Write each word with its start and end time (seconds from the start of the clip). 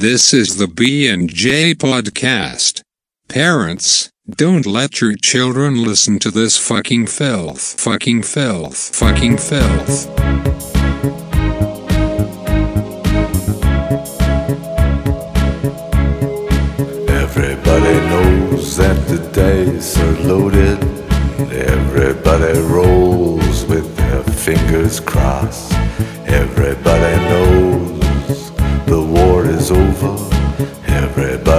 This 0.00 0.32
is 0.32 0.58
the 0.58 0.68
B&J 0.68 1.74
podcast. 1.74 2.82
Parents, 3.28 4.12
don't 4.30 4.64
let 4.64 5.00
your 5.00 5.16
children 5.16 5.82
listen 5.82 6.20
to 6.20 6.30
this 6.30 6.56
fucking 6.56 7.08
filth. 7.08 7.80
Fucking 7.80 8.22
filth. 8.22 8.94
Fucking 8.94 9.38
filth. 9.38 10.08
Everybody 17.10 17.94
knows 18.06 18.76
that 18.76 19.04
the 19.08 19.18
dice 19.34 19.98
are 19.98 20.20
loaded. 20.20 20.78
Everybody 21.50 22.60
rolls 22.60 23.64
with 23.64 23.96
their 23.96 24.22
fingers 24.22 25.00
crossed. 25.00 25.72
Everybody 26.28 27.16
knows 27.24 27.67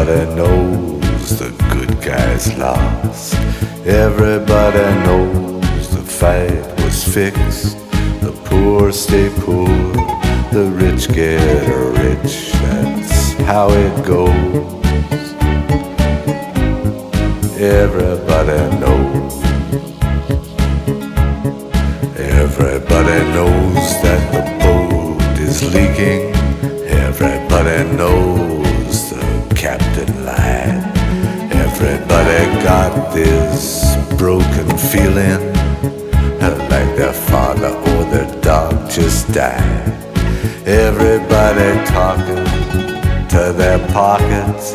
Everybody 0.10 0.36
knows 0.38 1.38
the 1.38 1.52
good 1.71 2.02
guys 2.02 2.57
lost. 2.57 3.36
Everybody 3.86 4.79
knows 5.06 5.89
the 5.92 6.02
fight 6.02 6.66
was 6.83 7.04
fixed. 7.04 7.78
The 8.19 8.32
poor 8.46 8.92
stay 8.92 9.30
poor, 9.42 9.68
the 10.52 10.66
rich 10.74 11.10
get 11.10 11.68
rich. 12.02 12.52
That's 12.54 13.33
how 13.46 13.69
it 13.69 14.04
goes. 14.04 14.33
Everybody 17.60 18.61
knows. 18.82 19.33
Everybody 22.18 23.19
knows 23.36 23.86
that 24.02 24.21
the 24.33 24.44
boat 24.64 25.39
is 25.39 25.61
leaking. 25.71 26.33
Everybody 26.88 27.96
knows 27.96 28.29
got 32.63 33.13
this 33.13 33.95
broken 34.17 34.77
feeling 34.77 35.59
like 36.69 36.95
their 36.95 37.13
father 37.13 37.69
or 37.69 38.03
their 38.11 38.41
dog 38.41 38.89
just 38.89 39.31
died. 39.33 39.89
Everybody 40.65 41.69
talking 41.87 42.45
to 43.29 43.53
their 43.53 43.79
pockets. 43.89 44.73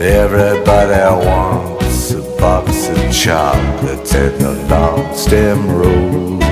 Everybody 0.00 1.26
wants 1.26 2.12
a 2.12 2.22
box 2.40 2.88
of 2.88 3.12
chocolates 3.12 4.14
and 4.14 4.42
a 4.42 4.52
long 4.68 5.14
stem 5.14 5.68
rose. 5.70 6.42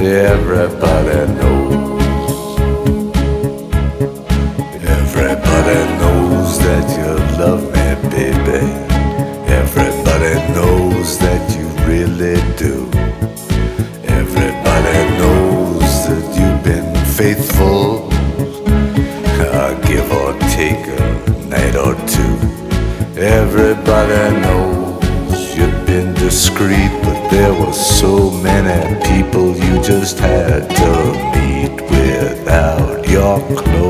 Everybody 0.00 1.32
knows. 1.38 2.02
Everybody 4.98 5.78
knows 6.00 6.58
that 6.58 6.86
you 6.98 7.01
night 21.72 21.76
or 21.76 21.94
two. 22.06 23.20
Everybody 23.20 24.40
knows 24.40 25.56
you've 25.56 25.86
been 25.86 26.14
discreet, 26.14 26.90
but 27.02 27.28
there 27.30 27.52
were 27.52 27.72
so 27.72 28.30
many 28.30 28.94
people 29.06 29.56
you 29.56 29.82
just 29.82 30.18
had 30.18 30.68
to 30.70 31.38
meet 31.38 31.80
without 31.90 33.08
your 33.08 33.38
clothes. 33.56 33.81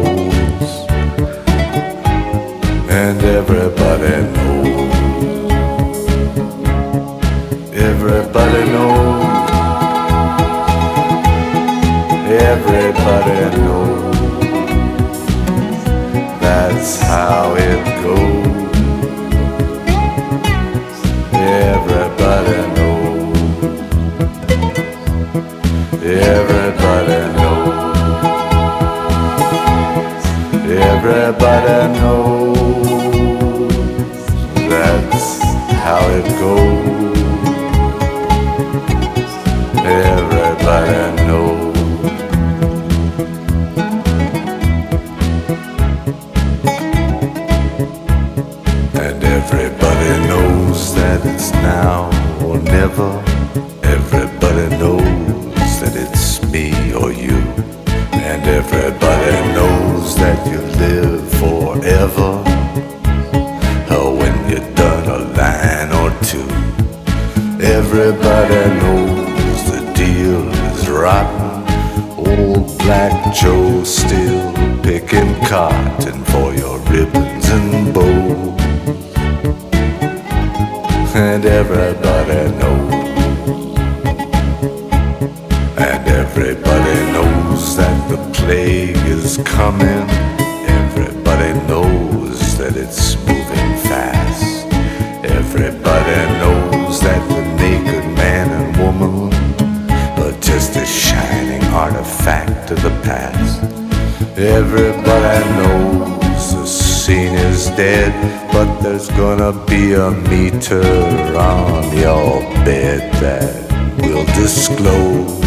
Meter 110.72 111.36
on 111.36 111.96
your 111.96 112.40
bed 112.64 113.12
that 113.20 113.70
will 113.98 114.24
disclose 114.26 115.40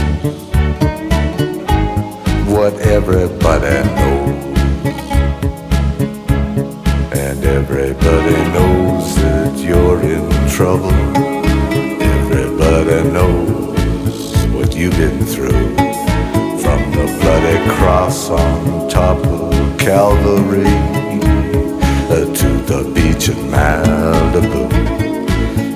what 2.47 2.73
everybody 2.81 3.83
knows. 3.95 4.59
And 7.13 7.43
everybody 7.43 8.35
knows 8.53 9.15
that 9.15 9.57
you're 9.57 10.01
in 10.01 10.49
trouble. 10.49 10.91
Everybody 12.01 13.09
knows 13.09 14.47
what 14.53 14.75
you've 14.75 14.97
been 14.97 15.25
through. 15.25 15.75
From 16.61 16.91
the 16.91 17.17
bloody 17.21 17.69
cross 17.77 18.29
on 18.29 18.89
top 18.89 19.17
of 19.25 19.79
Calvary 19.79 20.65
uh, 22.09 22.25
to 22.33 22.49
the 22.69 22.91
beach 22.93 23.29
in 23.29 23.35
Malibu. 23.49 25.04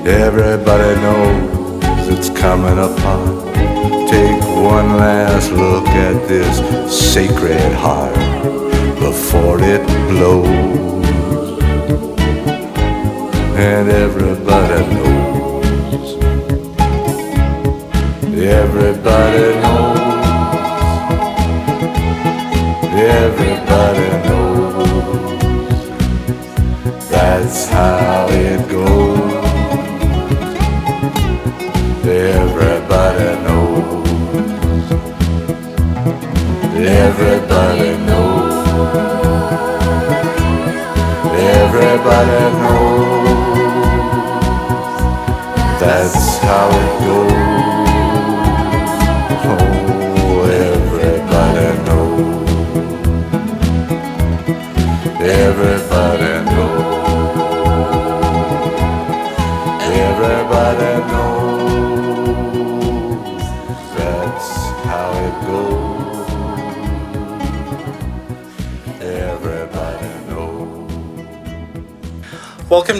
Everybody 0.09 0.99
knows 1.01 2.07
it's 2.07 2.29
coming 2.31 2.79
upon. 2.79 3.45
Take 4.07 4.41
one 4.41 4.97
last 4.97 5.51
look 5.51 5.85
at 5.85 6.27
this 6.27 6.57
sacred 6.91 7.73
heart 7.73 8.15
before 8.99 9.61
it 9.61 9.85
blows. 10.09 11.59
And 13.55 13.87
everybody 13.87 14.83
knows. 14.95 16.17
Everybody 18.33 19.53
knows. 19.61 19.99
Everybody 22.97 24.09
knows. 24.27 25.81
That's 27.11 27.69
how 27.69 28.27
it 28.29 28.67
goes. 28.69 29.38
knows. 33.45 34.91
Everybody 36.75 37.91
knows. 38.07 38.55
Everybody 41.59 42.41
knows. 42.61 43.39
That's 45.79 46.37
how 46.39 46.69
it 46.69 46.91
goes. 47.05 47.88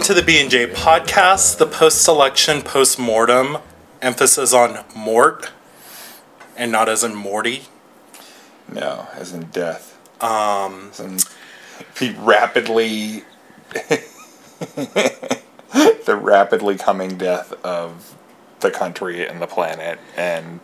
Welcome 0.00 0.16
to 0.16 0.20
the 0.22 0.26
B&J 0.26 0.68
podcast, 0.68 1.58
the 1.58 1.66
post-election 1.66 2.62
post-mortem, 2.62 3.58
emphasis 4.00 4.54
on 4.54 4.82
mort 4.96 5.50
and 6.56 6.72
not 6.72 6.88
as 6.88 7.04
in 7.04 7.14
Morty. 7.14 7.64
No, 8.72 9.08
as 9.12 9.34
in 9.34 9.42
death. 9.48 9.98
Um, 10.22 10.88
as 10.92 11.00
in 11.00 11.18
the 11.98 12.18
rapidly, 12.18 13.24
the 13.74 16.18
rapidly 16.18 16.78
coming 16.78 17.18
death 17.18 17.52
of 17.62 18.16
the 18.60 18.70
country 18.70 19.28
and 19.28 19.42
the 19.42 19.46
planet 19.46 19.98
and 20.16 20.60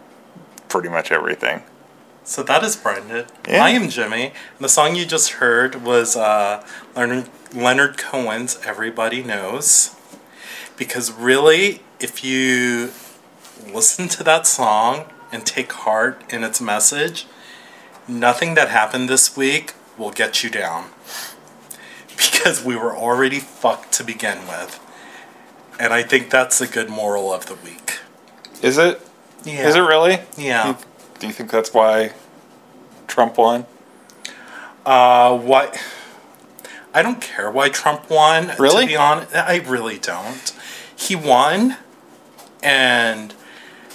pretty 0.70 0.88
much 0.88 1.12
everything. 1.12 1.62
So 2.26 2.42
that 2.42 2.64
is 2.64 2.74
Brendan. 2.74 3.26
Yeah. 3.48 3.64
I 3.64 3.70
am 3.70 3.88
Jimmy. 3.88 4.24
And 4.24 4.60
the 4.60 4.68
song 4.68 4.96
you 4.96 5.06
just 5.06 5.34
heard 5.34 5.84
was 5.84 6.16
uh, 6.16 6.66
Leonard, 6.96 7.28
Leonard 7.54 7.96
Cohen's 7.96 8.58
Everybody 8.66 9.22
Knows. 9.22 9.94
Because 10.76 11.12
really, 11.12 11.82
if 12.00 12.24
you 12.24 12.90
listen 13.72 14.08
to 14.08 14.24
that 14.24 14.44
song 14.44 15.04
and 15.30 15.46
take 15.46 15.72
heart 15.72 16.20
in 16.28 16.42
its 16.42 16.60
message, 16.60 17.26
nothing 18.08 18.54
that 18.54 18.70
happened 18.70 19.08
this 19.08 19.36
week 19.36 19.74
will 19.96 20.10
get 20.10 20.42
you 20.42 20.50
down. 20.50 20.90
Because 22.16 22.64
we 22.64 22.76
were 22.76 22.96
already 22.96 23.40
fucked 23.40 23.92
to 23.92 24.04
begin 24.04 24.38
with. 24.46 24.80
And 25.78 25.92
I 25.92 26.02
think 26.02 26.30
that's 26.30 26.60
a 26.62 26.66
good 26.66 26.88
moral 26.88 27.30
of 27.30 27.46
the 27.46 27.56
week. 27.56 27.98
Is 28.62 28.78
it? 28.78 29.02
Yeah. 29.44 29.68
Is 29.68 29.74
it 29.74 29.80
really? 29.80 30.20
Yeah. 30.38 30.76
Do 31.18 31.26
you 31.26 31.32
think 31.32 31.50
that's 31.50 31.72
why 31.72 32.12
Trump 33.06 33.38
won? 33.38 33.66
Uh, 34.84 35.36
what? 35.36 35.80
I 36.94 37.02
don't 37.02 37.20
care 37.20 37.50
why 37.50 37.68
Trump 37.68 38.08
won. 38.10 38.52
Really? 38.58 38.82
To 38.82 38.88
be 38.88 38.96
honest, 38.96 39.34
I 39.34 39.58
really 39.66 39.98
don't. 39.98 40.52
He 40.94 41.14
won, 41.16 41.76
and 42.62 43.34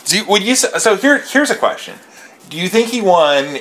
Do 0.05 0.17
you, 0.17 0.25
would 0.25 0.43
you 0.43 0.55
so? 0.55 0.95
Here, 0.95 1.19
here's 1.19 1.49
a 1.49 1.55
question: 1.55 1.97
Do 2.49 2.57
you 2.57 2.67
think 2.67 2.89
he 2.89 3.01
won 3.01 3.59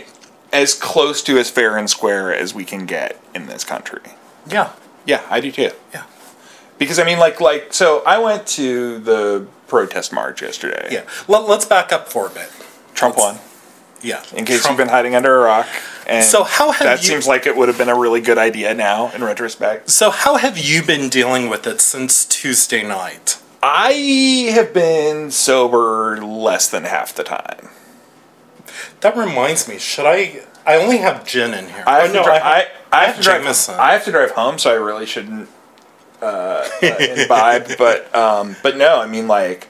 as 0.52 0.74
close 0.74 1.22
to 1.22 1.38
as 1.38 1.50
fair 1.50 1.76
and 1.76 1.88
square 1.88 2.34
as 2.34 2.52
we 2.54 2.64
can 2.64 2.84
get 2.86 3.20
in 3.34 3.46
this 3.46 3.62
country? 3.64 4.00
yeah, 4.48 4.72
Yeah, 5.06 5.22
I 5.30 5.40
do 5.40 5.52
too. 5.52 5.70
yeah, 5.94 6.02
Because 6.78 6.98
I 6.98 7.04
mean, 7.04 7.18
like, 7.20 7.40
like, 7.40 7.72
so 7.72 8.02
I 8.04 8.18
went 8.18 8.46
to 8.48 8.98
the 8.98 9.46
protest 9.68 10.12
march 10.12 10.42
yesterday. 10.42 10.88
yeah. 10.90 11.04
Let, 11.28 11.46
let's 11.48 11.64
back 11.66 11.92
up 11.92 12.08
for 12.08 12.26
a 12.26 12.30
bit. 12.30 12.50
Trump 12.94 13.16
won. 13.16 13.38
Yeah. 14.02 14.22
In 14.34 14.44
case 14.44 14.62
Trump- 14.62 14.78
you've 14.78 14.86
been 14.86 14.92
hiding 14.94 15.14
under 15.14 15.40
a 15.40 15.44
rock. 15.44 15.66
And 16.06 16.24
So 16.24 16.42
how 16.44 16.70
have 16.72 16.82
that 16.84 17.02
you- 17.02 17.08
seems 17.08 17.26
like 17.26 17.46
it 17.46 17.56
would 17.56 17.68
have 17.68 17.78
been 17.78 17.88
a 17.88 17.94
really 17.98 18.20
good 18.20 18.38
idea 18.38 18.74
now, 18.74 19.10
in 19.14 19.22
retrospect. 19.22 19.90
So 19.90 20.10
how 20.10 20.36
have 20.36 20.56
you 20.58 20.82
been 20.82 21.08
dealing 21.08 21.48
with 21.48 21.66
it 21.66 21.80
since 21.80 22.24
Tuesday 22.24 22.82
night? 22.82 23.36
I 23.62 23.92
have 24.54 24.72
been 24.72 25.30
sober 25.30 26.16
less 26.22 26.66
than 26.68 26.84
half 26.84 27.14
the 27.14 27.22
time. 27.24 27.68
That 29.00 29.16
reminds 29.16 29.68
me. 29.68 29.78
Should 29.78 30.06
I? 30.06 30.40
I 30.66 30.76
only 30.76 30.98
have 30.98 31.24
gin 31.26 31.52
in 31.54 31.68
here. 31.68 31.84
I 31.86 31.98
Oh, 31.98 32.02
have, 32.02 32.12
to, 32.12 32.22
dri- 32.22 32.32
I, 32.38 32.66
I 32.92 33.04
have 33.06 33.16
to 33.16 33.22
drive. 33.22 33.42
Jameson. 33.42 33.74
I 33.78 33.92
have 33.92 34.04
to 34.04 34.10
drive 34.10 34.30
home, 34.32 34.58
so 34.58 34.70
I 34.70 34.74
really 34.74 35.06
shouldn't 35.06 35.48
uh, 36.22 36.24
uh, 36.82 36.86
imbibe. 36.98 37.72
but 37.78 38.14
um, 38.14 38.56
but 38.62 38.76
no, 38.76 39.00
I 39.00 39.06
mean 39.06 39.26
like 39.28 39.68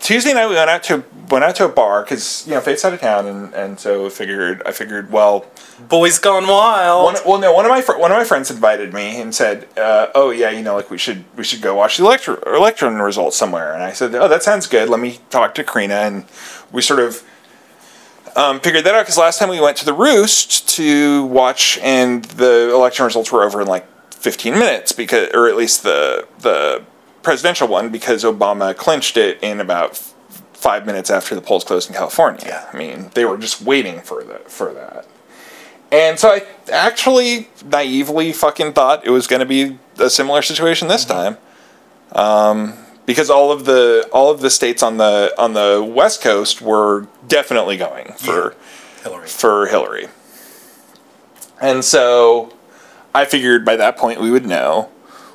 Tuesday 0.00 0.32
night 0.32 0.48
we 0.48 0.54
went 0.54 0.70
out 0.70 0.82
to 0.84 1.04
went 1.30 1.44
out 1.44 1.56
to 1.56 1.64
a 1.64 1.68
bar 1.68 2.02
because 2.02 2.46
you 2.46 2.54
know 2.54 2.60
Faith's 2.60 2.84
out 2.84 2.94
of 2.94 3.00
town, 3.00 3.26
and, 3.26 3.52
and 3.54 3.78
so 3.78 4.08
figured 4.08 4.62
I 4.64 4.72
figured 4.72 5.10
well 5.12 5.46
Boys 5.88 6.18
Gone 6.18 6.46
Wild. 6.46 7.04
one, 7.04 7.14
well 7.26 7.38
no 7.38 7.52
one 7.52 7.64
of 7.64 7.70
my 7.70 7.82
fr- 7.82 7.98
one 7.98 8.10
of 8.10 8.16
my 8.16 8.24
friends 8.24 8.50
invited 8.50 8.94
me 8.94 9.20
and 9.20 9.34
said 9.34 9.68
uh, 9.76 10.08
oh 10.14 10.30
yeah 10.30 10.50
you 10.50 10.62
know 10.62 10.74
like 10.74 10.90
we 10.90 10.98
should 10.98 11.24
we 11.36 11.44
should 11.44 11.60
go 11.60 11.74
watch 11.74 11.96
the 11.98 12.04
electro- 12.04 12.40
election 12.46 12.94
results 12.94 13.36
somewhere. 13.36 13.74
And 13.74 13.82
I 13.82 13.92
said 13.92 14.14
oh 14.14 14.28
that 14.28 14.42
sounds 14.42 14.66
good. 14.66 14.88
Let 14.88 15.00
me 15.00 15.18
talk 15.30 15.54
to 15.56 15.64
Karina. 15.64 15.94
And 15.96 16.24
we 16.72 16.80
sort 16.80 17.00
of 17.00 17.22
um, 18.36 18.60
figured 18.60 18.84
that 18.84 18.94
out 18.94 19.02
because 19.02 19.18
last 19.18 19.38
time 19.38 19.48
we 19.48 19.60
went 19.60 19.76
to 19.78 19.84
the 19.84 19.92
Roost 19.92 20.68
to 20.76 21.24
watch 21.26 21.78
and 21.82 22.24
the 22.24 22.72
election 22.72 23.04
results 23.04 23.32
were 23.32 23.42
over 23.42 23.60
in 23.60 23.66
like 23.66 23.86
15 24.12 24.54
minutes 24.54 24.92
because 24.92 25.28
or 25.34 25.48
at 25.48 25.56
least 25.56 25.82
the 25.82 26.26
the 26.40 26.84
presidential 27.22 27.68
one 27.68 27.90
because 27.90 28.24
Obama 28.24 28.76
clinched 28.76 29.16
it 29.16 29.38
in 29.42 29.60
about 29.60 29.90
f- 29.90 30.14
five 30.52 30.86
minutes 30.86 31.10
after 31.10 31.34
the 31.34 31.40
polls 31.40 31.64
closed 31.64 31.88
in 31.88 31.94
California. 31.94 32.42
Yeah. 32.46 32.68
I 32.72 32.76
mean 32.76 33.10
they 33.14 33.24
were 33.24 33.38
just 33.38 33.62
waiting 33.62 34.00
for 34.00 34.22
the 34.24 34.38
for 34.46 34.72
that. 34.72 35.06
And 35.90 36.18
so 36.18 36.28
I 36.30 36.42
actually 36.70 37.48
naively 37.64 38.32
fucking 38.32 38.74
thought 38.74 39.06
it 39.06 39.10
was 39.10 39.26
going 39.26 39.40
to 39.40 39.46
be 39.46 39.78
a 39.98 40.10
similar 40.10 40.42
situation 40.42 40.86
this 40.88 41.06
time, 41.06 41.38
um, 42.12 42.74
because 43.06 43.30
all 43.30 43.50
of 43.50 43.64
the 43.64 44.06
all 44.12 44.30
of 44.30 44.40
the 44.40 44.50
states 44.50 44.82
on 44.82 44.98
the 44.98 45.32
on 45.38 45.54
the 45.54 45.82
West 45.82 46.20
Coast 46.20 46.60
were 46.60 47.06
definitely 47.26 47.78
going 47.78 48.12
for 48.12 48.54
Hillary. 49.02 49.28
for 49.28 49.66
Hillary. 49.66 50.08
And 51.60 51.82
so 51.84 52.54
I 53.14 53.24
figured 53.24 53.64
by 53.64 53.76
that 53.76 53.96
point 53.96 54.20
we 54.20 54.30
would 54.30 54.44
know 54.46 54.90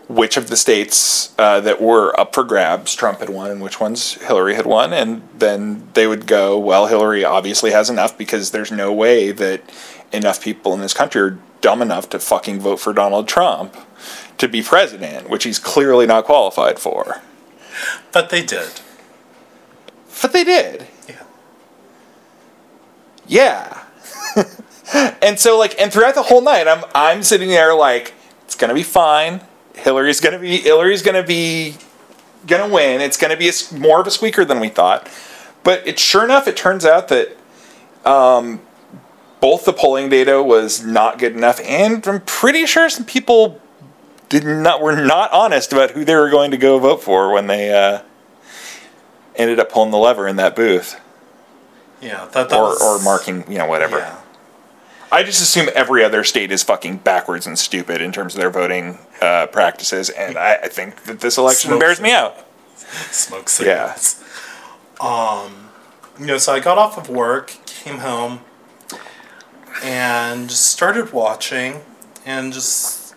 which 0.08 0.38
of 0.38 0.50
the 0.50 0.58
states 0.58 1.34
uh, 1.40 1.60
that 1.62 1.82
were 1.82 2.18
up 2.20 2.36
for 2.36 2.44
grabs 2.44 2.94
Trump 2.94 3.20
had 3.20 3.30
won 3.30 3.50
and 3.50 3.62
which 3.62 3.80
ones 3.80 4.14
Hillary 4.16 4.56
had 4.56 4.66
won. 4.66 4.94
And 4.94 5.28
then 5.34 5.88
they 5.94 6.08
would 6.08 6.28
go, 6.28 6.58
well, 6.58 6.88
Hillary 6.88 7.24
obviously 7.24 7.72
has 7.72 7.90
enough 7.90 8.18
because 8.18 8.52
there's 8.52 8.72
no 8.72 8.92
way 8.92 9.32
that 9.32 9.62
enough 10.12 10.42
people 10.42 10.74
in 10.74 10.82
this 10.82 10.94
country 10.94 11.22
are 11.22 11.40
dumb 11.62 11.82
enough 11.82 12.10
to 12.10 12.20
fucking 12.20 12.60
vote 12.60 12.80
for 12.80 12.94
Donald 12.94 13.28
Trump 13.28 13.76
to 14.38 14.48
be 14.48 14.62
president, 14.62 15.30
which 15.30 15.46
he's 15.46 15.60
clearly 15.60 16.06
not 16.06 16.26
qualified 16.26 16.80
for. 16.80 17.22
But 18.12 18.30
they 18.30 18.44
did. 18.44 18.82
But 20.22 20.34
they 20.34 20.44
did. 20.44 20.88
Yeah. 21.08 21.24
Yeah. 23.26 23.84
and 25.22 25.40
so 25.40 25.58
like 25.58 25.80
and 25.80 25.92
throughout 25.92 26.16
the 26.16 26.24
whole 26.24 26.42
night 26.42 26.68
I'm 26.68 26.84
I'm 26.94 27.24
sitting 27.24 27.50
there 27.50 27.74
like 27.74 28.14
it's 28.46 28.56
going 28.56 28.70
to 28.70 28.76
be 28.76 28.84
fine. 28.84 29.42
Hillary's 29.74 30.20
going 30.20 30.34
to 30.34 30.40
be 30.40 30.58
Hillary's 30.58 31.02
going 31.02 31.22
to 31.22 31.28
be 31.28 31.76
going 32.48 32.68
to 32.68 32.74
win. 32.74 33.02
It's 33.02 33.18
going 33.18 33.32
to 33.32 33.38
be 33.38 33.50
a, 33.50 33.54
more 33.80 34.02
of 34.02 34.08
a 34.08 34.12
squeaker 34.12 34.46
than 34.46 34.60
we 34.60 34.70
thought. 34.70 35.10
But 35.64 35.88
it 35.88 36.00
sure 36.00 36.24
enough 36.24 36.48
it 36.48 36.58
turns 36.58 36.86
out 36.86 37.08
that 37.10 37.36
um 38.06 38.62
both 39.40 39.66
the 39.66 39.74
polling 39.74 40.10
data 40.10 40.42
was 40.42 40.84
not 40.86 41.20
good 41.20 41.34
enough 41.36 41.60
and 41.62 42.06
I'm 42.08 42.22
pretty 42.22 42.66
sure 42.66 42.90
some 42.90 43.06
people 43.06 43.62
did 44.30 44.46
not 44.46 44.82
were 44.82 44.96
not 44.96 45.32
honest 45.32 45.72
about 45.74 45.92
who 45.92 46.04
they 46.06 46.16
were 46.16 46.30
going 46.30 46.52
to 46.52 46.58
go 46.58 46.80
vote 46.80 47.02
for 47.04 47.32
when 47.32 47.48
they 47.48 47.74
uh 47.74 48.02
ended 49.36 49.60
up 49.60 49.72
pulling 49.72 49.92
the 49.92 49.98
lever 49.98 50.28
in 50.28 50.36
that 50.38 50.56
booth 50.56 51.00
Yeah. 52.02 52.26
That, 52.34 52.50
that 52.50 52.54
or, 52.54 52.70
was, 52.70 52.82
or 52.82 53.04
marking, 53.04 53.50
you 53.52 53.58
know, 53.58 53.66
whatever. 53.68 54.00
Yeah. 54.00 54.20
I 55.14 55.22
just 55.22 55.44
assume 55.44 55.70
every 55.76 56.04
other 56.04 56.24
state 56.24 56.52
is 56.52 56.64
fucking 56.64 56.98
backwards 56.98 57.46
and 57.46 57.60
stupid 57.60 58.02
in 58.02 58.12
terms 58.12 58.34
of 58.34 58.42
their 58.42 58.50
voting 58.50 58.98
uh, 59.22 59.46
practices, 59.46 60.10
and 60.10 60.40
I, 60.40 60.56
I 60.56 60.68
think 60.70 61.04
that 61.04 61.20
this 61.20 61.38
election 61.38 61.70
Smoke 61.70 61.80
bears 61.82 62.02
me 62.02 62.12
out. 62.12 62.36
Smoke 63.12 63.48
signals. 63.48 64.24
Um, 65.00 65.70
you 66.20 66.26
know, 66.26 66.40
so 66.40 66.54
I 66.54 66.60
got 66.60 66.80
off 66.80 66.98
of 66.98 67.10
work, 67.10 67.56
came 67.68 68.00
home, 68.00 68.40
and 69.84 70.50
just 70.50 70.66
started 70.66 71.14
watching, 71.14 71.82
and 72.26 72.52
just, 72.52 73.14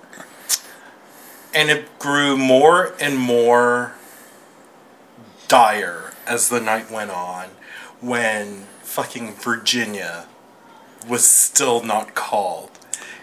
and 1.55 1.71
it 1.71 1.99
grew 1.99 2.37
more 2.37 2.95
and 3.01 3.17
more 3.17 3.95
dire 5.49 6.13
as 6.27 6.51
the 6.51 6.61
night 6.61 6.91
went 6.91 7.11
on, 7.11 7.47
when 8.03 8.67
fucking 8.83 9.33
Virginia 9.33 10.27
was 11.09 11.25
still 11.25 11.83
not 11.83 12.15
called, 12.15 12.71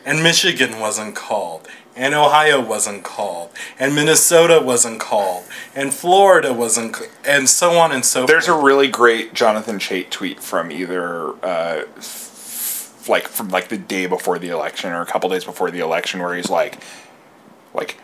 and 0.06 0.24
Michigan 0.24 0.80
wasn't 0.80 1.16
called, 1.16 1.68
and 1.96 2.14
Ohio 2.14 2.60
wasn't 2.62 3.04
called, 3.04 3.52
and 3.80 3.96
Minnesota 3.96 4.62
wasn't 4.62 5.00
called, 5.00 5.44
and 5.76 5.94
Florida 5.94 6.54
wasn't, 6.54 6.96
c- 6.96 7.06
and 7.26 7.48
so 7.50 7.78
on 7.78 7.92
and 7.92 8.04
so 8.04 8.22
forth. 8.22 8.30
There's 8.30 8.48
a 8.48 8.58
really 8.58 8.88
great 8.88 9.34
Jonathan 9.34 9.80
Chait 9.80 10.10
tweet 10.10 10.40
from 10.40 10.72
either 10.72 11.34
uh, 11.46 11.84
like 13.08 13.28
from 13.28 13.50
like 13.50 13.68
the 13.68 13.78
day 13.78 14.06
before 14.06 14.40
the 14.40 14.50
election 14.50 14.92
or 14.92 15.02
a 15.02 15.06
couple 15.06 15.30
days 15.30 15.44
before 15.46 15.72
the 15.72 15.80
election, 15.80 16.22
where 16.22 16.36
he's 16.36 16.50
like, 16.50 16.80
like 17.74 17.98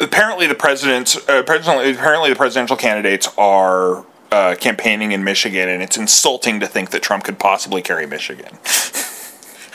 apparently 0.00 0.46
the 0.46 0.54
president's 0.54 1.16
uh, 1.28 1.42
apparently, 1.46 1.90
apparently 1.90 2.30
the 2.30 2.36
presidential 2.36 2.76
candidates 2.76 3.28
are 3.38 4.04
uh, 4.30 4.54
campaigning 4.56 5.12
in 5.12 5.24
Michigan, 5.24 5.68
and 5.68 5.82
it's 5.82 5.96
insulting 5.96 6.60
to 6.60 6.66
think 6.66 6.90
that 6.90 7.02
Trump 7.02 7.24
could 7.24 7.38
possibly 7.38 7.82
carry 7.82 8.06
Michigan. 8.06 8.58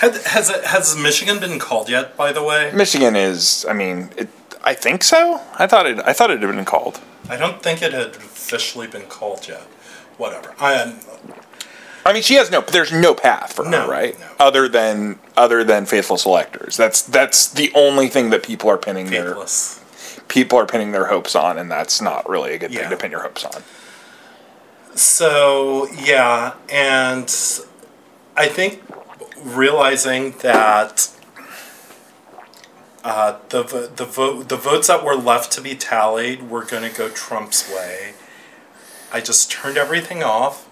Has, 0.01 0.25
has 0.25 0.49
it 0.49 0.63
has 0.65 0.95
Michigan 0.97 1.39
been 1.39 1.59
called 1.59 1.87
yet? 1.89 2.17
By 2.17 2.31
the 2.31 2.43
way, 2.43 2.71
Michigan 2.73 3.15
is, 3.15 3.65
I 3.69 3.73
mean, 3.73 4.09
it, 4.17 4.29
I 4.63 4.73
think 4.73 5.03
so. 5.03 5.41
I 5.59 5.67
thought 5.67 5.85
it. 5.85 5.99
I 6.05 6.13
thought 6.13 6.31
it 6.31 6.41
had 6.41 6.55
been 6.55 6.65
called. 6.65 6.99
I 7.29 7.37
don't 7.37 7.61
think 7.61 7.81
it 7.81 7.93
had 7.93 8.15
officially 8.15 8.87
been 8.87 9.03
called 9.07 9.47
yet. 9.47 9.61
Whatever. 10.17 10.53
I 10.59 10.95
I 12.03 12.13
mean, 12.13 12.23
she 12.23 12.33
has 12.35 12.49
no. 12.49 12.61
There's 12.61 12.91
no 12.91 13.13
path 13.13 13.53
for 13.53 13.63
No, 13.63 13.81
her, 13.85 13.91
right? 13.91 14.19
no. 14.19 14.25
Other 14.39 14.67
than 14.67 15.19
other 15.37 15.63
than 15.63 15.85
faithful 15.85 16.17
selectors. 16.17 16.75
That's 16.77 17.03
that's 17.03 17.47
the 17.51 17.71
only 17.75 18.07
thing 18.07 18.31
that 18.31 18.41
people 18.43 18.69
are 18.71 18.77
pinning 18.77 19.11
their 19.11 19.29
faithless. 19.29 19.79
people 20.27 20.57
are 20.57 20.65
pinning 20.65 20.91
their 20.93 21.05
hopes 21.05 21.35
on, 21.35 21.59
and 21.59 21.69
that's 21.69 22.01
not 22.01 22.27
really 22.27 22.53
a 22.55 22.57
good 22.57 22.71
Yeah. 22.73 22.81
thing 22.81 22.89
to 22.89 22.97
pin 22.97 23.11
your 23.11 23.21
hopes 23.21 23.45
on. 23.45 23.61
So 24.95 25.87
yeah, 26.03 26.53
and 26.69 27.25
I 28.35 28.47
think 28.47 28.81
realizing 29.43 30.31
that 30.39 31.09
uh, 33.03 33.37
the 33.49 33.91
the 33.95 34.05
vote 34.05 34.49
the 34.49 34.55
votes 34.55 34.87
that 34.87 35.03
were 35.03 35.15
left 35.15 35.51
to 35.53 35.61
be 35.61 35.75
tallied 35.75 36.49
were 36.49 36.63
going 36.63 36.89
to 36.89 36.95
go 36.95 37.09
Trump's 37.09 37.69
way. 37.69 38.13
I 39.11 39.19
just 39.21 39.51
turned 39.51 39.77
everything 39.77 40.23
off, 40.23 40.69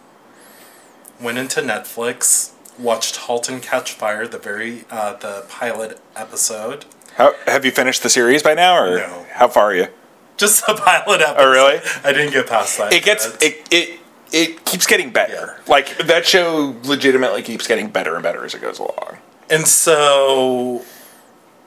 went 1.20 1.38
into 1.38 1.62
Netflix, 1.62 2.52
watched 2.78 3.16
*Halt 3.18 3.50
and 3.50 3.62
Catch 3.62 3.92
Fire*, 3.94 4.28
the 4.28 4.38
very 4.38 4.86
uh, 4.92 5.14
the 5.14 5.46
pilot 5.50 6.00
episode. 6.16 6.86
How, 7.16 7.34
have 7.48 7.66
you 7.66 7.72
finished 7.72 8.04
the 8.04 8.10
series 8.10 8.44
by 8.44 8.54
now, 8.54 8.78
or 8.78 8.98
No. 8.98 9.26
how 9.34 9.48
far 9.50 9.66
are 9.72 9.76
you? 9.76 9.88
Just 10.38 10.66
the 10.68 10.74
pilot 10.86 11.20
episode. 11.22 11.36
Oh, 11.40 11.52
really? 11.52 11.80
I 12.04 12.14
didn't 12.14 12.32
get 12.32 12.48
past 12.48 12.78
that. 12.78 12.94
It 12.94 13.04
gets 13.04 13.26
it 13.42 13.68
it 13.72 14.00
it 14.32 14.66
keeps 14.66 14.86
getting 14.86 15.12
better. 15.12 15.60
Like 15.68 15.98
that 15.98 16.26
show 16.26 16.76
legitimately 16.84 17.42
keeps 17.44 17.68
getting 17.68 17.90
better 17.90 18.16
and 18.16 18.24
better 18.24 18.46
as 18.46 18.54
it 18.54 18.62
goes 18.62 18.80
along. 18.80 19.18
And 19.50 19.68
so 19.68 20.84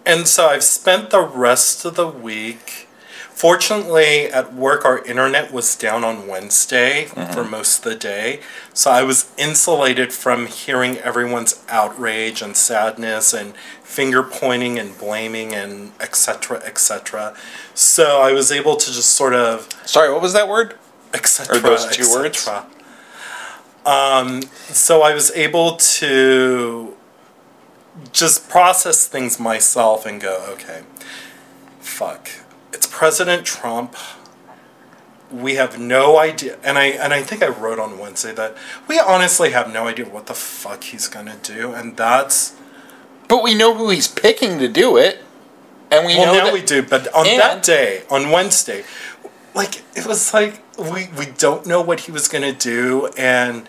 and 0.04 0.26
so 0.26 0.46
I've 0.48 0.64
spent 0.64 1.10
the 1.10 1.22
rest 1.22 1.84
of 1.84 1.96
the 1.96 2.08
week 2.08 2.88
fortunately 3.42 4.26
at 4.26 4.54
work 4.54 4.84
our 4.84 5.04
internet 5.04 5.52
was 5.52 5.74
down 5.74 6.04
on 6.04 6.28
Wednesday 6.28 7.06
for 7.06 7.20
mm-hmm. 7.20 7.50
most 7.50 7.78
of 7.78 7.84
the 7.84 7.98
day. 7.98 8.38
So 8.72 8.90
I 8.90 9.02
was 9.02 9.32
insulated 9.36 10.12
from 10.12 10.46
hearing 10.46 10.98
everyone's 10.98 11.64
outrage 11.68 12.40
and 12.40 12.56
sadness 12.56 13.32
and 13.32 13.56
finger 13.82 14.22
pointing 14.22 14.78
and 14.78 14.96
blaming 14.96 15.54
and 15.54 15.92
etc 15.98 16.58
etc. 16.64 17.34
So 17.74 18.20
I 18.20 18.32
was 18.32 18.52
able 18.52 18.76
to 18.76 18.86
just 18.92 19.10
sort 19.10 19.34
of 19.34 19.68
Sorry, 19.84 20.12
what 20.12 20.22
was 20.22 20.34
that 20.34 20.48
word? 20.48 20.76
etc. 21.14 21.58
Those 21.60 21.86
two 21.96 22.10
words? 22.10 22.48
Um, 23.84 24.42
so 24.42 25.02
I 25.02 25.12
was 25.14 25.30
able 25.32 25.76
to 25.76 26.94
just 28.12 28.48
process 28.48 29.06
things 29.06 29.38
myself 29.40 30.06
and 30.06 30.20
go, 30.20 30.44
okay, 30.50 30.82
fuck, 31.80 32.30
it's 32.72 32.86
President 32.86 33.44
Trump. 33.44 33.96
We 35.30 35.54
have 35.54 35.78
no 35.78 36.18
idea, 36.18 36.58
and 36.62 36.76
I 36.76 36.86
and 36.88 37.14
I 37.14 37.22
think 37.22 37.42
I 37.42 37.48
wrote 37.48 37.78
on 37.78 37.98
Wednesday 37.98 38.32
that 38.34 38.54
we 38.86 38.98
honestly 39.00 39.52
have 39.52 39.72
no 39.72 39.86
idea 39.88 40.06
what 40.06 40.26
the 40.26 40.34
fuck 40.34 40.84
he's 40.84 41.08
gonna 41.08 41.38
do, 41.42 41.72
and 41.72 41.96
that's 41.96 42.54
But 43.28 43.42
we 43.42 43.54
know 43.54 43.74
who 43.74 43.88
he's 43.88 44.08
picking 44.08 44.58
to 44.58 44.68
do 44.68 44.98
it, 44.98 45.24
and 45.90 46.04
we 46.04 46.16
well 46.16 46.26
know 46.26 46.38
now 46.38 46.44
that 46.44 46.52
we 46.52 46.60
do. 46.60 46.82
But 46.82 47.08
on 47.14 47.24
that 47.24 47.62
day, 47.62 48.02
on 48.10 48.30
Wednesday, 48.30 48.84
like 49.54 49.82
it 49.94 50.06
was 50.06 50.32
like 50.32 50.62
we 50.78 51.08
we 51.18 51.26
don't 51.38 51.66
know 51.66 51.80
what 51.80 52.00
he 52.00 52.12
was 52.12 52.28
gonna 52.28 52.52
do, 52.52 53.08
and 53.16 53.68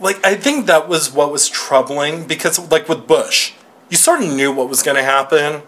like 0.00 0.24
I 0.24 0.34
think 0.34 0.66
that 0.66 0.88
was 0.88 1.12
what 1.12 1.30
was 1.32 1.48
troubling 1.48 2.26
because 2.26 2.58
like 2.70 2.88
with 2.88 3.06
Bush, 3.06 3.52
you 3.90 3.96
sort 3.96 4.22
of 4.22 4.32
knew 4.32 4.52
what 4.52 4.68
was 4.68 4.82
gonna 4.82 5.02
happen. 5.02 5.62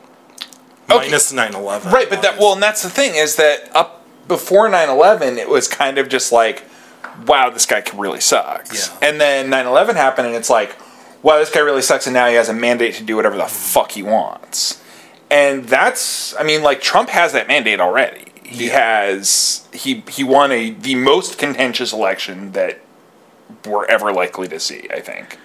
Okay. 0.90 1.06
Minus 1.06 1.32
9-11. 1.32 1.92
Right, 1.92 2.10
but 2.10 2.20
that 2.22 2.38
well, 2.38 2.54
and 2.54 2.62
that's 2.62 2.82
the 2.82 2.90
thing 2.90 3.14
is 3.14 3.36
that 3.36 3.70
up 3.76 4.04
before 4.26 4.68
9/11, 4.68 5.36
it 5.36 5.48
was 5.48 5.68
kind 5.68 5.98
of 5.98 6.08
just 6.08 6.32
like, 6.32 6.64
wow, 7.26 7.50
this 7.50 7.64
guy 7.64 7.82
really 7.94 8.20
sucks. 8.20 8.88
Yeah. 8.88 9.08
And 9.08 9.20
then 9.20 9.50
9/11 9.50 9.94
happened, 9.94 10.26
and 10.28 10.36
it's 10.36 10.50
like, 10.50 10.76
wow, 11.22 11.38
this 11.38 11.50
guy 11.50 11.60
really 11.60 11.82
sucks, 11.82 12.06
and 12.06 12.14
now 12.14 12.26
he 12.28 12.34
has 12.34 12.48
a 12.48 12.54
mandate 12.54 12.94
to 12.94 13.04
do 13.04 13.14
whatever 13.14 13.36
the 13.36 13.44
mm-hmm. 13.44 13.52
fuck 13.52 13.92
he 13.92 14.02
wants. 14.02 14.82
And 15.30 15.64
that's, 15.66 16.34
I 16.36 16.42
mean, 16.42 16.62
like 16.62 16.80
Trump 16.80 17.08
has 17.10 17.32
that 17.34 17.46
mandate 17.46 17.80
already. 17.80 18.29
He 18.50 18.66
has 18.68 19.66
he 19.72 20.02
he 20.10 20.24
won 20.24 20.50
a 20.50 20.70
the 20.70 20.96
most 20.96 21.38
contentious 21.38 21.92
election 21.92 22.52
that 22.52 22.80
we're 23.64 23.86
ever 23.86 24.12
likely 24.12 24.48
to 24.48 24.58
see. 24.58 24.88
I 24.92 25.00
think 25.00 25.38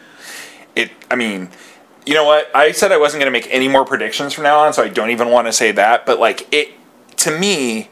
it. 0.76 0.92
I 1.12 1.16
mean, 1.16 1.50
you 2.06 2.16
know 2.16 2.26
what? 2.26 2.50
I 2.56 2.72
said 2.72 2.92
I 2.92 2.98
wasn't 2.98 3.22
going 3.22 3.32
to 3.32 3.40
make 3.40 3.48
any 3.54 3.68
more 3.68 3.86
predictions 3.86 4.34
from 4.34 4.44
now 4.44 4.60
on, 4.60 4.74
so 4.74 4.82
I 4.84 4.90
don't 4.90 5.12
even 5.12 5.30
want 5.30 5.48
to 5.48 5.54
say 5.54 5.72
that. 5.74 6.06
But 6.08 6.20
like 6.20 6.52
it, 6.52 6.72
to 7.18 7.38
me, 7.38 7.90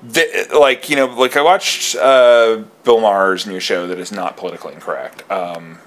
the, 0.00 0.48
like 0.58 0.88
you 0.88 0.94
know, 0.96 1.06
like 1.06 1.36
I 1.36 1.42
watched 1.42 1.96
uh, 1.96 2.62
Bill 2.84 3.00
Maher's 3.00 3.46
new 3.46 3.58
show 3.58 3.88
that 3.88 3.98
is 3.98 4.12
not 4.12 4.36
politically 4.36 4.74
incorrect, 4.74 5.28
um, 5.30 5.80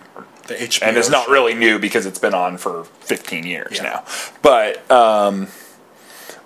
the 0.47 0.55
HBO 0.55 0.87
and 0.87 0.97
it's 0.97 1.09
not 1.09 1.29
really 1.29 1.53
new 1.53 1.79
because 1.79 2.05
it's 2.05 2.19
been 2.19 2.33
on 2.33 2.57
for 2.57 2.83
15 2.83 3.45
years 3.45 3.77
Yeah. 3.77 3.83
now. 3.83 4.05
But 4.41 4.91
um, 4.91 5.47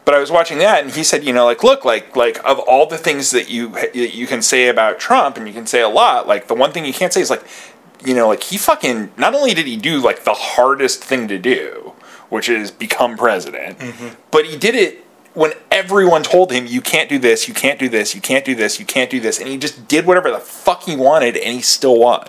but 0.10 0.16
I 0.16 0.20
was 0.20 0.32
watching 0.32 0.58
that, 0.58 0.82
and 0.82 0.92
he 0.92 1.04
said, 1.04 1.24
you 1.24 1.32
know, 1.32 1.46
like 1.46 1.64
look, 1.64 1.86
like 1.86 2.16
like 2.16 2.44
of 2.44 2.58
all 2.58 2.88
the 2.88 2.98
things 2.98 3.30
that 3.30 3.48
you 3.48 3.70
that 3.70 4.16
you 4.16 4.26
can 4.26 4.42
say 4.42 4.68
about 4.68 5.00
Trump, 5.00 5.38
and 5.38 5.48
you 5.48 5.54
can 5.54 5.68
say 5.68 5.82
a 5.82 5.88
lot, 5.88 6.28
like 6.28 6.48
the 6.48 6.56
one 6.56 6.72
thing 6.72 6.84
you 6.84 6.94
can't 6.94 7.14
say 7.14 7.22
is 7.22 7.30
like, 7.30 7.44
you 8.04 8.16
know, 8.16 8.28
like 8.28 8.42
he 8.42 8.58
fucking 8.58 9.12
not 9.18 9.36
only 9.36 9.54
did 9.54 9.68
he 9.68 9.78
do 9.78 10.00
like 10.02 10.24
the 10.24 10.34
hardest 10.34 11.04
thing 11.04 11.28
to 11.28 11.38
do, 11.38 11.94
which 12.30 12.50
is 12.50 12.72
become 12.72 13.18
president, 13.18 13.78
mm-hmm. 13.78 14.16
but 14.32 14.48
he 14.48 14.58
did 14.58 14.74
it 14.74 15.06
when 15.36 15.54
everyone 15.70 16.24
told 16.24 16.52
him 16.52 16.66
you 16.66 16.82
can't 16.82 17.08
do 17.08 17.20
this, 17.20 17.48
you 17.48 17.54
can't 17.54 17.78
do 17.78 17.88
this, 17.88 18.16
you 18.16 18.22
can't 18.22 18.44
do 18.44 18.56
this, 18.56 18.80
you 18.80 18.88
can't 18.88 19.12
do 19.12 19.20
this, 19.20 19.38
and 19.38 19.48
he 19.48 19.58
just 19.60 19.88
did 19.88 20.08
whatever 20.08 20.32
the 20.32 20.40
fuck 20.40 20.82
he 20.86 20.96
wanted, 20.96 21.38
and 21.38 21.54
he 21.54 21.62
still 21.62 22.00
won. 22.00 22.28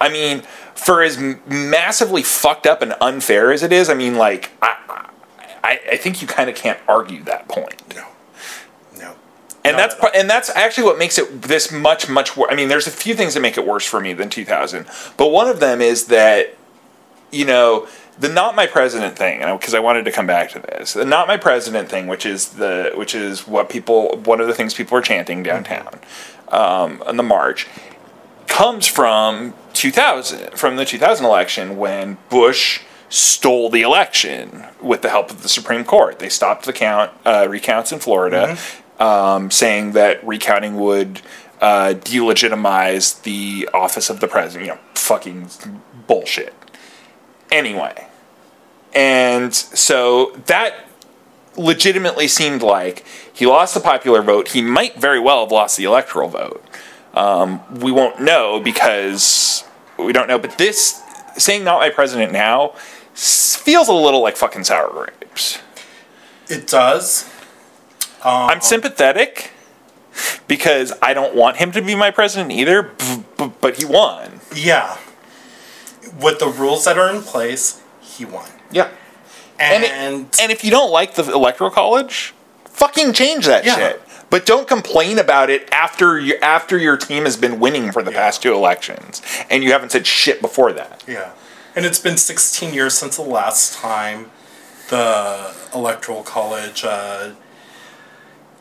I 0.00 0.08
mean, 0.08 0.42
for 0.74 1.04
as 1.04 1.18
massively 1.46 2.24
fucked 2.24 2.66
up 2.66 2.82
and 2.82 2.96
unfair 3.00 3.52
as 3.52 3.62
it 3.62 3.72
is, 3.72 3.88
I 3.88 3.94
mean, 3.94 4.16
like, 4.16 4.50
I, 4.60 5.03
I, 5.64 5.80
I 5.92 5.96
think 5.96 6.20
you 6.20 6.28
kind 6.28 6.50
of 6.50 6.54
can't 6.54 6.78
argue 6.86 7.22
that 7.24 7.48
point. 7.48 7.82
No. 7.96 8.06
No. 8.98 9.14
And 9.64 9.76
Not 9.76 9.90
that's 9.90 10.04
at 10.04 10.14
and 10.14 10.28
that's 10.30 10.50
actually 10.50 10.84
what 10.84 10.98
makes 10.98 11.18
it 11.18 11.42
this 11.42 11.72
much 11.72 12.08
much 12.08 12.36
worse. 12.36 12.50
I 12.52 12.54
mean, 12.54 12.68
there's 12.68 12.86
a 12.86 12.90
few 12.92 13.14
things 13.14 13.32
that 13.34 13.40
make 13.40 13.56
it 13.56 13.66
worse 13.66 13.86
for 13.86 13.98
me 13.98 14.12
than 14.12 14.28
2000, 14.28 14.86
but 15.16 15.28
one 15.28 15.48
of 15.48 15.60
them 15.60 15.80
is 15.80 16.06
that 16.06 16.54
you 17.32 17.46
know 17.46 17.88
the 18.18 18.28
not 18.28 18.54
my 18.54 18.66
president 18.66 19.16
thing, 19.16 19.40
because 19.56 19.72
I 19.72 19.80
wanted 19.80 20.04
to 20.04 20.12
come 20.12 20.26
back 20.26 20.50
to 20.50 20.58
this. 20.58 20.92
The 20.92 21.06
not 21.06 21.26
my 21.26 21.38
president 21.38 21.88
thing, 21.88 22.06
which 22.08 22.26
is 22.26 22.50
the 22.50 22.92
which 22.94 23.14
is 23.14 23.48
what 23.48 23.70
people 23.70 24.18
one 24.24 24.40
of 24.40 24.46
the 24.46 24.54
things 24.54 24.74
people 24.74 24.98
are 24.98 25.02
chanting 25.02 25.42
downtown 25.42 25.98
um, 26.48 27.02
on 27.06 27.16
the 27.16 27.22
march, 27.22 27.66
comes 28.48 28.86
from 28.86 29.54
2000 29.72 30.58
from 30.58 30.76
the 30.76 30.84
2000 30.84 31.24
election 31.24 31.78
when 31.78 32.18
Bush 32.28 32.82
stole 33.08 33.70
the 33.70 33.82
election 33.82 34.64
with 34.80 35.02
the 35.02 35.10
help 35.10 35.30
of 35.30 35.42
the 35.42 35.48
Supreme 35.48 35.84
Court. 35.84 36.18
They 36.18 36.28
stopped 36.28 36.64
the 36.66 36.72
count 36.72 37.12
uh, 37.24 37.46
recounts 37.48 37.92
in 37.92 37.98
Florida, 37.98 38.56
um, 38.98 39.50
saying 39.50 39.92
that 39.92 40.24
recounting 40.26 40.76
would 40.76 41.20
uh, 41.60 41.94
delegitimize 41.94 43.22
the 43.22 43.68
office 43.72 44.10
of 44.10 44.20
the 44.20 44.28
president. 44.28 44.66
You 44.66 44.74
know, 44.74 44.80
fucking 44.94 45.48
bullshit. 46.06 46.54
Anyway, 47.50 48.06
and 48.94 49.54
so 49.54 50.32
that 50.46 50.86
legitimately 51.56 52.28
seemed 52.28 52.62
like 52.62 53.04
he 53.32 53.46
lost 53.46 53.74
the 53.74 53.80
popular 53.80 54.22
vote. 54.22 54.48
He 54.48 54.62
might 54.62 54.96
very 54.96 55.20
well 55.20 55.44
have 55.44 55.52
lost 55.52 55.76
the 55.76 55.84
electoral 55.84 56.28
vote. 56.28 56.64
Um, 57.14 57.62
we 57.80 57.92
won't 57.92 58.20
know 58.20 58.60
because 58.60 59.64
we 59.98 60.12
don't 60.12 60.26
know. 60.28 60.38
But 60.38 60.58
this 60.58 61.02
saying 61.36 61.64
"not 61.64 61.80
my 61.80 61.90
president" 61.90 62.32
now 62.32 62.74
feels 63.14 63.88
a 63.88 63.92
little 63.92 64.22
like 64.22 64.36
fucking 64.36 64.64
sour 64.64 64.90
grapes. 64.90 65.60
It 66.48 66.66
does. 66.66 67.30
I'm 68.24 68.56
um, 68.58 68.60
sympathetic 68.60 69.50
because 70.48 70.92
I 71.02 71.14
don't 71.14 71.34
want 71.34 71.56
him 71.56 71.72
to 71.72 71.82
be 71.82 71.94
my 71.94 72.10
president 72.10 72.52
either. 72.52 72.90
But 73.60 73.76
he 73.78 73.84
won. 73.84 74.40
Yeah. 74.54 74.96
With 76.20 76.38
the 76.38 76.46
rules 76.48 76.84
that 76.84 76.98
are 76.98 77.14
in 77.14 77.22
place, 77.22 77.82
he 78.00 78.24
won. 78.24 78.48
Yeah. 78.70 78.88
And, 79.58 79.84
And 79.84 80.26
it- 80.26 80.40
and 80.40 80.52
if 80.52 80.64
you 80.64 80.70
don't 80.70 80.90
like 80.90 81.14
the 81.14 81.30
electoral 81.32 81.70
college, 81.70 82.34
fucking 82.64 83.12
change 83.12 83.46
that 83.46 83.64
Yeah. 83.64 83.74
shit. 83.76 84.02
But 84.30 84.46
don't 84.46 84.66
complain 84.66 85.18
about 85.18 85.48
it 85.50 85.68
after 85.72 86.18
you 86.18 86.36
after 86.42 86.76
your 86.76 86.96
team 86.96 87.24
has 87.24 87.36
been 87.36 87.60
winning 87.60 87.92
for 87.92 88.02
the 88.02 88.10
Yeah. 88.10 88.18
past 88.18 88.42
two 88.42 88.52
elections 88.54 89.22
and 89.48 89.62
you 89.62 89.72
haven't 89.72 89.92
said 89.92 90.06
shit 90.06 90.40
before 90.40 90.72
that. 90.72 91.02
yeah. 91.06 91.30
And 91.76 91.84
it's 91.84 91.98
been 91.98 92.16
16 92.16 92.72
years 92.72 92.96
since 92.96 93.16
the 93.16 93.22
last 93.22 93.74
time 93.74 94.30
the 94.90 95.54
Electoral 95.74 96.22
College 96.22 96.84
uh, 96.84 97.30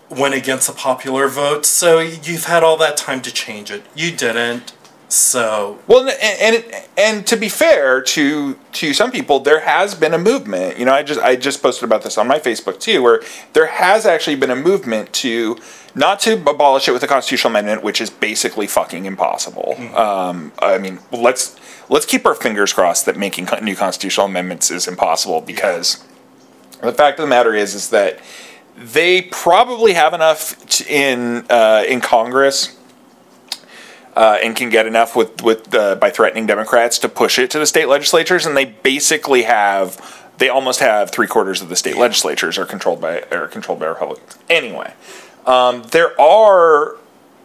went 0.10 0.34
against 0.34 0.68
a 0.70 0.74
popular 0.74 1.28
vote. 1.28 1.66
So 1.66 2.00
you've 2.00 2.46
had 2.46 2.64
all 2.64 2.78
that 2.78 2.98
time 2.98 3.22
to 3.22 3.32
change 3.32 3.70
it. 3.70 3.84
You 3.96 4.12
didn't. 4.12 4.74
So 5.10 5.78
Well, 5.86 6.10
and, 6.10 6.56
and 6.56 6.86
and 6.98 7.28
to 7.28 7.38
be 7.38 7.48
fair 7.48 8.02
to 8.02 8.56
to 8.56 8.94
some 8.96 9.12
people, 9.12 9.40
there 9.42 9.60
has 9.60 9.94
been 9.94 10.12
a 10.12 10.18
movement. 10.18 10.80
You 10.80 10.86
know, 10.86 10.94
I 10.94 11.04
just 11.04 11.20
I 11.20 11.36
just 11.36 11.62
posted 11.62 11.84
about 11.84 12.02
this 12.02 12.18
on 12.18 12.28
my 12.28 12.40
Facebook 12.40 12.80
too, 12.80 13.04
where 13.04 13.22
there 13.54 13.68
has 13.68 14.08
actually 14.08 14.38
been 14.38 14.50
a 14.50 14.56
movement 14.56 15.14
to 15.14 15.60
not 15.94 16.20
to 16.22 16.34
abolish 16.34 16.88
it 16.88 16.94
with 16.94 17.04
a 17.04 17.08
constitutional 17.08 17.52
amendment, 17.52 17.84
which 17.84 18.02
is 18.02 18.10
basically 18.10 18.66
fucking 18.66 19.06
impossible. 19.06 19.76
Um, 19.96 20.52
I 20.58 20.80
mean, 20.80 20.98
let's 21.12 21.60
let's 21.90 22.06
keep 22.06 22.26
our 22.26 22.36
fingers 22.36 22.74
crossed 22.74 23.06
that 23.06 23.18
making 23.18 23.48
new 23.62 23.76
constitutional 23.76 24.26
amendments 24.26 24.72
is 24.72 24.88
impossible 24.88 25.42
because 25.42 26.04
the 26.82 26.94
fact 26.94 27.20
of 27.20 27.24
the 27.24 27.30
matter 27.30 27.54
is 27.54 27.74
is 27.74 27.90
that 27.90 28.20
they 28.78 29.22
probably 29.22 29.94
have 29.94 30.14
enough 30.14 30.66
t- 30.68 30.86
in 30.88 31.46
uh, 31.50 31.84
in 31.88 32.02
Congress 32.02 32.78
uh, 34.16 34.38
and 34.44 34.56
can 34.56 34.70
get 34.70 34.86
enough 34.86 35.16
with 35.16 35.42
with 35.42 35.74
uh, 35.74 35.96
by 35.96 36.10
threatening 36.10 36.46
Democrats 36.46 37.00
to 37.00 37.10
push 37.10 37.40
it 37.40 37.50
to 37.52 37.60
the 37.60 37.66
state 37.66 37.88
legislatures, 37.88 38.46
and 38.46 38.58
they 38.58 38.66
basically 38.66 39.44
have 39.44 40.30
they 40.38 40.50
almost 40.50 40.80
have 40.80 41.12
three 41.12 41.28
quarters 41.28 41.62
of 41.62 41.70
the 41.70 41.76
state 41.76 41.98
legislatures 41.98 42.58
are 42.58 42.66
controlled 42.66 43.00
by 43.00 43.22
are 43.32 43.48
controlled 43.48 43.80
by 43.80 43.88
Republicans. 43.88 44.38
Anyway, 44.50 44.94
um, 45.46 45.84
there 45.92 46.20
are 46.20 46.98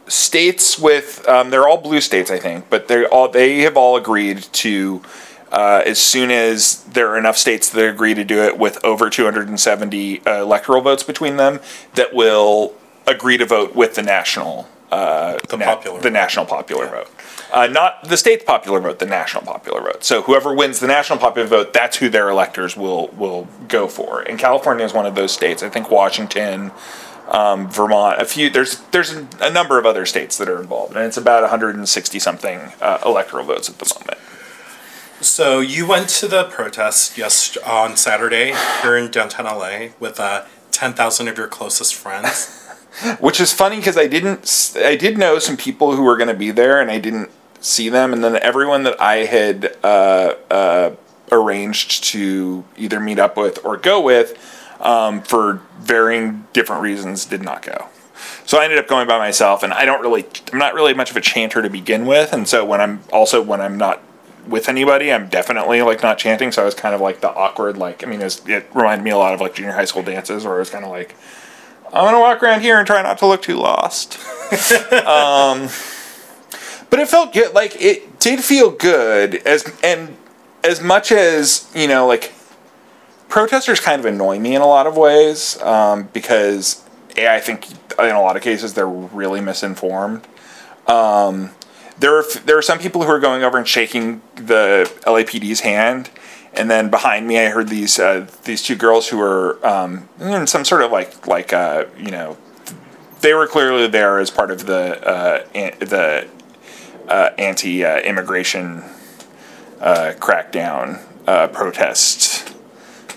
states 0.08 0.78
with 0.78 1.26
um, 1.28 1.50
they're 1.50 1.68
all 1.68 1.78
blue 1.78 2.00
states, 2.00 2.30
I 2.30 2.38
think, 2.38 2.68
but 2.70 2.88
they 2.88 3.04
all 3.04 3.28
they 3.28 3.60
have 3.60 3.76
all 3.76 3.96
agreed 3.96 4.42
to. 4.54 5.02
Uh, 5.50 5.82
as 5.86 5.98
soon 5.98 6.30
as 6.30 6.84
there 6.84 7.08
are 7.08 7.16
enough 7.16 7.38
states 7.38 7.70
that 7.70 7.82
agree 7.82 8.12
to 8.12 8.22
do 8.22 8.42
it 8.42 8.58
with 8.58 8.78
over 8.84 9.08
270 9.08 10.26
uh, 10.26 10.42
electoral 10.42 10.82
votes 10.82 11.02
between 11.02 11.38
them, 11.38 11.58
that 11.94 12.12
will 12.12 12.74
agree 13.06 13.38
to 13.38 13.46
vote 13.46 13.74
with 13.74 13.94
the 13.94 14.02
national 14.02 14.68
uh, 14.90 15.38
The 15.48 15.56
na- 15.56 15.64
popular 15.64 16.00
the 16.00 16.10
national 16.10 16.46
popular 16.46 16.86
vote. 16.86 17.10
Uh, 17.52 17.66
not 17.66 18.04
the 18.04 18.16
state's 18.16 18.44
popular 18.44 18.80
vote, 18.80 18.98
the 18.98 19.06
national 19.06 19.42
popular 19.42 19.80
vote. 19.80 20.04
So 20.04 20.22
whoever 20.22 20.54
wins 20.54 20.80
the 20.80 20.86
national 20.86 21.18
popular 21.18 21.48
vote, 21.48 21.72
that's 21.72 21.96
who 21.96 22.08
their 22.08 22.28
electors 22.28 22.76
will 22.76 23.08
will 23.08 23.48
go 23.68 23.88
for. 23.88 24.20
And 24.20 24.38
California 24.38 24.84
is 24.84 24.92
one 24.92 25.06
of 25.06 25.14
those 25.14 25.32
states. 25.32 25.62
I 25.62 25.68
think 25.68 25.90
Washington, 25.90 26.72
um, 27.28 27.70
Vermont, 27.70 28.20
a 28.20 28.24
few. 28.24 28.50
There's 28.50 28.80
there's 28.90 29.12
a 29.12 29.50
number 29.50 29.78
of 29.78 29.86
other 29.86 30.06
states 30.06 30.38
that 30.38 30.48
are 30.48 30.60
involved, 30.60 30.96
and 30.96 31.04
it's 31.04 31.16
about 31.16 31.42
160 31.42 32.18
something 32.18 32.72
uh, 32.80 32.98
electoral 33.04 33.44
votes 33.44 33.68
at 33.68 33.78
the 33.78 33.94
moment. 33.98 34.18
So 35.20 35.60
you 35.60 35.86
went 35.86 36.08
to 36.10 36.28
the 36.28 36.44
protest 36.44 37.18
yes 37.18 37.56
on 37.58 37.96
Saturday 37.96 38.54
here 38.82 38.96
in 38.96 39.10
downtown 39.10 39.46
LA 39.46 39.88
with 39.98 40.20
uh, 40.20 40.44
ten 40.70 40.92
thousand 40.94 41.28
of 41.28 41.36
your 41.36 41.48
closest 41.48 41.94
friends. 41.94 42.54
Which 43.20 43.40
is 43.40 43.52
funny 43.52 43.76
because 43.76 43.98
I 43.98 44.06
didn't. 44.06 44.72
I 44.76 44.96
did 44.96 45.18
know 45.18 45.38
some 45.38 45.56
people 45.56 45.94
who 45.94 46.02
were 46.02 46.16
going 46.16 46.28
to 46.28 46.34
be 46.34 46.50
there, 46.50 46.80
and 46.80 46.90
I 46.90 46.98
didn't 46.98 47.30
see 47.60 47.88
them. 47.88 48.12
And 48.12 48.24
then 48.24 48.36
everyone 48.36 48.84
that 48.84 49.00
I 49.00 49.16
had 49.26 49.76
uh, 49.84 50.34
uh, 50.50 50.96
arranged 51.30 52.04
to 52.04 52.64
either 52.76 53.00
meet 53.00 53.18
up 53.18 53.36
with 53.36 53.64
or 53.64 53.76
go 53.76 54.00
with, 54.00 54.57
um, 54.80 55.22
for 55.22 55.62
varying 55.80 56.46
different 56.52 56.82
reasons, 56.82 57.24
did 57.24 57.42
not 57.42 57.62
go. 57.62 57.88
So 58.44 58.58
I 58.58 58.64
ended 58.64 58.78
up 58.78 58.88
going 58.88 59.06
by 59.06 59.18
myself, 59.18 59.62
and 59.62 59.72
I 59.72 59.84
don't 59.84 60.00
really. 60.00 60.26
I'm 60.52 60.58
not 60.58 60.74
really 60.74 60.94
much 60.94 61.10
of 61.10 61.16
a 61.16 61.20
chanter 61.20 61.62
to 61.62 61.70
begin 61.70 62.06
with, 62.06 62.32
and 62.32 62.48
so 62.48 62.64
when 62.64 62.80
I'm 62.80 63.02
also 63.12 63.42
when 63.42 63.60
I'm 63.60 63.76
not 63.76 64.02
with 64.46 64.68
anybody, 64.68 65.12
I'm 65.12 65.28
definitely 65.28 65.82
like 65.82 66.02
not 66.02 66.18
chanting. 66.18 66.50
So 66.52 66.62
I 66.62 66.64
was 66.64 66.74
kind 66.74 66.94
of 66.94 67.00
like 67.00 67.20
the 67.20 67.30
awkward, 67.32 67.76
like 67.76 68.02
I 68.02 68.06
mean, 68.06 68.20
it, 68.20 68.24
was, 68.24 68.48
it 68.48 68.66
reminded 68.74 69.04
me 69.04 69.10
a 69.10 69.18
lot 69.18 69.34
of 69.34 69.40
like 69.40 69.54
junior 69.54 69.72
high 69.72 69.84
school 69.84 70.02
dances, 70.02 70.44
where 70.44 70.56
it 70.56 70.60
was 70.60 70.70
kind 70.70 70.84
of 70.84 70.90
like. 70.90 71.14
I'm 71.86 72.04
gonna 72.04 72.20
walk 72.20 72.42
around 72.42 72.60
here 72.60 72.78
and 72.78 72.86
try 72.86 73.02
not 73.02 73.16
to 73.18 73.26
look 73.26 73.40
too 73.40 73.56
lost. 73.56 74.18
um, 74.92 75.68
but 76.90 77.00
it 77.00 77.08
felt 77.08 77.32
good. 77.32 77.54
Like 77.54 77.80
it 77.80 78.18
did 78.18 78.44
feel 78.44 78.70
good 78.70 79.36
as 79.46 79.72
and 79.82 80.16
as 80.64 80.82
much 80.82 81.12
as 81.12 81.70
you 81.74 81.88
know, 81.88 82.06
like 82.06 82.32
protesters 83.28 83.80
kind 83.80 84.00
of 84.00 84.06
annoy 84.06 84.38
me 84.38 84.54
in 84.54 84.62
a 84.62 84.66
lot 84.66 84.86
of 84.86 84.96
ways 84.96 85.60
um, 85.62 86.04
because 86.12 86.84
a 87.16 87.28
I 87.28 87.40
think 87.40 87.70
in 87.98 88.14
a 88.14 88.20
lot 88.20 88.36
of 88.36 88.42
cases 88.42 88.74
they're 88.74 88.88
really 88.88 89.40
misinformed. 89.40 90.26
Um, 90.86 91.50
there 91.98 92.16
are 92.16 92.24
there 92.44 92.56
are 92.56 92.62
some 92.62 92.78
people 92.78 93.02
who 93.02 93.10
are 93.10 93.20
going 93.20 93.42
over 93.42 93.58
and 93.58 93.66
shaking 93.66 94.22
the 94.36 94.90
LAPD's 95.04 95.60
hand, 95.60 96.10
and 96.54 96.70
then 96.70 96.90
behind 96.90 97.26
me 97.26 97.38
I 97.38 97.50
heard 97.50 97.68
these 97.68 97.98
uh, 97.98 98.26
these 98.44 98.62
two 98.62 98.76
girls 98.76 99.08
who 99.08 99.18
were 99.18 99.58
um, 99.66 100.08
in 100.20 100.46
some 100.46 100.64
sort 100.64 100.82
of 100.82 100.92
like 100.92 101.26
like 101.26 101.52
uh, 101.52 101.86
you 101.98 102.10
know 102.10 102.36
they 103.20 103.34
were 103.34 103.46
clearly 103.46 103.88
there 103.88 104.18
as 104.18 104.30
part 104.30 104.50
of 104.50 104.66
the 104.66 105.04
uh, 105.06 105.44
an- 105.54 105.78
the 105.80 106.28
uh, 107.08 107.30
anti 107.36 107.84
immigration 107.84 108.84
uh, 109.80 110.12
crackdown 110.18 111.00
uh, 111.26 111.48
protest 111.48 112.27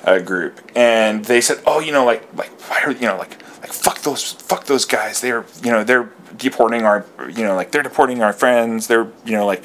uh, 0.06 0.20
group, 0.20 0.60
and 0.76 1.26
they 1.26 1.42
said, 1.42 1.62
"Oh, 1.66 1.80
you 1.80 1.92
know, 1.92 2.06
like 2.06 2.28
like 2.36 2.50
why 2.70 2.82
are 2.86 2.92
you 2.92 3.08
know 3.08 3.18
like 3.18 3.42
like 3.62 3.72
fuck 3.74 4.00
those 4.02 4.34
fuck 4.34 4.66
those 4.66 4.86
guys. 4.86 5.22
They're 5.22 5.46
you 5.64 5.72
know 5.72 5.84
they're 5.84 6.10
deporting 6.38 6.84
our 6.84 7.06
you 7.30 7.44
know 7.44 7.56
like 7.56 7.72
they're 7.72 7.84
deporting 7.84 8.22
our 8.24 8.34
friends. 8.34 8.88
They're 8.88 9.08
you 9.26 9.34
know 9.34 9.46
like 9.46 9.64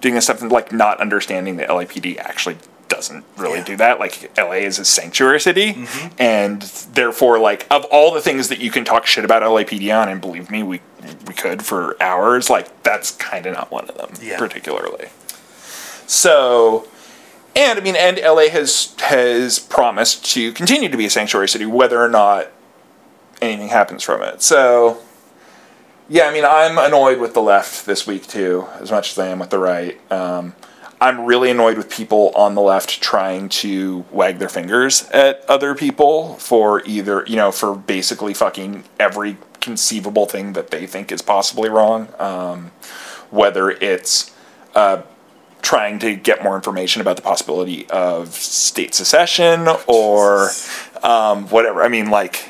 doing 0.00 0.14
this 0.14 0.24
stuff 0.24 0.42
and 0.42 0.50
like 0.52 0.72
not 0.72 1.00
understanding 1.00 1.56
that 1.56 1.68
LAPD 1.68 2.18
actually." 2.18 2.56
doesn't 2.88 3.24
really 3.38 3.60
Yeah. 3.60 3.64
do 3.64 3.76
that 3.78 3.98
like 3.98 4.30
LA 4.38 4.56
is 4.68 4.78
a 4.78 4.84
sanctuary 4.84 5.40
city 5.40 5.86
and 6.18 6.60
therefore 6.92 7.38
like 7.38 7.66
of 7.70 7.86
all 7.86 8.12
the 8.12 8.20
things 8.20 8.48
that 8.50 8.58
you 8.58 8.70
can 8.70 8.84
talk 8.84 9.06
shit 9.06 9.24
about 9.24 9.40
LAPD 9.42 9.90
on 9.98 10.10
and 10.10 10.20
believe 10.20 10.50
me 10.50 10.62
we 10.62 10.82
we 11.26 11.32
could 11.32 11.64
for 11.64 11.96
hours 12.02 12.50
like 12.50 12.82
that's 12.82 13.12
kind 13.12 13.46
of 13.46 13.54
not 13.54 13.70
one 13.72 13.88
of 13.88 13.96
them 13.96 14.10
Yeah. 14.20 14.36
particularly 14.36 15.08
so 16.06 16.86
and 17.54 17.78
I 17.78 17.82
mean, 17.82 17.96
and 17.96 18.18
LA 18.18 18.48
has 18.48 18.94
has 19.00 19.58
promised 19.58 20.24
to 20.32 20.52
continue 20.52 20.88
to 20.88 20.96
be 20.96 21.06
a 21.06 21.10
sanctuary 21.10 21.48
city, 21.48 21.66
whether 21.66 22.00
or 22.00 22.08
not 22.08 22.48
anything 23.40 23.68
happens 23.68 24.02
from 24.02 24.22
it. 24.22 24.42
So, 24.42 24.98
yeah, 26.08 26.24
I 26.24 26.32
mean, 26.32 26.44
I'm 26.44 26.78
annoyed 26.78 27.18
with 27.18 27.34
the 27.34 27.42
left 27.42 27.86
this 27.86 28.06
week 28.06 28.26
too, 28.26 28.66
as 28.80 28.90
much 28.90 29.12
as 29.12 29.18
I 29.18 29.28
am 29.28 29.38
with 29.38 29.50
the 29.50 29.58
right. 29.58 30.00
Um, 30.10 30.54
I'm 31.00 31.24
really 31.24 31.50
annoyed 31.50 31.76
with 31.76 31.90
people 31.90 32.30
on 32.36 32.54
the 32.54 32.60
left 32.60 33.02
trying 33.02 33.48
to 33.48 34.04
wag 34.12 34.38
their 34.38 34.48
fingers 34.48 35.08
at 35.10 35.44
other 35.48 35.74
people 35.74 36.36
for 36.36 36.80
either, 36.86 37.24
you 37.26 37.34
know, 37.34 37.50
for 37.50 37.74
basically 37.74 38.34
fucking 38.34 38.84
every 39.00 39.36
conceivable 39.60 40.26
thing 40.26 40.52
that 40.52 40.70
they 40.70 40.86
think 40.86 41.10
is 41.10 41.20
possibly 41.20 41.68
wrong. 41.68 42.08
Um, 42.20 42.70
whether 43.30 43.70
it's 43.70 44.30
uh, 44.76 45.02
trying 45.62 45.98
to 46.00 46.14
get 46.16 46.42
more 46.42 46.56
information 46.56 47.00
about 47.00 47.16
the 47.16 47.22
possibility 47.22 47.88
of 47.88 48.34
state 48.34 48.94
secession 48.94 49.68
or 49.86 50.50
um, 51.02 51.48
whatever. 51.48 51.82
I 51.82 51.88
mean, 51.88 52.10
like, 52.10 52.48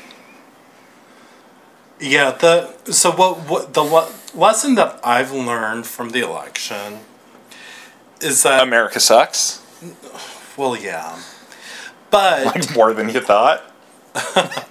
Yeah, 1.99 2.31
the 2.31 2.73
so 2.91 3.11
what 3.11 3.37
what 3.47 3.73
the 3.73 3.83
le- 3.83 4.11
lesson 4.35 4.75
that 4.75 4.99
I've 5.03 5.31
learned 5.31 5.85
from 5.85 6.09
the 6.09 6.19
election 6.21 6.99
is 8.19 8.43
that 8.43 8.61
America 8.63 8.99
sucks. 8.99 9.61
well, 10.57 10.75
yeah, 10.75 11.19
but 12.09 12.45
Like, 12.47 12.75
more 12.75 12.93
than 12.93 13.09
you 13.09 13.21
thought. 13.21 13.63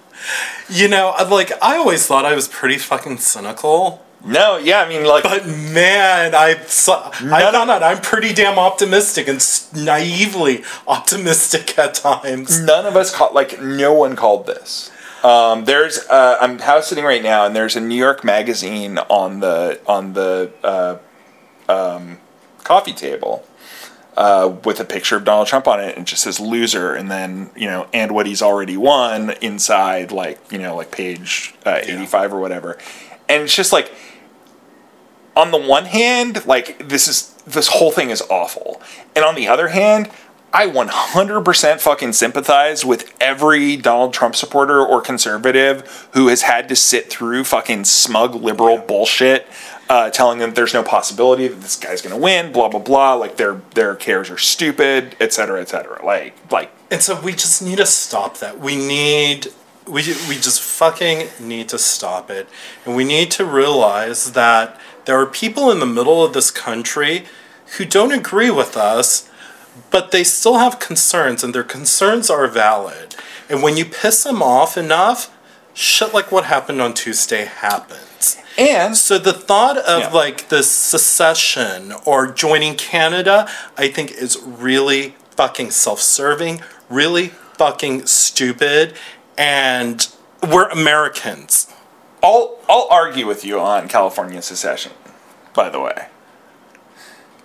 you 0.69 0.89
know, 0.89 1.15
like 1.31 1.53
I 1.63 1.77
always 1.77 2.07
thought 2.07 2.25
I 2.25 2.35
was 2.35 2.49
pretty 2.49 2.79
fucking 2.79 3.19
cynical. 3.19 4.02
No, 4.25 4.57
yeah, 4.57 4.81
I 4.81 4.89
mean, 4.89 5.05
like, 5.05 5.25
But 5.25 5.47
man, 5.47 6.35
I 6.35 6.57
saw, 6.67 7.09
I 7.09 7.51
found 7.51 7.71
out 7.71 7.83
I'm 7.83 8.01
pretty 8.01 8.33
damn 8.33 8.59
optimistic 8.59 9.27
and 9.27 9.45
naively 9.75 10.63
optimistic 10.87 11.77
at 11.79 11.95
times. 11.95 12.61
none 12.61 12.87
of 12.87 12.97
us 12.97 13.15
called, 13.15 13.35
like, 13.35 13.61
no 13.61 13.93
one 13.93 14.15
called 14.15 14.47
this. 14.47 14.91
Um, 15.25 15.65
there's, 15.65 15.99
uh, 16.09 16.39
I'm 16.41 16.59
house 16.59 16.89
sitting 16.89 17.05
right 17.05 17.23
now, 17.23 17.47
and 17.47 17.55
there's 17.55 17.77
a 17.77 17.81
New 17.81 17.97
York 17.97 18.25
magazine 18.25 18.99
on 18.99 19.41
the 19.41 19.81
on 19.87 20.15
the 20.15 20.51
uh, 20.65 20.99
um, 21.69 22.19
coffee 22.65 22.93
table 22.93 23.47
uh, 24.17 24.53
with 24.65 24.81
a 24.81 24.85
picture 24.85 25.17
of 25.17 25.25
Donald 25.25 25.47
Trump 25.47 25.69
on 25.69 25.79
it, 25.81 25.97
and 25.97 26.07
it 26.07 26.11
just 26.11 26.25
says 26.25 26.41
"loser," 26.41 26.95
and 26.95 27.09
then 27.09 27.51
you 27.55 27.67
know, 27.67 27.87
and 27.93 28.13
what 28.13 28.27
he's 28.27 28.43
already 28.43 28.77
won 28.77 29.31
inside, 29.41 30.11
like 30.11 30.41
you 30.51 30.59
know, 30.59 30.75
like 30.75 30.91
page 30.91 31.55
uh, 31.65 31.79
85 31.81 32.35
or 32.35 32.41
whatever, 32.41 32.77
and 33.29 33.45
it's 33.45 33.55
just 33.55 33.73
like 33.73 33.93
on 35.37 35.51
the 35.51 35.59
one 35.59 35.87
hand, 35.87 36.47
like 36.47 36.89
this 36.89 37.09
is 37.09 37.33
this 37.47 37.69
whole 37.69 37.91
thing 37.91 38.11
is 38.11 38.23
awful, 38.31 38.81
and 39.17 39.25
on 39.25 39.35
the 39.35 39.49
other 39.49 39.69
hand, 39.69 40.11
I 40.55 40.67
100% 40.67 41.81
fucking 41.81 42.13
sympathize 42.13 42.85
with 42.85 43.15
every 43.21 43.77
Donald 43.77 44.13
Trump 44.13 44.37
supporter 44.37 44.85
or 44.85 45.01
conservative 45.01 46.09
who 46.13 46.29
has 46.29 46.43
had 46.43 46.69
to 46.69 46.77
sit 46.77 47.09
through 47.09 47.45
fucking 47.45 47.85
smug 47.85 48.35
liberal 48.35 48.77
bullshit, 48.77 49.47
uh, 49.89 50.11
telling 50.11 50.39
them 50.41 50.53
there's 50.53 50.75
no 50.75 50.83
possibility 50.83 51.49
that 51.49 51.63
this 51.63 51.77
guy's 51.77 52.03
gonna 52.03 52.19
win, 52.19 52.53
blah 52.53 52.69
blah 52.69 52.81
blah. 52.81 53.15
Like 53.15 53.37
their 53.37 53.63
their 53.75 53.95
cares 53.95 54.29
are 54.29 54.39
stupid, 54.39 55.17
et 55.21 55.33
cetera, 55.33 55.61
et 55.61 55.71
cetera. 55.71 56.05
Like 56.05 56.35
like 56.53 56.71
And 56.91 57.01
so 57.01 57.19
we 57.19 57.33
just 57.33 57.63
need 57.63 57.79
to 57.79 57.87
stop 57.87 58.39
that. 58.39 58.61
We 58.61 58.77
need 58.77 59.49
we 59.87 60.03
we 60.29 60.35
just 60.37 60.61
fucking 60.61 61.29
need 61.41 61.71
to 61.71 61.79
stop 61.79 62.31
it. 62.31 62.47
And 62.85 62.95
we 62.95 63.05
need 63.05 63.31
to 63.33 63.47
realize 63.47 64.33
that 64.33 64.79
there 65.05 65.19
are 65.21 65.27
people 65.27 65.71
in 65.71 65.81
the 65.81 65.87
middle 65.87 66.25
of 66.25 66.33
this 66.33 66.51
country 66.51 67.25
who 67.79 67.85
don't 67.85 68.13
agree 68.13 68.51
with 68.51 68.77
us, 68.77 69.29
but 69.91 70.11
they 70.11 70.25
still 70.25 70.59
have 70.59 70.79
concerns 70.79 71.43
and 71.43 71.55
their 71.55 71.63
concerns 71.65 72.29
are 72.31 72.47
valid. 72.47 73.17
And 73.49 73.63
when 73.63 73.77
you 73.77 73.85
piss 73.85 74.23
them 74.25 74.43
off 74.43 74.77
enough, 74.77 75.31
shit 75.75 76.13
like 76.13 76.31
what 76.31 76.45
happened 76.45 76.81
on 76.83 76.95
Tuesday 76.95 77.45
happens. 77.47 78.37
and 78.59 78.95
So 78.97 79.17
the 79.19 79.33
thought 79.33 79.79
of 79.79 80.01
Yeah. 80.01 80.09
like 80.11 80.49
the 80.51 80.63
secession 80.63 81.95
or 82.05 82.27
joining 82.27 82.77
Canada, 82.77 83.49
I 83.79 83.89
think 83.89 84.11
is 84.13 84.39
really 84.45 85.17
fucking 85.37 85.71
self-serving, 85.71 86.61
really 86.91 87.33
fucking 87.57 88.05
stupid, 88.07 88.93
and 89.39 90.07
we're 90.47 90.69
Americans. 90.69 91.67
I'll 92.23 92.59
I'll 92.69 92.89
argue 92.91 93.27
with 93.27 93.45
you 93.45 93.59
on 93.61 93.89
California 93.89 94.43
secession. 94.43 94.93
By 95.55 95.69
the 95.69 95.81
way, 95.81 96.07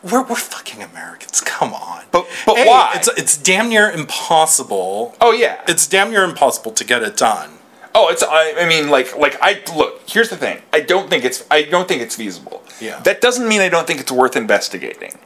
We're, 0.03 0.23
we're 0.23 0.35
fucking 0.35 0.81
Americans. 0.81 1.41
Come 1.41 1.73
on. 1.73 2.03
But- 2.11 2.27
but 2.45 2.55
Hey, 2.57 2.67
why? 2.67 2.93
It's 2.95 3.07
it's 3.17 3.37
damn 3.37 3.69
near 3.69 3.89
impossible. 3.89 5.15
oh 5.19 5.31
yeah, 5.31 5.61
It's 5.67 5.87
damn 5.87 6.11
near 6.11 6.23
impossible 6.23 6.71
to 6.71 6.83
get 6.83 7.03
it 7.03 7.17
done. 7.17 7.51
Oh, 7.99 8.09
it's. 8.09 8.21
I, 8.21 8.53
I 8.59 8.65
mean, 8.67 8.89
like, 8.89 9.17
like 9.17 9.37
I 9.41 9.59
look. 9.75 10.01
Here's 10.07 10.29
the 10.29 10.37
thing. 10.37 10.61
I 10.71 10.81
don't 10.81 11.09
think 11.09 11.25
it's. 11.25 11.43
I 11.49 11.63
don't 11.63 11.87
think 11.87 12.01
it's 12.03 12.15
feasible. 12.15 12.61
Yeah. 12.79 12.99
That 12.99 13.21
doesn't 13.21 13.47
mean 13.49 13.59
I 13.59 13.69
don't 13.69 13.87
think 13.87 13.99
it's 13.99 14.11
worth 14.11 14.35
investigating. 14.35 15.17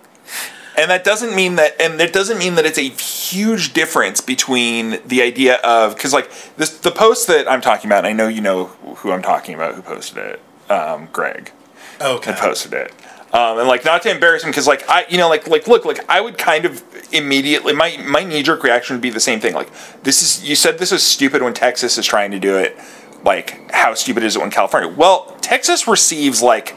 And 0.77 0.89
that 0.89 1.03
doesn't 1.03 1.35
mean 1.35 1.55
that. 1.55 1.79
And 1.81 1.99
that 1.99 2.13
doesn't 2.13 2.37
mean 2.37 2.55
that 2.55 2.65
it's 2.65 2.77
a 2.77 2.81
huge 2.89 3.73
difference 3.73 4.21
between 4.21 4.99
the 5.05 5.21
idea 5.21 5.55
of 5.57 5.95
because 5.95 6.13
like 6.13 6.31
this 6.57 6.77
the 6.79 6.91
post 6.91 7.27
that 7.27 7.49
I'm 7.49 7.61
talking 7.61 7.89
about. 7.89 7.99
And 7.99 8.07
I 8.07 8.13
know 8.13 8.27
you 8.27 8.41
know 8.41 8.65
who 8.97 9.11
I'm 9.11 9.21
talking 9.21 9.53
about. 9.55 9.75
Who 9.75 9.81
posted 9.81 10.17
it? 10.17 10.41
Um, 10.71 11.09
Greg 11.11 11.51
Okay. 11.99 12.31
had 12.31 12.39
posted 12.39 12.73
it. 12.73 12.93
Um, 13.33 13.59
and 13.59 13.67
like 13.67 13.85
not 13.85 14.01
to 14.03 14.11
embarrass 14.11 14.43
him 14.43 14.49
because 14.49 14.67
like 14.67 14.89
I 14.89 15.05
you 15.09 15.17
know 15.17 15.29
like 15.29 15.47
like 15.47 15.67
look 15.67 15.85
like 15.85 15.99
I 16.09 16.19
would 16.19 16.37
kind 16.37 16.65
of 16.65 16.83
immediately 17.13 17.73
my 17.73 17.97
my 18.05 18.23
knee 18.23 18.43
jerk 18.43 18.63
reaction 18.63 18.95
would 18.95 19.01
be 19.01 19.09
the 19.09 19.21
same 19.21 19.39
thing 19.39 19.53
like 19.53 19.69
this 20.03 20.21
is 20.21 20.47
you 20.49 20.55
said 20.55 20.79
this 20.79 20.91
is 20.91 21.01
stupid 21.03 21.41
when 21.41 21.53
Texas 21.53 21.97
is 21.97 22.05
trying 22.05 22.31
to 22.31 22.39
do 22.39 22.57
it 22.57 22.77
like 23.23 23.71
how 23.71 23.93
stupid 23.93 24.23
is 24.23 24.35
it 24.35 24.39
when 24.39 24.51
California 24.51 24.89
well 24.89 25.37
Texas 25.41 25.87
receives 25.87 26.41
like 26.41 26.75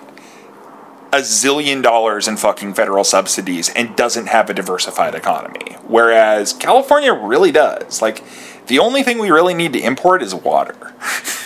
a 1.14 1.18
zillion 1.18 1.80
dollars 1.82 2.26
in 2.28 2.36
fucking 2.36 2.74
federal 2.74 3.04
subsidies 3.04 3.68
and 3.70 3.94
doesn't 3.96 4.26
have 4.26 4.50
a 4.50 4.54
diversified 4.54 5.14
economy 5.14 5.76
whereas 5.86 6.52
California 6.52 7.12
really 7.12 7.52
does 7.52 8.02
like 8.02 8.22
the 8.66 8.78
only 8.78 9.02
thing 9.02 9.18
we 9.18 9.30
really 9.30 9.54
need 9.54 9.72
to 9.72 9.80
import 9.80 10.22
is 10.22 10.34
water 10.34 10.76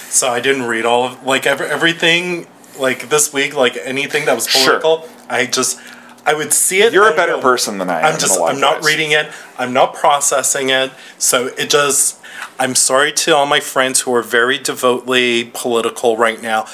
So 0.09 0.29
I 0.31 0.41
didn't 0.41 0.63
read 0.63 0.87
all 0.87 1.05
of 1.05 1.25
like 1.25 1.47
every, 1.47 1.67
everything 1.67 2.47
like 2.81 3.09
this 3.11 3.33
week, 3.33 3.55
like 3.55 3.77
anything 3.85 4.25
that 4.25 4.35
was 4.35 4.49
Sure. 4.49 4.81
political. 4.81 5.09
I 5.29 5.47
just 5.47 5.79
I 6.25 6.33
would 6.35 6.53
see 6.53 6.81
it. 6.83 6.93
You're 6.95 7.13
a 7.13 7.15
better 7.15 7.35
go, 7.35 7.43
person 7.43 7.79
than 7.79 7.91
I 7.91 8.01
am 8.01 8.15
I'm 8.15 8.19
just 8.19 8.41
I'm 8.41 8.59
not 8.59 8.77
ways. 8.77 8.87
reading 8.87 9.11
it. 9.13 9.31
I'm 9.59 9.73
not 9.75 9.95
processing 9.95 10.71
it. 10.71 10.93
So 11.19 11.49
it 11.59 11.69
just 11.71 12.19
I'm 12.59 12.75
sorry 12.75 13.13
to 13.13 13.37
all 13.37 13.47
my 13.47 13.61
friends 13.61 14.01
who 14.01 14.15
are 14.15 14.23
very 14.23 14.59
devotedly 14.59 15.51
political 15.53 16.17
right 16.17 16.41
now. 16.41 16.67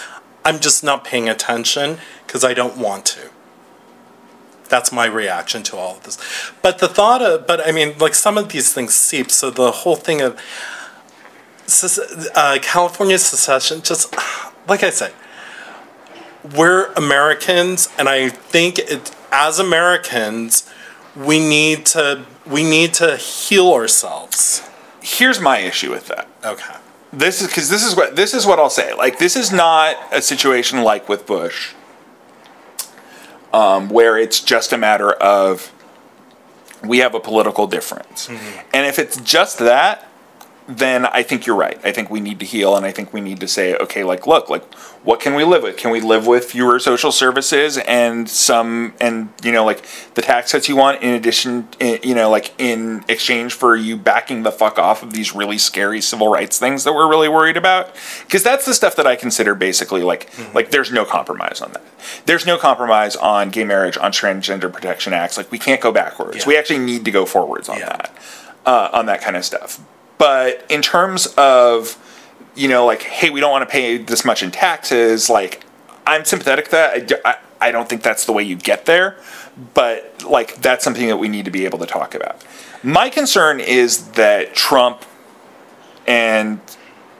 I'm 0.44 0.60
just 0.60 0.84
not 0.84 1.04
paying 1.04 1.28
attention 1.28 1.98
because 2.34 2.42
I 2.42 2.52
don't 2.52 2.76
want 2.76 3.06
to. 3.06 3.30
That's 4.68 4.90
my 4.90 5.06
reaction 5.06 5.62
to 5.64 5.76
all 5.76 5.98
of 5.98 6.02
this. 6.02 6.18
But 6.62 6.80
the 6.80 6.88
thought 6.88 7.22
of, 7.22 7.46
but 7.46 7.64
I 7.64 7.70
mean, 7.70 7.96
like 7.98 8.12
some 8.16 8.36
of 8.36 8.48
these 8.48 8.72
things 8.72 8.92
seep. 8.92 9.30
So 9.30 9.50
the 9.50 9.70
whole 9.70 9.94
thing 9.94 10.20
of 10.20 10.36
uh, 12.34 12.58
California 12.60 13.18
secession, 13.18 13.82
just 13.82 14.12
like 14.68 14.82
I 14.82 14.90
said, 14.90 15.12
we're 16.56 16.92
Americans, 16.94 17.88
and 17.96 18.08
I 18.08 18.30
think 18.30 18.80
it 18.80 19.14
as 19.30 19.60
Americans, 19.60 20.68
we 21.14 21.38
need 21.38 21.86
to 21.86 22.24
we 22.44 22.64
need 22.64 22.94
to 22.94 23.16
heal 23.16 23.72
ourselves. 23.72 24.68
here's 25.00 25.38
my 25.38 25.58
issue 25.58 25.92
with 25.92 26.08
that 26.08 26.26
Okay. 26.44 26.74
this 27.12 27.40
is 27.40 27.46
because 27.46 27.68
this 27.70 27.84
is 27.84 27.94
what 27.94 28.16
this 28.16 28.34
is 28.34 28.44
what 28.44 28.58
I'll 28.58 28.70
say. 28.82 28.92
Like 28.92 29.20
this 29.20 29.36
is 29.36 29.52
not 29.52 29.94
a 30.12 30.20
situation 30.20 30.82
like 30.82 31.08
with 31.08 31.26
Bush, 31.26 31.74
um, 33.54 33.88
where 33.88 34.18
it's 34.18 34.40
just 34.40 34.72
a 34.72 34.76
matter 34.76 35.12
of 35.12 35.70
we 36.82 36.98
have 36.98 37.14
a 37.14 37.20
political 37.20 37.66
difference, 37.66 38.28
and 38.28 38.86
if 38.86 38.98
it's 38.98 39.16
just 39.20 39.58
that, 39.60 40.06
then 40.66 41.04
I 41.06 41.22
think 41.22 41.44
you're 41.46 41.56
right. 41.56 41.78
I 41.84 41.92
think 41.92 42.08
we 42.10 42.20
need 42.20 42.40
to 42.40 42.46
heal, 42.46 42.74
and 42.76 42.86
I 42.86 42.90
think 42.90 43.12
we 43.12 43.20
need 43.20 43.38
to 43.40 43.48
say, 43.48 43.74
okay, 43.76 44.02
like, 44.02 44.26
look, 44.26 44.48
like, 44.48 44.64
what 45.04 45.20
can 45.20 45.34
we 45.34 45.44
live 45.44 45.62
with? 45.62 45.76
Can 45.76 45.90
we 45.90 46.00
live 46.00 46.26
with 46.26 46.46
fewer 46.46 46.78
social 46.78 47.12
services 47.12 47.76
and 47.76 48.28
some, 48.30 48.94
and 48.98 49.28
you 49.42 49.52
know, 49.52 49.62
like 49.64 49.84
the 50.14 50.22
tax 50.22 50.52
cuts 50.52 50.66
you 50.66 50.76
want, 50.76 51.02
in 51.02 51.12
addition, 51.12 51.68
i- 51.82 52.00
you 52.02 52.14
know, 52.14 52.30
like 52.30 52.54
in 52.56 53.04
exchange 53.08 53.52
for 53.52 53.76
you 53.76 53.98
backing 53.98 54.42
the 54.44 54.50
fuck 54.50 54.78
off 54.78 55.02
of 55.02 55.12
these 55.12 55.34
really 55.34 55.58
scary 55.58 56.00
civil 56.00 56.28
rights 56.28 56.58
things 56.58 56.84
that 56.84 56.94
we're 56.94 57.08
really 57.10 57.28
worried 57.28 57.58
about? 57.58 57.94
Because 58.26 58.42
that's 58.42 58.64
the 58.64 58.72
stuff 58.72 58.96
that 58.96 59.06
I 59.06 59.16
consider 59.16 59.54
basically 59.54 60.02
like, 60.02 60.30
like 60.54 60.70
there's 60.70 60.90
no 60.90 61.04
compromise 61.04 61.60
on 61.60 61.72
that. 61.72 61.82
There's 62.24 62.46
no 62.46 62.56
compromise 62.56 63.16
on 63.16 63.50
gay 63.50 63.64
marriage, 63.64 63.98
on 63.98 64.12
transgender 64.12 64.72
protection 64.72 65.12
acts. 65.12 65.36
Like 65.36 65.52
we 65.52 65.58
can't 65.58 65.82
go 65.82 65.92
backwards. 65.92 66.38
Yeah. 66.38 66.44
We 66.46 66.56
actually 66.56 66.78
need 66.78 67.04
to 67.04 67.10
go 67.10 67.26
forwards 67.26 67.68
on 67.68 67.78
Yeah. 67.80 67.88
that 67.88 68.10
uh, 68.64 68.88
on 68.94 69.04
that 69.06 69.20
kind 69.20 69.36
of 69.36 69.44
stuff. 69.44 69.78
But 70.18 70.64
in 70.68 70.82
terms 70.82 71.26
of, 71.36 71.98
you 72.54 72.68
know, 72.68 72.86
like, 72.86 73.02
hey, 73.02 73.30
we 73.30 73.40
don't 73.40 73.50
want 73.50 73.68
to 73.68 73.72
pay 73.72 73.96
this 73.96 74.24
much 74.24 74.42
in 74.42 74.50
taxes, 74.50 75.28
like, 75.28 75.62
I'm 76.06 76.24
sympathetic 76.24 76.66
to 76.66 76.70
that. 76.72 77.12
I, 77.24 77.30
I, 77.30 77.36
I 77.68 77.70
don't 77.72 77.88
think 77.88 78.02
that's 78.02 78.24
the 78.26 78.32
way 78.32 78.42
you 78.42 78.56
get 78.56 78.84
there, 78.86 79.16
but, 79.72 80.22
like, 80.24 80.56
that's 80.56 80.84
something 80.84 81.08
that 81.08 81.16
we 81.16 81.28
need 81.28 81.46
to 81.46 81.50
be 81.50 81.64
able 81.64 81.78
to 81.78 81.86
talk 81.86 82.14
about. 82.14 82.44
My 82.82 83.08
concern 83.08 83.60
is 83.60 84.08
that 84.12 84.54
Trump 84.54 85.04
and 86.06 86.60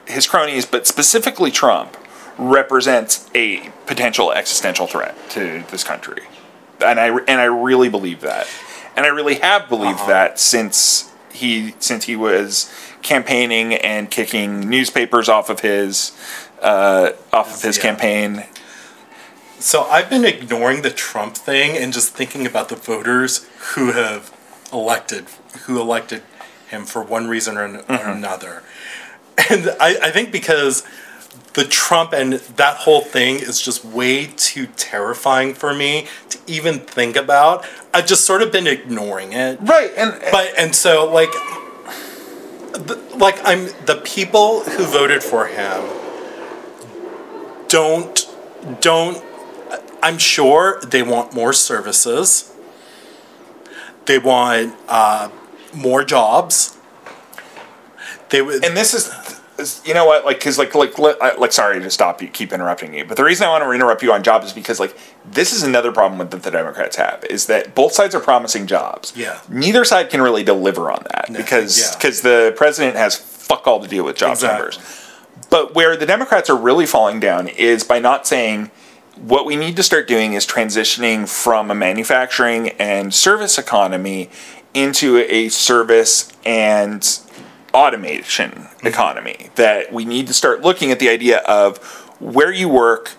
his 0.05 0.27
cronies, 0.27 0.65
but 0.65 0.85
specifically 0.85 1.51
Trump, 1.51 1.97
represents 2.37 3.29
a 3.33 3.71
potential 3.87 4.31
existential 4.31 4.87
threat 4.87 5.15
to 5.31 5.63
this 5.71 5.83
country. 5.83 6.23
And 6.85 6.99
I, 6.99 7.07
and 7.07 7.41
I 7.41 7.45
really 7.45 7.89
believe 7.89 8.21
that. 8.21 8.47
And 8.95 9.05
I 9.05 9.09
really 9.09 9.35
have 9.35 9.67
believed 9.69 9.99
uh-huh. 9.99 10.07
that 10.07 10.39
since 10.39 11.11
he 11.35 11.75
since 11.79 12.05
he 12.05 12.15
was 12.15 12.71
campaigning 13.01 13.73
and 13.75 14.09
kicking 14.09 14.67
newspapers 14.69 15.29
off 15.29 15.49
of 15.49 15.59
his 15.61 16.11
uh, 16.61 17.11
off 17.31 17.55
of 17.55 17.61
his 17.61 17.77
Yeah. 17.77 17.83
campaign. 17.83 18.43
So 19.59 19.83
I've 19.83 20.09
been 20.09 20.25
ignoring 20.25 20.81
the 20.81 20.91
Trump 20.91 21.35
thing 21.35 21.77
and 21.77 21.93
just 21.93 22.13
thinking 22.13 22.45
about 22.45 22.69
the 22.69 22.75
voters 22.75 23.47
who 23.75 23.91
have 23.91 24.31
elected 24.73 25.25
who 25.65 25.79
elected 25.79 26.23
him 26.69 26.85
for 26.85 27.01
one 27.03 27.27
reason 27.27 27.57
or, 27.57 27.63
an- 27.65 27.83
or 27.87 28.07
another. 28.07 28.63
And 29.49 29.69
I, 29.79 29.97
I 30.03 30.11
think 30.11 30.31
because 30.31 30.83
the 31.55 31.63
Trump 31.63 32.11
and 32.13 32.33
that 32.33 32.77
whole 32.77 33.01
thing 33.01 33.35
is 33.35 33.61
just 33.61 33.83
way 33.85 34.27
too 34.35 34.67
terrifying 34.75 35.53
for 35.53 35.73
me 35.73 36.07
to 36.29 36.37
even 36.47 36.79
think 36.79 37.15
about. 37.15 37.65
I've 37.93 38.05
just 38.05 38.25
sort 38.25 38.41
of 38.41 38.51
been 38.51 38.67
ignoring 38.67 39.31
it. 39.33 39.57
Right, 39.61 39.91
and 39.95 40.11
But 40.31 40.53
and 40.57 40.75
so 40.75 41.09
like 41.11 41.31
the, 42.73 43.01
like 43.17 43.39
I'm 43.45 43.67
the 43.85 44.01
people 44.03 44.61
who 44.61 44.83
voted 44.83 45.23
for 45.23 45.47
him 45.47 45.85
don't 47.69 48.27
don't 48.81 49.23
I'm 50.03 50.17
sure 50.17 50.79
they 50.81 51.01
want 51.03 51.33
more 51.33 51.53
services. 51.53 52.51
They 54.05 54.19
want 54.19 54.75
uh, 54.87 55.29
more 55.73 56.03
jobs. 56.03 56.77
They 58.29 58.41
would 58.41 58.63
and 58.65 58.75
this 58.75 58.93
is, 58.93 59.07
is- 59.07 59.24
you 59.85 59.93
know 59.93 60.05
what 60.05 60.25
like 60.25 60.37
because 60.39 60.57
like 60.57 60.73
like 60.75 60.97
like 61.37 61.51
sorry 61.51 61.79
to 61.79 61.89
stop 61.89 62.21
you 62.21 62.27
keep 62.27 62.51
interrupting 62.53 62.93
you 62.93 63.03
but 63.05 63.15
the 63.17 63.23
reason 63.23 63.45
i 63.47 63.49
want 63.49 63.63
to 63.63 63.71
interrupt 63.71 64.01
you 64.03 64.11
on 64.11 64.21
jobs 64.23 64.47
is 64.47 64.53
because 64.53 64.79
like 64.79 64.95
this 65.25 65.53
is 65.53 65.63
another 65.63 65.91
problem 65.91 66.27
that 66.29 66.43
the 66.43 66.51
democrats 66.51 66.95
have 66.95 67.23
is 67.25 67.45
that 67.47 67.73
both 67.75 67.91
sides 67.93 68.13
are 68.15 68.19
promising 68.19 68.67
jobs 68.67 69.13
Yeah. 69.15 69.39
neither 69.49 69.83
side 69.85 70.09
can 70.09 70.21
really 70.21 70.43
deliver 70.43 70.91
on 70.91 71.03
that 71.11 71.27
because 71.35 71.79
yeah. 71.79 71.95
because 71.97 72.21
the 72.21 72.53
president 72.57 72.95
has 72.95 73.15
fuck 73.15 73.67
all 73.67 73.79
to 73.81 73.87
deal 73.87 74.03
with 74.05 74.15
job 74.17 74.31
Exactly. 74.33 74.57
numbers 74.57 74.79
but 75.49 75.75
where 75.75 75.95
the 75.95 76.05
democrats 76.05 76.49
are 76.49 76.57
really 76.57 76.85
falling 76.85 77.19
down 77.19 77.47
is 77.47 77.83
by 77.83 77.99
not 77.99 78.25
saying 78.27 78.71
what 79.17 79.45
we 79.45 79.55
need 79.55 79.75
to 79.77 79.83
start 79.83 80.07
doing 80.09 80.33
is 80.33 80.45
transitioning 80.45 81.27
from 81.27 81.71
a 81.71 81.75
manufacturing 81.75 82.69
and 82.71 83.13
service 83.13 83.57
economy 83.57 84.29
into 84.73 85.17
a 85.29 85.47
service 85.47 86.33
and 86.45 87.01
automation 87.75 88.51
mm-hmm. 88.51 88.87
economy 88.87 89.49
that 89.55 89.91
we 89.91 90.05
need 90.05 90.27
to 90.27 90.33
start 90.33 90.61
looking 90.61 90.91
at 90.91 90.99
the 90.99 91.09
idea 91.09 91.39
of 91.39 91.77
where 92.19 92.51
you 92.51 92.69
work 92.69 93.09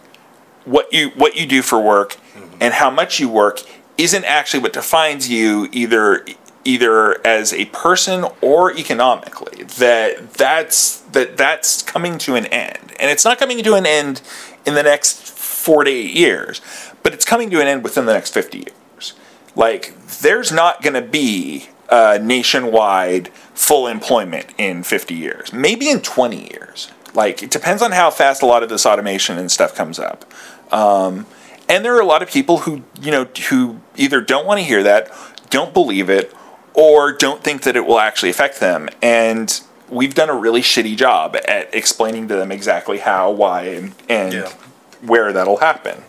what 0.64 0.92
you 0.92 1.10
what 1.10 1.36
you 1.36 1.46
do 1.46 1.62
for 1.62 1.80
work 1.80 2.14
mm-hmm. 2.14 2.56
and 2.60 2.74
how 2.74 2.90
much 2.90 3.20
you 3.20 3.28
work 3.28 3.60
isn't 3.98 4.24
actually 4.24 4.60
what 4.60 4.72
defines 4.72 5.28
you 5.28 5.68
either 5.72 6.26
either 6.64 7.24
as 7.24 7.52
a 7.52 7.66
person 7.66 8.24
or 8.40 8.76
economically 8.76 9.62
that 9.64 10.32
that's 10.32 11.00
that 11.12 11.36
that's 11.36 11.82
coming 11.82 12.18
to 12.18 12.34
an 12.34 12.46
end. 12.46 12.92
And 12.98 13.10
it's 13.10 13.24
not 13.24 13.38
coming 13.38 13.62
to 13.62 13.74
an 13.74 13.86
end 13.86 14.22
in 14.64 14.74
the 14.74 14.82
next 14.82 15.22
4 15.22 15.84
to 15.84 15.90
8 15.90 16.14
years 16.14 16.60
but 17.06 17.14
it's 17.14 17.24
coming 17.24 17.50
to 17.50 17.60
an 17.60 17.68
end 17.68 17.84
within 17.84 18.04
the 18.04 18.12
next 18.12 18.34
50 18.34 18.58
years. 18.58 19.14
Like 19.54 19.94
there's 20.18 20.50
not 20.50 20.82
going 20.82 20.94
to 20.94 21.08
be 21.08 21.68
a 21.88 22.18
nationwide 22.18 23.30
full 23.56 23.86
employment 23.88 24.46
in 24.58 24.82
50 24.84 25.14
years 25.14 25.52
maybe 25.52 25.88
in 25.90 26.00
20 26.00 26.52
years. 26.52 26.90
Like 27.14 27.42
it 27.42 27.50
depends 27.50 27.80
on 27.82 27.92
how 27.92 28.10
fast 28.10 28.42
a 28.42 28.46
lot 28.46 28.62
of 28.62 28.68
this 28.68 28.84
automation 28.86 29.38
and 29.38 29.50
stuff 29.50 29.74
comes 29.74 29.98
up. 29.98 30.24
Um, 30.72 31.26
and 31.68 31.84
there 31.84 31.96
are 31.96 32.00
a 32.00 32.04
lot 32.06 32.22
of 32.22 32.30
people 32.30 32.58
who 32.58 32.82
you 33.00 33.10
know 33.10 33.24
who 33.48 33.80
either 33.96 34.20
don't 34.20 34.46
want 34.46 34.60
to 34.60 34.64
hear 34.64 34.82
that 34.84 35.10
don't 35.50 35.72
believe 35.72 36.10
it 36.10 36.32
or 36.74 37.12
don't 37.12 37.42
think 37.42 37.62
that 37.62 37.74
it 37.76 37.86
will 37.86 37.98
actually 37.98 38.28
affect 38.30 38.60
them. 38.60 38.88
And 39.00 39.58
we've 39.88 40.14
done 40.14 40.28
a 40.28 40.34
really 40.34 40.60
shitty 40.60 40.94
job 40.96 41.36
at 41.48 41.74
explaining 41.74 42.28
to 42.28 42.34
them 42.36 42.52
exactly 42.52 42.98
how 42.98 43.30
why 43.30 43.62
and, 43.62 43.94
and 44.08 44.32
Yeah. 44.34 44.52
where 45.00 45.32
that'll 45.32 45.58
happen. 45.58 46.02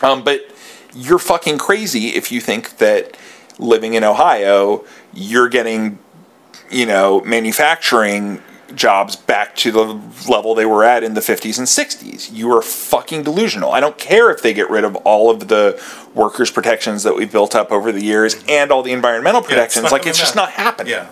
Um, 0.00 0.24
but 0.24 0.40
you're 0.94 1.18
fucking 1.18 1.58
crazy 1.58 2.08
if 2.08 2.32
you 2.32 2.40
think 2.40 2.78
that 2.78 3.16
living 3.58 3.94
in 3.94 4.02
ohio 4.02 4.84
you're 5.12 5.48
getting 5.48 5.98
you 6.74 6.86
know 6.86 7.20
manufacturing 7.20 8.42
jobs 8.74 9.14
back 9.14 9.54
to 9.54 9.70
the 9.70 9.84
level 10.28 10.54
they 10.54 10.66
were 10.66 10.82
at 10.82 11.04
in 11.04 11.14
the 11.14 11.20
50s 11.20 11.58
and 11.58 11.66
60s. 11.68 12.32
You 12.32 12.50
are 12.56 12.62
fucking 12.62 13.22
delusional. 13.22 13.70
I 13.70 13.78
don't 13.78 13.96
care 13.98 14.30
if 14.32 14.42
they 14.42 14.52
get 14.52 14.68
rid 14.68 14.82
of 14.82 14.96
all 14.96 15.30
of 15.30 15.46
the 15.46 15.80
workers' 16.14 16.50
protections 16.50 17.04
that 17.04 17.14
we've 17.14 17.30
built 17.30 17.54
up 17.54 17.70
over 17.70 17.92
the 17.92 18.02
years 18.02 18.42
and 18.48 18.72
all 18.72 18.82
the 18.82 18.90
environmental 18.92 19.42
Yeah, 19.42 19.48
protections. 19.48 19.92
like, 19.92 20.06
it's 20.06 20.18
just 20.18 20.34
not 20.34 20.50
happening. 20.52 20.90
Yeah. 20.92 21.10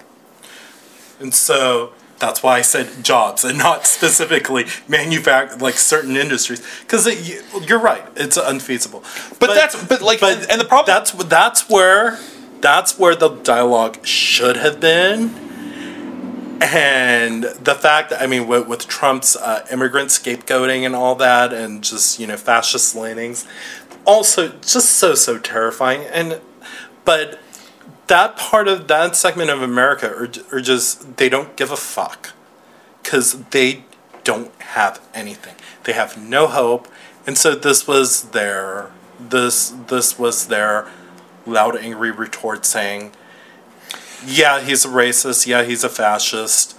And 1.20 1.32
so 1.32 1.92
that's 2.18 2.42
why 2.42 2.58
I 2.58 2.62
said 2.62 3.04
jobs 3.04 3.44
and 3.44 3.58
not 3.68 3.86
specifically 3.86 4.64
manufact 4.88 5.60
like 5.60 5.74
certain 5.74 6.16
industries 6.16 6.66
because 6.80 7.06
you're 7.68 7.78
right, 7.78 8.02
it's 8.16 8.36
unfeasible. 8.36 9.04
But 9.38 9.54
that's- 9.54 9.84
but, 9.84 10.02
like, 10.02 10.20
and- 10.22 10.50
and 10.50 10.60
the 10.60 10.64
problem- 10.64 10.86
that's 10.92 11.12
that's 11.12 11.68
where 11.68 12.18
that's 12.60 12.98
where 12.98 13.14
the 13.14 13.28
dialogue 13.28 14.04
should 14.06 14.56
have 14.56 14.80
been. 14.80 15.51
And 16.62 17.42
the 17.42 17.74
fact 17.74 18.10
that 18.10 18.22
I 18.22 18.28
mean, 18.28 18.46
with, 18.46 18.68
with 18.68 18.86
Trump's 18.86 19.34
uh, 19.34 19.66
immigrant 19.72 20.10
scapegoating 20.10 20.86
and 20.86 20.94
all 20.94 21.16
that, 21.16 21.52
and 21.52 21.82
just 21.82 22.20
you 22.20 22.26
know 22.28 22.36
fascist 22.36 22.94
leanings, 22.94 23.44
also 24.04 24.48
just 24.48 24.90
so 24.90 25.16
so 25.16 25.38
terrifying. 25.38 26.02
And 26.02 26.40
but 27.04 27.40
that 28.06 28.36
part 28.36 28.68
of 28.68 28.86
that 28.86 29.16
segment 29.16 29.50
of 29.50 29.60
America 29.60 30.06
are, 30.08 30.28
are 30.56 30.60
just 30.60 31.16
they 31.16 31.28
don't 31.28 31.56
give 31.56 31.72
a 31.72 31.76
fuck 31.76 32.32
because 33.02 33.42
they 33.46 33.84
don't 34.22 34.54
have 34.60 35.00
anything. 35.12 35.56
They 35.82 35.94
have 35.94 36.16
no 36.16 36.46
hope, 36.46 36.86
and 37.26 37.36
so 37.36 37.56
this 37.56 37.88
was 37.88 38.30
their 38.30 38.92
this 39.18 39.74
this 39.88 40.16
was 40.16 40.46
their 40.46 40.86
loud 41.44 41.76
angry 41.76 42.12
retort 42.12 42.64
saying, 42.64 43.10
"Yeah, 44.24 44.60
he's 44.60 44.84
a 44.84 44.88
racist. 44.88 45.46
Yeah, 45.46 45.62
he's 45.62 45.84
a 45.84 45.88
fascist." 45.88 46.76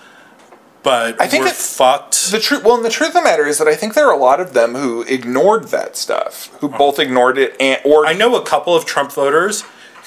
But 0.84 1.20
I 1.22 1.28
think 1.28 1.46
we're 1.46 1.52
fucked. 1.52 2.30
The 2.30 2.40
truth, 2.40 2.64
well, 2.66 2.76
and 2.76 2.84
the 2.84 2.90
truth 2.90 3.10
of 3.10 3.16
the 3.16 3.22
matter 3.22 3.46
is 3.46 3.58
that 3.58 3.70
I 3.70 3.76
think 3.76 3.94
there 3.94 4.06
are 4.06 4.14
a 4.14 4.18
lot 4.18 4.42
of 4.42 4.54
them 4.54 4.76
who 4.76 5.04
ignored 5.04 5.70
that 5.70 5.96
stuff, 5.96 6.48
who 6.60 6.68
oh. 6.74 6.78
both 6.78 7.00
ignored 7.00 7.38
it 7.38 7.56
and 7.60 7.80
or 7.86 8.06
I 8.06 8.12
know 8.12 8.36
a 8.36 8.46
couple 8.46 8.76
of 8.76 8.86
Trump 8.86 9.14
voters 9.14 9.64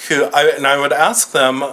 who, 0.08 0.24
I, 0.24 0.52
and 0.54 0.66
I 0.66 0.78
would 0.78 0.92
ask 0.92 1.32
them, 1.32 1.64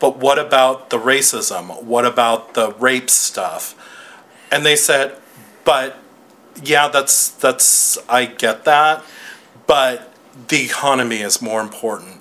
but 0.00 0.18
what 0.18 0.38
about 0.38 0.90
the 0.90 0.98
racism? 0.98 1.82
What 1.84 2.04
about 2.04 2.54
the 2.54 2.72
rape 2.72 3.08
stuff? 3.08 3.76
And 4.50 4.66
they 4.66 4.76
said, 4.76 5.16
but 5.64 5.96
yeah, 6.62 6.88
that's 6.88 7.30
that's 7.30 7.98
I 8.08 8.26
get 8.26 8.64
that, 8.64 9.04
but 9.66 10.12
the 10.48 10.64
economy 10.64 11.20
is 11.20 11.40
more 11.40 11.60
important. 11.60 12.13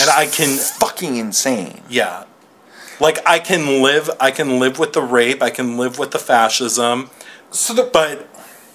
And 0.00 0.10
I 0.10 0.26
can 0.26 0.56
fucking 0.58 1.16
insane. 1.16 1.80
yeah. 1.88 2.24
Like 3.00 3.18
I 3.26 3.38
can 3.40 3.82
live 3.82 4.08
I 4.20 4.30
can 4.30 4.60
live 4.60 4.78
with 4.78 4.92
the 4.92 5.02
rape, 5.02 5.42
I 5.42 5.50
can 5.50 5.76
live 5.76 5.98
with 5.98 6.12
the 6.12 6.18
fascism, 6.20 7.10
So 7.50 7.74
the 7.74 7.82
but 7.82 8.28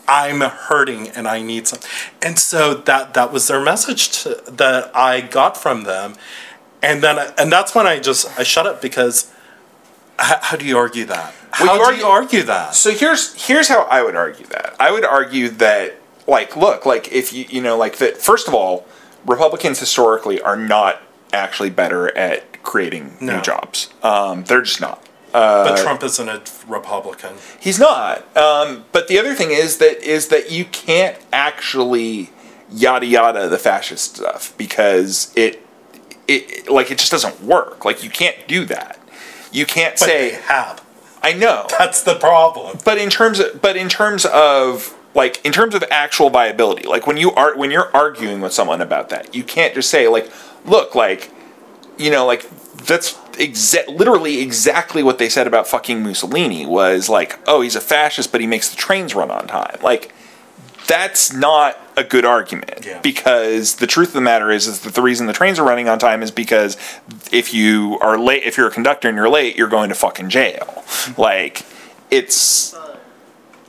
I'm 0.07 0.41
hurting 0.41 1.07
and 1.09 1.27
I 1.27 1.41
need 1.41 1.67
some. 1.67 1.79
And 2.21 2.37
so 2.37 2.73
that 2.73 3.13
that 3.13 3.31
was 3.31 3.47
their 3.47 3.61
message 3.61 4.23
to, 4.23 4.41
that 4.47 4.91
I 4.95 5.21
got 5.21 5.55
from 5.55 5.83
them. 5.83 6.15
And 6.81 7.01
then 7.01 7.17
I, 7.19 7.31
and 7.37 7.51
that's 7.51 7.73
when 7.73 7.87
I 7.87 7.99
just 7.99 8.27
I 8.37 8.43
shut 8.43 8.65
up 8.67 8.81
because 8.81 9.31
how, 10.19 10.39
how 10.41 10.57
do 10.57 10.65
you 10.65 10.77
argue 10.77 11.05
that? 11.05 11.33
Well, 11.59 11.67
How 11.69 11.73
you 11.73 11.79
do 11.79 11.85
argue- 11.85 12.03
you 12.03 12.07
argue 12.09 12.43
that? 12.43 12.75
So 12.75 12.91
here's 12.91 13.33
here's 13.47 13.67
how 13.69 13.83
I 13.83 14.01
would 14.03 14.15
argue 14.15 14.45
that. 14.47 14.75
I 14.79 14.91
would 14.91 15.05
argue 15.05 15.49
that 15.49 15.95
like 16.27 16.57
look, 16.57 16.85
like 16.85 17.11
if 17.13 17.31
you 17.31 17.45
you 17.47 17.61
know 17.61 17.77
like 17.77 17.97
that 17.97 18.17
first 18.17 18.47
of 18.49 18.53
all, 18.53 18.85
Republicans 19.25 19.79
historically 19.79 20.41
are 20.41 20.57
not 20.57 21.01
actually 21.33 21.69
better 21.69 22.15
at 22.17 22.63
creating 22.63 23.17
No. 23.19 23.37
new 23.37 23.41
jobs. 23.41 23.89
Um, 24.03 24.43
they're 24.43 24.61
just 24.61 24.81
not. 24.81 25.03
but 25.31 25.77
Trump 25.77 26.03
isn't 26.03 26.27
a 26.29 26.41
Republican. 26.67 27.35
He's 27.59 27.79
not. 27.79 28.35
Um, 28.35 28.85
but 28.91 29.07
the 29.07 29.19
other 29.19 29.33
thing 29.35 29.51
is 29.51 29.77
that 29.77 30.01
is 30.01 30.29
that 30.29 30.51
you 30.51 30.65
can't 30.65 31.17
actually 31.31 32.31
yada 32.71 33.05
yada 33.05 33.47
the 33.47 33.57
fascist 33.59 34.15
stuff 34.17 34.53
because 34.57 35.31
it 35.35 35.63
it 36.27 36.69
like 36.69 36.89
it 36.91 36.97
just 36.97 37.11
doesn't 37.11 37.41
work. 37.43 37.85
Like 37.85 38.03
you 38.03 38.09
can't 38.09 38.35
do 38.47 38.65
that. 38.65 38.99
You 39.51 39.65
can't 39.65 39.93
But 39.93 39.99
say 40.05 40.31
have. 40.31 40.83
I 41.23 41.33
know. 41.33 41.67
That's 41.77 42.01
the 42.03 42.15
problem. 42.15 42.79
but 42.83 42.97
in 42.97 43.09
terms 43.09 43.39
of 43.39 43.61
but 43.61 43.75
in 43.77 43.89
terms 43.89 44.25
of 44.25 44.93
like 45.17 45.43
in 45.43 45.51
terms 45.51 45.75
of 45.75 45.83
actual 45.91 46.29
viability 46.29 46.87
like 46.87 47.05
when 47.05 47.17
you 47.17 47.31
are 47.33 47.57
when 47.57 47.71
you're 47.71 47.93
arguing 47.93 48.39
with 48.39 48.53
someone 48.53 48.79
about 48.79 49.09
that 49.09 49.35
you 49.35 49.43
can't 49.43 49.73
just 49.73 49.89
say 49.89 50.07
like 50.07 50.31
look 50.63 50.95
like 50.95 51.31
you 51.97 52.09
know 52.09 52.25
like 52.25 52.47
that's 52.85 53.15
exa- 53.33 53.87
literally 53.87 54.39
exactly 54.39 55.03
what 55.03 55.17
they 55.17 55.27
said 55.27 55.47
about 55.47 55.67
fucking 55.67 56.01
Mussolini 56.03 56.65
was 56.65 57.09
like 57.09 57.39
oh 57.47 57.61
he's 57.61 57.75
a 57.75 57.81
fascist 57.81 58.31
but 58.31 58.39
he 58.39 58.47
makes 58.47 58.69
the 58.69 58.77
trains 58.77 59.13
run 59.15 59.31
on 59.31 59.47
time. 59.47 59.77
Like 59.81 60.13
that's 60.87 61.33
not 61.33 61.77
a 61.97 62.03
good 62.03 62.23
argument. 62.23 62.85
Yeah. 62.85 63.01
because 63.01 63.75
the 63.75 63.87
truth 63.87 64.09
of 64.09 64.13
the 64.13 64.21
matter 64.21 64.51
is 64.51 64.67
is 64.67 64.81
that 64.81 64.93
the 64.93 65.01
reason 65.01 65.27
the 65.27 65.33
trains 65.33 65.59
are 65.59 65.67
running 65.67 65.89
on 65.89 65.99
time 65.99 66.23
is 66.23 66.31
because 66.31 66.77
if 67.31 67.53
you 67.53 67.97
are 68.01 68.17
late 68.17 68.43
if 68.43 68.55
you're 68.55 68.67
a 68.67 68.71
conductor 68.71 69.09
and 69.09 69.17
you're 69.17 69.29
late 69.29 69.55
you're 69.55 69.67
going 69.67 69.89
to 69.89 69.95
fucking 69.95 70.29
jail. 70.29 70.83
Hmm. 70.85 71.19
Like 71.21 71.65
it's 72.11 72.75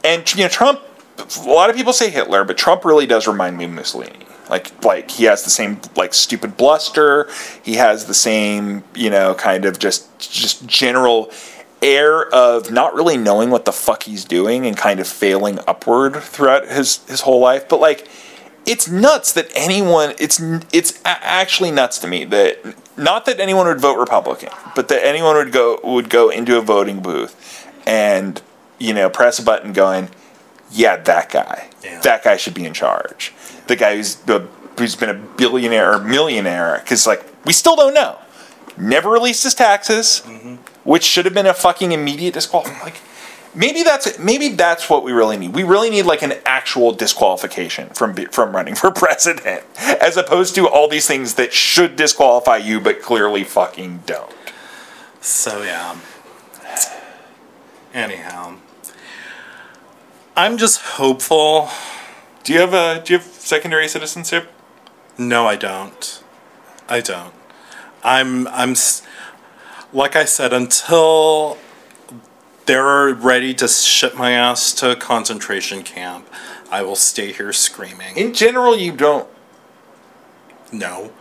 and 0.05 0.33
you 0.35 0.43
know 0.43 0.49
Trump 0.49 0.81
a 1.19 1.49
lot 1.49 1.71
of 1.71 1.77
people 1.77 1.93
say 1.93 2.11
Hitler 2.11 2.45
but 2.45 2.57
Trump 2.57 2.85
really 2.85 3.07
does 3.07 3.27
remind 3.27 3.57
me 3.57 3.65
of 3.65 3.71
Mussolini 3.71 4.27
like 4.49 4.85
like 4.85 5.11
he 5.11 5.25
has 5.25 5.45
the 5.45 5.51
same 5.51 5.81
like 5.97 6.15
stupid 6.15 6.57
bluster. 6.57 7.29
He 7.63 7.75
has 7.75 8.07
the 8.07 8.15
same 8.15 8.85
you 8.95 9.11
know 9.11 9.35
kind 9.35 9.65
of 9.65 9.79
just 9.79 10.19
just 10.19 10.67
general 10.67 11.31
air 11.81 12.27
of 12.35 12.71
not 12.71 12.95
really 12.95 13.17
knowing 13.17 13.51
what 13.51 13.65
the 13.65 13.73
fuck 13.73 14.03
he's 14.05 14.25
doing 14.25 14.67
and 14.67 14.77
kind 14.77 14.99
of 15.01 15.07
failing 15.07 15.59
upward 15.67 16.17
throughout 16.17 16.67
his 16.67 17.05
his 17.09 17.23
whole 17.23 17.41
life. 17.41 17.69
But 17.69 17.81
like 17.81 18.09
it's 18.67 18.89
nuts 18.89 19.33
that 19.33 19.51
anyone 19.55 20.15
it's 20.19 20.41
it's 20.73 21.01
actually 21.05 21.71
nuts 21.71 21.99
to 21.99 22.07
me 22.07 22.25
that 22.25 22.59
not 22.99 23.25
that 23.27 23.41
anyone 23.41 23.67
would 23.67 23.81
vote 23.81 23.97
republican 23.97 24.51
but 24.75 24.89
that 24.89 25.07
anyone 25.07 25.37
would 25.37 25.53
go 25.53 25.81
would 25.83 26.11
go 26.11 26.29
into 26.29 26.59
a 26.59 26.61
voting 26.61 27.01
booth 27.01 27.67
and 27.87 28.43
you 28.79 28.93
know 28.93 29.09
press 29.09 29.39
a 29.39 29.43
button 29.43 29.73
going 29.73 30.11
yeah 30.71 30.97
that 30.97 31.31
guy 31.31 31.69
Yeah. 31.83 32.01
that 32.01 32.25
guy 32.25 32.37
should 32.37 32.55
be 32.55 32.65
in 32.65 32.75
charge 32.75 33.33
the 33.67 33.77
guy 33.77 33.97
who's 33.97 34.17
the, 34.17 34.47
who's 34.79 34.97
been 34.97 35.11
a 35.11 35.15
billionaire 35.15 35.95
or 35.95 35.99
millionaire 35.99 36.81
because 36.83 37.07
like 37.07 37.25
we 37.45 37.53
still 37.53 37.77
don't 37.77 37.95
know 37.95 38.19
never 38.77 39.11
released 39.11 39.43
his 39.45 39.55
taxes 39.55 40.23
mm-hmm. 40.25 40.57
which 40.85 41.05
should 41.05 41.25
have 41.25 41.35
been 41.35 41.47
a 41.47 41.55
fucking 41.55 41.93
immediate 41.93 42.35
disqualification 42.35 42.85
like 42.85 43.01
maybe 43.55 43.83
that's 43.83 44.19
maybe 44.19 44.51
that's 44.51 44.89
what 44.89 45.03
we 45.03 45.13
really 45.13 45.37
need. 45.37 45.55
We 45.55 45.65
really 45.65 45.91
need 45.91 46.03
like 46.03 46.23
an 46.23 46.35
actual 46.47 46.93
disqualification 46.93 47.89
from 47.91 48.15
from 48.15 48.55
running 48.55 48.75
for 48.75 48.91
president, 49.05 49.65
as 49.79 50.17
opposed 50.17 50.55
to 50.55 50.69
all 50.69 50.89
these 50.89 51.07
things 51.07 51.35
that 51.35 51.53
should 51.53 51.97
disqualify 51.97 52.59
you 52.59 52.81
but 52.81 53.03
clearly 53.03 53.45
fucking 53.45 54.03
don't. 54.07 54.33
So 55.21 55.63
yeah. 55.63 55.99
Anyhow, 57.95 58.57
I'm 60.39 60.57
just 60.57 60.81
hopeful. 60.81 61.69
Do 62.45 62.53
you 62.53 62.61
have 62.61 62.73
a 62.73 63.03
do 63.05 63.15
you 63.15 63.19
have 63.19 63.27
secondary 63.27 63.89
citizenship? 63.89 64.49
No, 65.19 65.49
I 65.49 65.57
don't. 65.57 66.23
I 66.89 67.01
don't. 67.01 67.35
I'm 68.05 68.47
I'm 68.47 68.77
like 69.93 70.15
I 70.15 70.25
said 70.25 70.53
until 70.53 71.59
they're 72.67 73.13
ready 73.15 73.53
to 73.55 73.67
ship 73.67 74.15
my 74.15 74.31
ass 74.31 74.73
to 74.75 74.93
a 74.93 74.97
concentration 74.97 75.83
camp. 75.83 76.29
I 76.71 76.83
will 76.83 76.95
stay 76.95 77.33
here 77.33 77.53
screaming. 77.53 78.17
In 78.17 78.33
general, 78.33 78.79
you 78.79 78.93
don't. 78.93 79.29
no. 80.71 81.13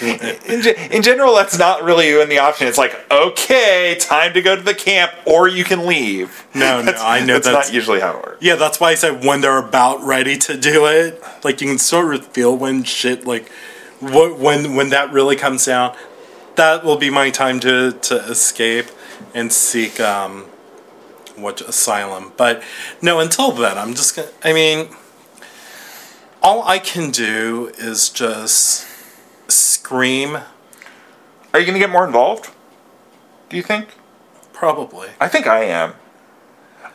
In, 0.00 0.66
in 0.92 1.02
general, 1.02 1.34
that's 1.34 1.58
not 1.58 1.82
really 1.82 2.10
even 2.10 2.28
the 2.28 2.38
option. 2.38 2.68
It's 2.68 2.78
like, 2.78 2.96
okay, 3.10 3.96
time 4.00 4.32
to 4.34 4.40
go 4.42 4.54
to 4.54 4.62
the 4.62 4.74
camp, 4.74 5.12
or 5.26 5.48
you 5.48 5.64
can 5.64 5.84
leave. 5.86 6.46
No, 6.54 6.80
no, 6.80 6.92
I 6.92 7.20
know 7.20 7.34
that's, 7.34 7.46
that's- 7.46 7.68
not 7.68 7.74
usually 7.74 8.00
how 8.00 8.18
it 8.18 8.24
works. 8.24 8.38
Yeah, 8.40 8.54
that's 8.54 8.78
why 8.78 8.90
I 8.90 8.94
said 8.94 9.24
when 9.24 9.40
they're 9.40 9.58
about 9.58 10.02
ready 10.04 10.36
to 10.38 10.56
do 10.56 10.86
it. 10.86 11.20
Like 11.44 11.60
you 11.60 11.66
can 11.68 11.78
sort 11.78 12.14
of 12.14 12.26
feel 12.28 12.56
when 12.56 12.84
shit 12.84 13.26
like 13.26 13.50
what 14.00 14.38
when 14.38 14.76
when 14.76 14.90
that 14.90 15.12
really 15.12 15.34
comes 15.36 15.64
down. 15.66 15.96
That 16.54 16.84
will 16.84 16.96
be 16.96 17.10
my 17.10 17.30
time 17.30 17.58
to 17.60 17.92
to 17.92 18.16
escape 18.30 18.86
and 19.34 19.52
seek 19.52 19.98
um 20.00 20.44
what 21.36 21.60
asylum. 21.62 22.32
But 22.36 22.62
no, 23.02 23.18
until 23.18 23.50
then, 23.52 23.76
I'm 23.76 23.94
just 23.94 24.14
gonna. 24.14 24.28
I 24.44 24.52
mean, 24.52 24.88
all 26.42 26.62
I 26.66 26.78
can 26.78 27.10
do 27.10 27.72
is 27.78 28.08
just 28.08 28.86
scream. 29.48 30.36
Are 31.52 31.60
you 31.60 31.66
going 31.66 31.74
to 31.74 31.78
get 31.78 31.90
more 31.90 32.06
involved? 32.06 32.50
Do 33.48 33.56
you 33.56 33.62
think? 33.62 33.88
Probably. 34.52 35.08
I 35.20 35.28
think 35.28 35.46
I 35.46 35.64
am. 35.64 35.94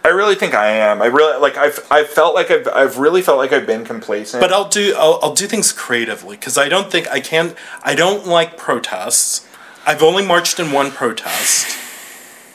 I 0.06 0.10
really 0.10 0.36
think 0.36 0.54
I 0.54 0.68
am. 0.68 1.02
I 1.02 1.06
really 1.06 1.40
like. 1.40 1.56
I've 1.56 1.88
I've 1.90 2.10
felt 2.10 2.36
like 2.36 2.52
I've 2.52 2.68
I've 2.68 2.98
really 2.98 3.22
felt 3.22 3.38
like 3.38 3.54
I've 3.54 3.66
been 3.66 3.86
complacent. 3.86 4.42
But 4.42 4.52
I'll 4.52 4.68
do 4.68 4.94
I'll, 4.98 5.18
I'll 5.24 5.34
do 5.34 5.48
things 5.48 5.72
creatively 5.72 6.36
because 6.36 6.58
I 6.58 6.68
don't 6.68 6.92
think 6.92 7.08
I 7.10 7.22
can. 7.22 7.56
I 7.84 7.96
don't 7.96 8.28
like 8.28 8.58
protests. 8.58 9.48
I've 9.86 10.04
only 10.04 10.26
marched 10.26 10.60
in 10.60 10.74
one 10.74 10.92
protest, 10.92 11.78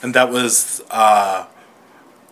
and 0.02 0.14
that 0.14 0.30
was 0.30 0.82
uh, 0.90 1.46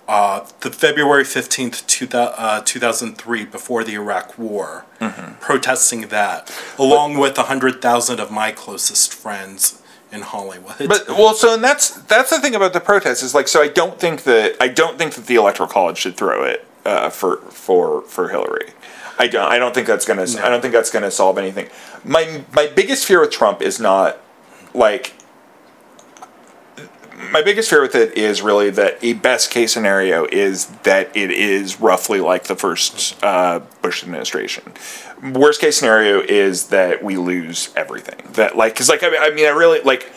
uh, 0.09 0.47
the 0.61 0.71
February 0.71 1.25
fifteenth, 1.25 1.87
two 1.87 2.09
uh, 2.13 2.63
two 2.65 2.79
thousand 2.79 3.19
three, 3.19 3.45
before 3.45 3.85
the 3.85 3.95
Iraq 3.95 4.39
War, 4.39 4.85
protesting 5.41 6.09
that 6.09 6.53
along 6.79 7.19
with 7.19 7.39
a 7.39 7.45
hundred 7.45 7.83
thousand 7.83 8.21
of 8.21 8.31
my 8.31 8.53
closest 8.53 9.13
friends 9.13 9.83
in 10.13 10.23
Hollywood. 10.23 10.77
But 10.89 11.09
well, 11.09 11.35
so 11.35 11.55
and 11.55 11.65
that's 11.65 11.91
that's 12.03 12.31
the 12.31 12.41
thing 12.41 12.55
about 12.55 12.73
the 12.73 12.81
protest 12.81 13.23
is 13.23 13.35
like 13.35 13.49
so 13.49 13.63
I 13.63 13.69
don't 13.69 13.99
think 13.99 14.23
that 14.25 14.57
I 14.61 14.69
don't 14.69 14.99
think 14.99 15.15
that 15.15 15.27
the 15.27 15.35
electoral 15.37 15.69
college 15.69 15.99
should 15.99 16.17
throw 16.17 16.45
it 16.45 16.67
uh, 16.85 17.11
for 17.11 17.39
for 17.51 18.03
for 18.03 18.29
Hillary. 18.29 18.73
I 19.19 19.27
don't 19.27 19.51
I 19.51 19.59
don't 19.59 19.75
think 19.75 19.87
that's 19.87 20.05
gonna 20.05 20.23
I 20.23 20.49
don't 20.49 20.61
think 20.61 20.73
that's 20.73 20.91
gonna 20.91 21.11
solve 21.11 21.39
anything. 21.39 21.69
My 22.05 22.45
my 22.55 22.67
biggest 22.69 23.07
fear 23.07 23.21
with 23.21 23.31
Trump 23.31 23.63
is 23.63 23.81
not 23.81 24.19
like 24.75 25.15
my 27.33 27.43
biggest 27.43 27.71
fear 27.71 27.81
with 27.81 27.95
it 27.95 28.17
is 28.17 28.43
really 28.43 28.71
that 28.71 29.03
a 29.03 29.15
best 29.15 29.51
case 29.51 29.73
scenario 29.73 30.27
is 30.27 30.67
that 30.85 31.17
it 31.17 31.31
is 31.31 31.81
roughly 31.81 32.21
like 32.21 32.45
the 32.45 32.57
first 32.57 33.23
uh, 33.25 33.61
Bush 33.83 34.03
administration. 34.03 34.73
Worst 35.33 35.61
case 35.61 35.79
scenario 35.79 36.21
is 36.21 36.69
that 36.69 37.03
we 37.03 37.17
lose 37.17 37.73
everything. 37.75 38.33
That 38.33 38.57
like 38.57 38.75
because 38.75 38.89
like 38.89 39.03
I 39.03 39.11
mean, 39.11 39.21
I 39.21 39.31
mean 39.31 39.47
I 39.47 39.51
really 39.51 39.81
like 39.81 40.13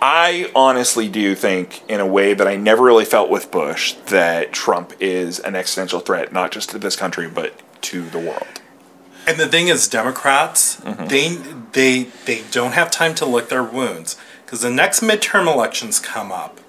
I 0.00 0.50
honestly 0.54 1.08
do 1.08 1.34
think 1.34 1.82
in 1.88 2.00
a 2.00 2.06
way 2.06 2.34
that 2.34 2.46
I 2.46 2.56
never 2.56 2.84
really 2.84 3.04
felt 3.04 3.30
with 3.30 3.50
Bush 3.50 3.94
that 4.06 4.52
Trump 4.52 4.92
is 5.00 5.38
an 5.40 5.56
existential 5.56 6.00
threat 6.00 6.32
not 6.32 6.52
just 6.52 6.70
to 6.70 6.78
this 6.78 6.96
country 6.96 7.28
but 7.28 7.60
to 7.82 8.08
the 8.10 8.18
world. 8.18 8.46
And 9.26 9.38
the 9.38 9.48
thing 9.48 9.66
is, 9.66 9.88
Democrats 9.88 10.76
they 11.08 11.34
they 11.72 12.04
they 12.24 12.42
don't 12.52 12.72
have 12.72 12.90
time 12.90 13.14
to 13.16 13.26
lick 13.26 13.48
their 13.48 13.64
wounds 13.64 14.16
because 14.46 14.60
the 14.62 14.70
next 14.70 15.00
midterm 15.00 15.52
elections 15.52 15.98
come 16.00 16.30
up. 16.32 16.60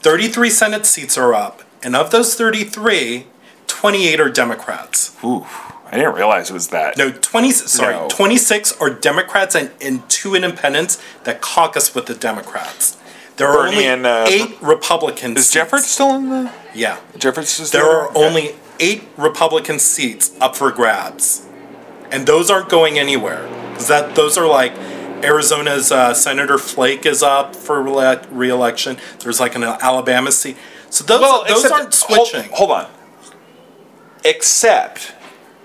Thirty-three 0.00 0.50
Senate 0.50 0.86
seats 0.86 1.16
are 1.16 1.32
up, 1.34 1.62
and 1.82 1.94
of 1.94 2.10
those 2.10 2.34
33, 2.34 3.26
28 3.68 4.20
are 4.20 4.28
Democrats. 4.30 5.16
Ooh, 5.22 5.46
I 5.86 5.96
didn't 5.96 6.14
realize 6.14 6.50
it 6.50 6.54
was 6.54 6.68
that. 6.68 6.96
No, 6.96 7.12
20. 7.12 7.50
Sorry, 7.52 7.94
No. 7.94 8.08
26 8.08 8.72
are 8.80 8.90
Democrats 8.90 9.54
and, 9.54 9.70
and 9.80 10.08
two 10.08 10.34
independents 10.34 11.00
that 11.24 11.40
caucus 11.40 11.94
with 11.94 12.06
the 12.06 12.14
Democrats. 12.14 12.96
There 13.36 13.46
are 13.48 13.64
Bernie 13.66 13.76
only 13.76 13.86
and, 13.86 14.06
uh, 14.06 14.26
eight 14.28 14.56
Republicans. 14.60 15.38
Is. 15.38 15.50
Jeffords 15.52 15.86
still 15.86 16.14
in 16.16 16.30
the? 16.30 16.52
Yeah. 16.74 16.98
Jeffords 17.18 17.60
is 17.60 17.70
There 17.70 17.82
still 17.82 17.90
are 17.92 18.08
Okay. 18.08 18.24
only 18.26 18.54
eight 18.80 19.04
Republican 19.16 19.78
seats 19.78 20.32
up 20.40 20.56
for 20.56 20.70
grabs, 20.72 21.42
and 22.10 22.26
those 22.26 22.50
aren't 22.50 22.68
going 22.68 22.98
anywhere. 22.98 23.48
Because 23.70 23.88
that 23.88 24.14
those 24.16 24.36
are 24.36 24.46
like 24.46 24.72
Arizona's 25.24 25.90
uh, 25.92 26.12
Senator 26.14 26.58
Flake 26.58 27.06
is 27.06 27.22
up 27.22 27.54
for 27.56 27.80
re- 27.82 28.18
re-election. 28.30 28.96
There's 29.20 29.40
like 29.40 29.54
an 29.54 29.62
Alabama 29.64 30.32
seat. 30.32 30.56
So 30.90 31.04
those 31.04 31.20
those 31.48 31.64
except- 31.64 31.72
aren't 31.74 31.94
switching. 31.94 32.50
Hold, 32.52 32.70
hold 32.70 32.70
on. 32.72 32.90
Except 34.24 35.14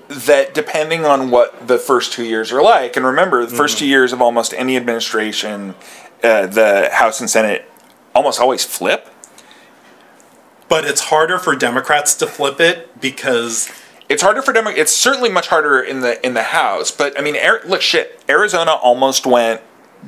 that 0.08 0.54
depending 0.54 1.06
on 1.06 1.30
what 1.32 1.67
the 1.67 1.78
first 1.78 2.13
two 2.13 2.24
years 2.24 2.52
are 2.52 2.62
like, 2.62 2.96
and 2.96 3.06
remember, 3.06 3.41
the 3.41 3.48
Mm-hmm. 3.48 3.58
first 3.58 3.78
two 3.78 3.86
years 3.86 4.13
of 4.13 4.22
almost 4.22 4.54
any 4.54 4.78
administration, 4.78 5.76
uh, 6.24 6.48
the 6.48 6.89
House 6.93 7.20
and 7.20 7.30
Senate 7.30 7.70
almost 8.15 8.39
always 8.39 8.63
flip. 8.63 9.10
But 10.70 10.86
it's 10.86 11.02
harder 11.02 11.38
for 11.39 11.56
Democrats 11.56 12.15
to 12.15 12.28
flip 12.28 12.60
it 12.60 13.00
because 13.00 13.70
It's 14.10 14.22
harder 14.22 14.41
for 14.41 14.54
Democrats. 14.54 14.80
It's 14.80 14.91
certainly 14.96 15.30
much 15.30 15.48
harder 15.48 15.82
in 15.82 16.02
the 16.02 16.26
in 16.26 16.34
the 16.34 16.43
House. 16.43 16.91
But 16.91 17.17
I 17.20 17.22
mean, 17.22 17.36
look, 17.65 17.82
shit. 17.82 18.24
Arizona 18.30 18.72
almost 18.72 19.26
went 19.26 19.62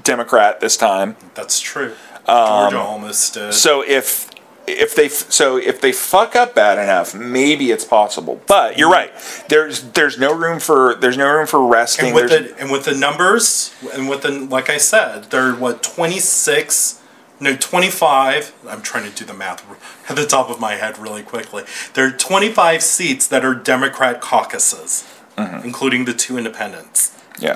Democrat 0.03 0.59
this 0.59 0.77
time. 0.77 1.15
that's 1.35 1.59
true. 1.59 1.93
Um, 2.25 2.71
Georgia 2.71 2.79
almost 2.79 3.33
did. 3.33 3.53
So 3.53 3.83
if 3.85 4.29
if 4.67 4.95
they 4.95 5.09
so 5.09 5.57
if 5.57 5.81
they 5.81 5.91
fuck 5.91 6.35
up 6.35 6.53
bad 6.55 6.77
enough, 6.77 7.15
maybe 7.15 7.71
it's 7.71 7.85
possible. 7.85 8.41
But 8.47 8.77
you're 8.77 8.89
right. 8.89 9.11
There's 9.49 9.81
there's 9.91 10.17
no 10.17 10.33
room 10.33 10.59
for 10.59 10.95
there's 10.95 11.17
no 11.17 11.27
room 11.27 11.47
for 11.47 11.65
resting. 11.65 12.07
and 12.07 12.15
with 12.15 12.29
the 12.29 12.55
and 12.59 12.71
with 12.71 12.85
the 12.85 12.95
numbers 12.95 13.73
and 13.93 14.07
with 14.09 14.21
the 14.21 14.31
like 14.31 14.69
I 14.69 14.77
said, 14.77 15.25
they're 15.25 15.53
what 15.53 15.81
twenty 15.81 16.19
six, 16.19 17.01
no 17.39 17.55
twenty 17.55 17.89
five. 17.89 18.53
I'm 18.67 18.81
trying 18.81 19.09
to 19.09 19.15
do 19.15 19.25
the 19.25 19.33
math 19.33 19.63
at 20.09 20.15
the 20.15 20.25
top 20.25 20.49
of 20.49 20.59
my 20.59 20.73
head 20.75 20.97
really 20.97 21.23
quickly. 21.23 21.63
There 21.93 22.05
are 22.07 22.11
twenty 22.11 22.49
five 22.51 22.81
seats 22.83 23.27
that 23.27 23.43
are 23.45 23.53
Democrat 23.55 24.21
caucuses, 24.21 25.07
Mm-hmm. 25.37 25.65
including 25.65 26.03
the 26.05 26.13
two 26.13 26.37
independents. 26.37 27.15
yeah. 27.39 27.55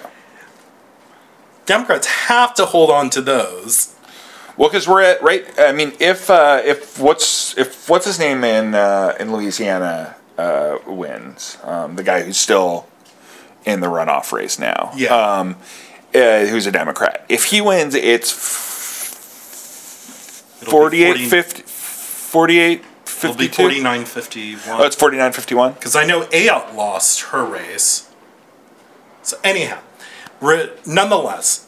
Democrats 1.66 2.08
have 2.08 2.54
to 2.56 2.66
hold 2.66 2.90
on 2.90 3.10
to 3.12 3.22
those. 3.22 3.96
Well, 4.58 4.70
because 4.70 4.88
we're 4.88 5.02
at 5.02 5.22
right. 5.24 5.46
I 5.58 5.72
mean, 5.72 5.94
if 6.00 6.30
uh, 6.30 6.62
if 6.64 7.00
what's 7.00 7.58
if 7.58 7.90
what's 7.90 8.06
his 8.06 8.20
name 8.20 8.44
in 8.44 8.76
uh, 8.76 9.16
in 9.20 9.32
Louisiana 9.32 10.16
uh, 10.38 10.78
wins, 10.86 11.58
um, 11.64 11.96
the 11.96 12.04
guy 12.04 12.22
who's 12.24 12.38
still 12.38 12.88
in 13.66 13.80
the 13.80 13.88
runoff 13.88 14.32
race 14.34 14.60
now, 14.60 14.92
Yeah. 14.96 15.08
um, 15.16 15.56
uh, 16.14 16.46
who's 16.46 16.68
a 16.68 16.72
Democrat. 16.72 17.26
If 17.30 17.46
he 17.46 17.62
wins, 17.62 17.96
it's 17.96 18.30
48 20.72 21.30
50, 21.30 21.62
48 21.64 22.82
It'll 23.24 23.36
be 23.36 23.46
52. 23.48 23.62
forty 23.64 23.82
nine 23.82 24.06
fifty 24.06 24.56
one. 24.56 24.82
Oh, 24.82 24.86
it's 24.86 24.96
49 24.96 25.32
51. 25.32 25.74
because 25.74 25.96
I 25.96 26.06
know 26.06 26.24
Ayotte 26.26 26.76
lost 26.76 27.22
her 27.32 27.46
race. 27.46 28.10
So 29.22 29.38
anyhow, 29.44 29.80
re- 30.42 30.72
nonetheless, 30.86 31.68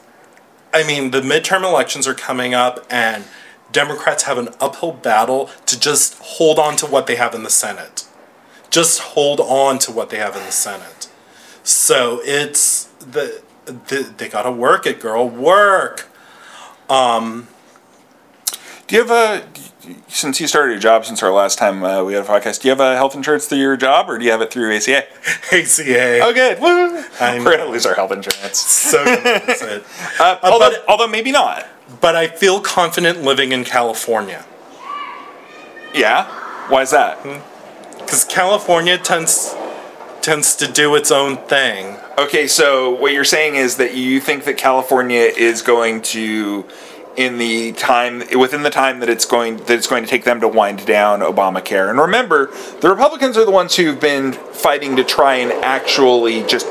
I 0.74 0.84
mean 0.86 1.12
the 1.12 1.22
midterm 1.22 1.64
elections 1.64 2.08
are 2.08 2.14
coming 2.14 2.54
up, 2.54 2.86
and 2.90 3.24
Democrats 3.72 4.24
have 4.24 4.38
an 4.38 4.50
uphill 4.60 4.92
battle 4.92 5.50
to 5.66 5.80
just 5.80 6.18
hold 6.20 6.60
on 6.60 6.76
to 6.78 6.86
what 6.86 7.08
they 7.08 7.16
have 7.16 7.34
in 7.34 7.44
the 7.44 7.50
Senate. 7.50 8.06
Just 8.70 9.00
hold 9.00 9.40
on 9.40 9.80
to 9.80 9.92
what 9.92 10.10
they 10.10 10.18
have 10.18 10.36
in 10.36 10.44
the 10.44 10.52
Senate. 10.52 11.08
So 11.64 12.20
it's 12.26 12.86
the, 13.00 13.42
the 13.66 14.14
they 14.18 14.28
gotta 14.28 14.52
work 14.52 14.86
it, 14.86 15.00
girl, 15.00 15.30
work. 15.30 16.08
Um, 16.90 17.48
Do 18.88 18.96
you 18.96 19.04
have 19.06 19.12
a 19.12 19.48
since 20.08 20.40
you 20.42 20.48
started 20.48 20.74
your 20.74 20.80
job 20.82 21.06
since 21.06 21.22
our 21.22 21.32
last 21.32 21.58
time 21.58 21.84
uh, 21.84 22.04
we 22.04 22.14
had 22.14 22.24
a 22.24 22.28
podcast? 22.28 22.62
Do 22.62 22.68
you 22.68 22.72
have 22.72 22.80
a 22.80 22.96
health 22.96 23.16
insurance 23.16 23.46
through 23.48 23.60
your 23.60 23.78
job, 23.78 24.10
or 24.10 24.18
do 24.18 24.26
you 24.26 24.32
have 24.32 24.42
it 24.42 24.52
through 24.52 24.76
ACA? 24.76 25.04
ACA. 25.52 26.20
Oh, 26.24 26.34
good. 26.34 26.60
Woo. 26.60 27.04
I 27.20 27.40
We're 27.44 27.58
gonna 27.58 27.70
lose 27.70 27.86
our 27.86 27.96
health 27.96 28.12
insurance. 28.12 28.60
So 28.60 29.04
it. 29.06 29.84
Uh, 30.20 30.40
although, 30.44 30.70
but- 30.72 30.86
although 30.88 31.08
maybe 31.08 31.32
not. 31.32 31.66
But 32.02 32.16
I 32.16 32.28
feel 32.28 32.62
confident 32.62 33.22
living 33.24 33.52
in 33.52 33.64
California. 33.64 34.44
Yeah. 35.94 36.26
Why 36.70 36.82
is 36.82 36.92
that? 36.92 37.22
because 38.00 38.24
California 38.24 38.98
tends 39.00 39.56
tends 40.22 40.56
to 40.56 40.68
do 40.72 40.96
its 40.96 41.12
own 41.12 41.38
thing. 41.48 41.98
Okay, 42.18 42.48
so 42.48 42.92
what 42.96 43.14
you're 43.14 43.24
saying 43.24 43.56
is 43.56 43.78
that 43.78 43.94
you 43.96 44.20
think 44.20 44.44
that 44.46 44.58
California 44.58 45.22
is 45.22 45.62
going 45.62 46.02
to, 46.02 46.66
in 47.18 47.38
the 47.38 47.72
time 47.74 48.24
within 48.38 48.64
the 48.64 48.70
time 48.70 49.00
that 49.00 49.10
it's 49.10 49.26
going 49.26 49.58
that 49.58 49.72
it's 49.72 49.88
going 49.88 50.04
to 50.04 50.10
take 50.10 50.24
them 50.24 50.40
to 50.42 50.48
wind 50.48 50.86
down 50.86 51.22
Obamacare. 51.22 51.90
And 51.90 52.00
remember, 52.00 52.52
the 52.82 52.90
Republicans 52.90 53.38
are 53.38 53.46
the 53.46 53.52
ones 53.52 53.76
who've 53.76 54.00
been 54.00 54.34
fighting 54.34 54.96
to 54.98 55.04
try 55.04 55.36
and 55.36 55.52
actually 55.64 56.44
just 56.44 56.68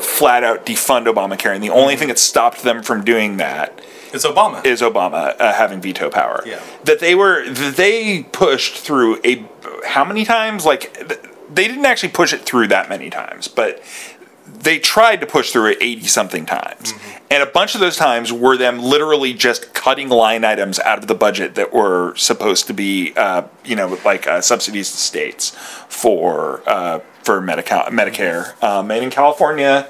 flat 0.00 0.44
out 0.44 0.64
defund 0.64 1.06
Obamacare. 1.06 1.54
And 1.54 1.62
the 1.62 1.70
only 1.70 1.96
thing 1.96 2.08
that 2.08 2.18
stopped 2.18 2.62
them 2.62 2.82
from 2.82 3.04
doing 3.04 3.38
that 3.38 3.80
is 4.12 4.24
Obama. 4.24 4.64
is 4.64 4.80
Obama 4.80 5.38
uh, 5.38 5.52
having 5.52 5.80
veto 5.80 6.10
power. 6.10 6.42
Yeah. 6.46 6.60
That 6.84 7.00
they 7.00 7.14
were 7.14 7.48
that 7.48 7.76
they 7.76 8.22
pushed 8.22 8.76
through 8.76 9.20
a 9.24 9.44
how 9.84 10.04
many 10.04 10.24
times? 10.24 10.64
Like 10.64 10.94
th- 10.94 11.20
they 11.52 11.66
didn't 11.66 11.86
actually 11.86 12.10
push 12.10 12.32
it 12.32 12.42
through 12.42 12.68
that 12.68 12.88
many 12.88 13.10
times, 13.10 13.48
but 13.48 13.82
they 14.60 14.78
tried 14.78 15.20
to 15.20 15.26
push 15.26 15.52
through 15.52 15.70
it 15.72 15.78
80 15.80 16.02
something 16.08 16.46
times. 16.46 16.92
And 17.30 17.42
a 17.42 17.46
bunch 17.46 17.74
of 17.74 17.80
those 17.80 17.96
times 17.96 18.32
were 18.32 18.56
them 18.56 18.80
literally 18.80 19.32
just 19.34 19.72
cutting 19.74 20.08
line 20.08 20.44
items 20.44 20.78
out 20.80 20.98
of 20.98 21.06
the 21.06 21.14
budget 21.14 21.54
that 21.54 21.72
were 21.72 22.14
supposed 22.16 22.66
to 22.66 22.72
be, 22.74 23.12
uh, 23.16 23.42
you 23.64 23.76
know, 23.76 23.98
like 24.04 24.26
uh, 24.26 24.40
subsidies 24.40 24.90
to 24.90 24.96
states 24.96 25.50
for 25.88 26.62
uh, 26.66 27.00
for 27.22 27.40
Medica- 27.40 27.88
Medicare. 27.90 28.60
Um, 28.62 28.90
and 28.90 29.04
in 29.04 29.10
California, 29.10 29.88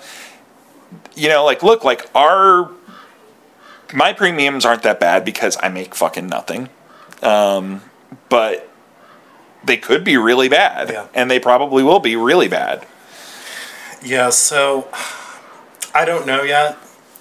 you 1.14 1.28
know, 1.28 1.44
like, 1.44 1.62
look, 1.62 1.84
like 1.84 2.06
our 2.14 2.70
my 3.94 4.12
premiums 4.12 4.64
aren't 4.66 4.82
that 4.82 5.00
bad 5.00 5.24
because 5.24 5.56
I 5.62 5.68
make 5.68 5.94
fucking 5.94 6.26
nothing. 6.26 6.68
Um, 7.22 7.82
but 8.28 8.68
they 9.64 9.76
could 9.76 10.04
be 10.04 10.16
really 10.16 10.48
bad, 10.48 10.90
Yeah. 10.90 11.06
and 11.14 11.30
they 11.30 11.40
probably 11.40 11.82
will 11.82 12.00
be 12.00 12.16
really 12.16 12.48
bad. 12.48 12.86
Yeah, 14.02 14.30
so 14.30 14.88
I 15.94 16.04
don't 16.04 16.26
know 16.26 16.42
yet. 16.42 16.76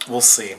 We'll 0.08 0.22
see. 0.22 0.56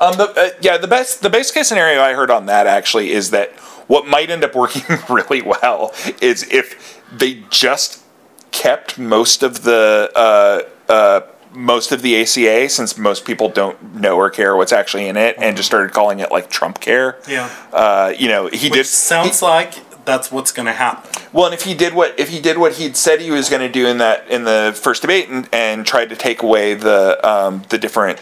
Um, 0.00 0.16
the, 0.16 0.32
uh, 0.36 0.48
yeah, 0.60 0.78
the 0.78 0.88
best 0.88 1.22
the 1.22 1.30
best 1.30 1.54
case 1.54 1.68
scenario 1.68 2.00
I 2.00 2.14
heard 2.14 2.30
on 2.30 2.46
that 2.46 2.66
actually 2.66 3.12
is 3.12 3.30
that 3.30 3.52
what 3.86 4.06
might 4.06 4.30
end 4.30 4.44
up 4.44 4.54
working 4.56 4.82
really 5.08 5.42
well 5.42 5.94
is 6.20 6.46
if 6.50 7.00
they 7.12 7.44
just 7.50 8.02
kept 8.50 8.98
most 8.98 9.42
of 9.42 9.62
the 9.62 10.10
uh, 10.14 10.62
uh, 10.92 11.20
most 11.54 11.92
of 11.92 12.02
the 12.02 12.20
ACA, 12.20 12.68
since 12.68 12.96
most 12.96 13.24
people 13.24 13.48
don't 13.48 13.94
know 13.94 14.16
or 14.16 14.30
care 14.30 14.56
what's 14.56 14.72
actually 14.72 15.08
in 15.08 15.16
it, 15.16 15.36
and 15.38 15.56
just 15.56 15.68
started 15.68 15.92
calling 15.92 16.20
it 16.20 16.30
like 16.32 16.50
Trump 16.50 16.80
Care. 16.80 17.18
Yeah. 17.28 17.50
Uh, 17.72 18.12
you 18.18 18.28
know, 18.28 18.46
he 18.46 18.68
Which 18.68 18.78
did 18.78 18.86
sounds 18.86 19.42
like 19.42 19.74
that's 20.04 20.32
what's 20.32 20.52
going 20.52 20.66
to 20.66 20.72
happen. 20.72 21.22
Well, 21.32 21.46
and 21.46 21.54
if 21.54 21.62
he 21.62 21.74
did 21.74 21.94
what 21.94 22.18
if 22.18 22.28
he 22.28 22.40
did 22.40 22.58
what 22.58 22.74
he'd 22.74 22.96
said 22.96 23.20
he 23.20 23.30
was 23.30 23.48
going 23.48 23.62
to 23.62 23.72
do 23.72 23.86
in 23.86 23.98
that 23.98 24.28
in 24.28 24.44
the 24.44 24.78
first 24.80 25.02
debate 25.02 25.28
and, 25.28 25.48
and 25.52 25.86
tried 25.86 26.08
to 26.10 26.16
take 26.16 26.42
away 26.42 26.74
the 26.74 27.18
um, 27.28 27.62
the 27.68 27.78
different 27.78 28.20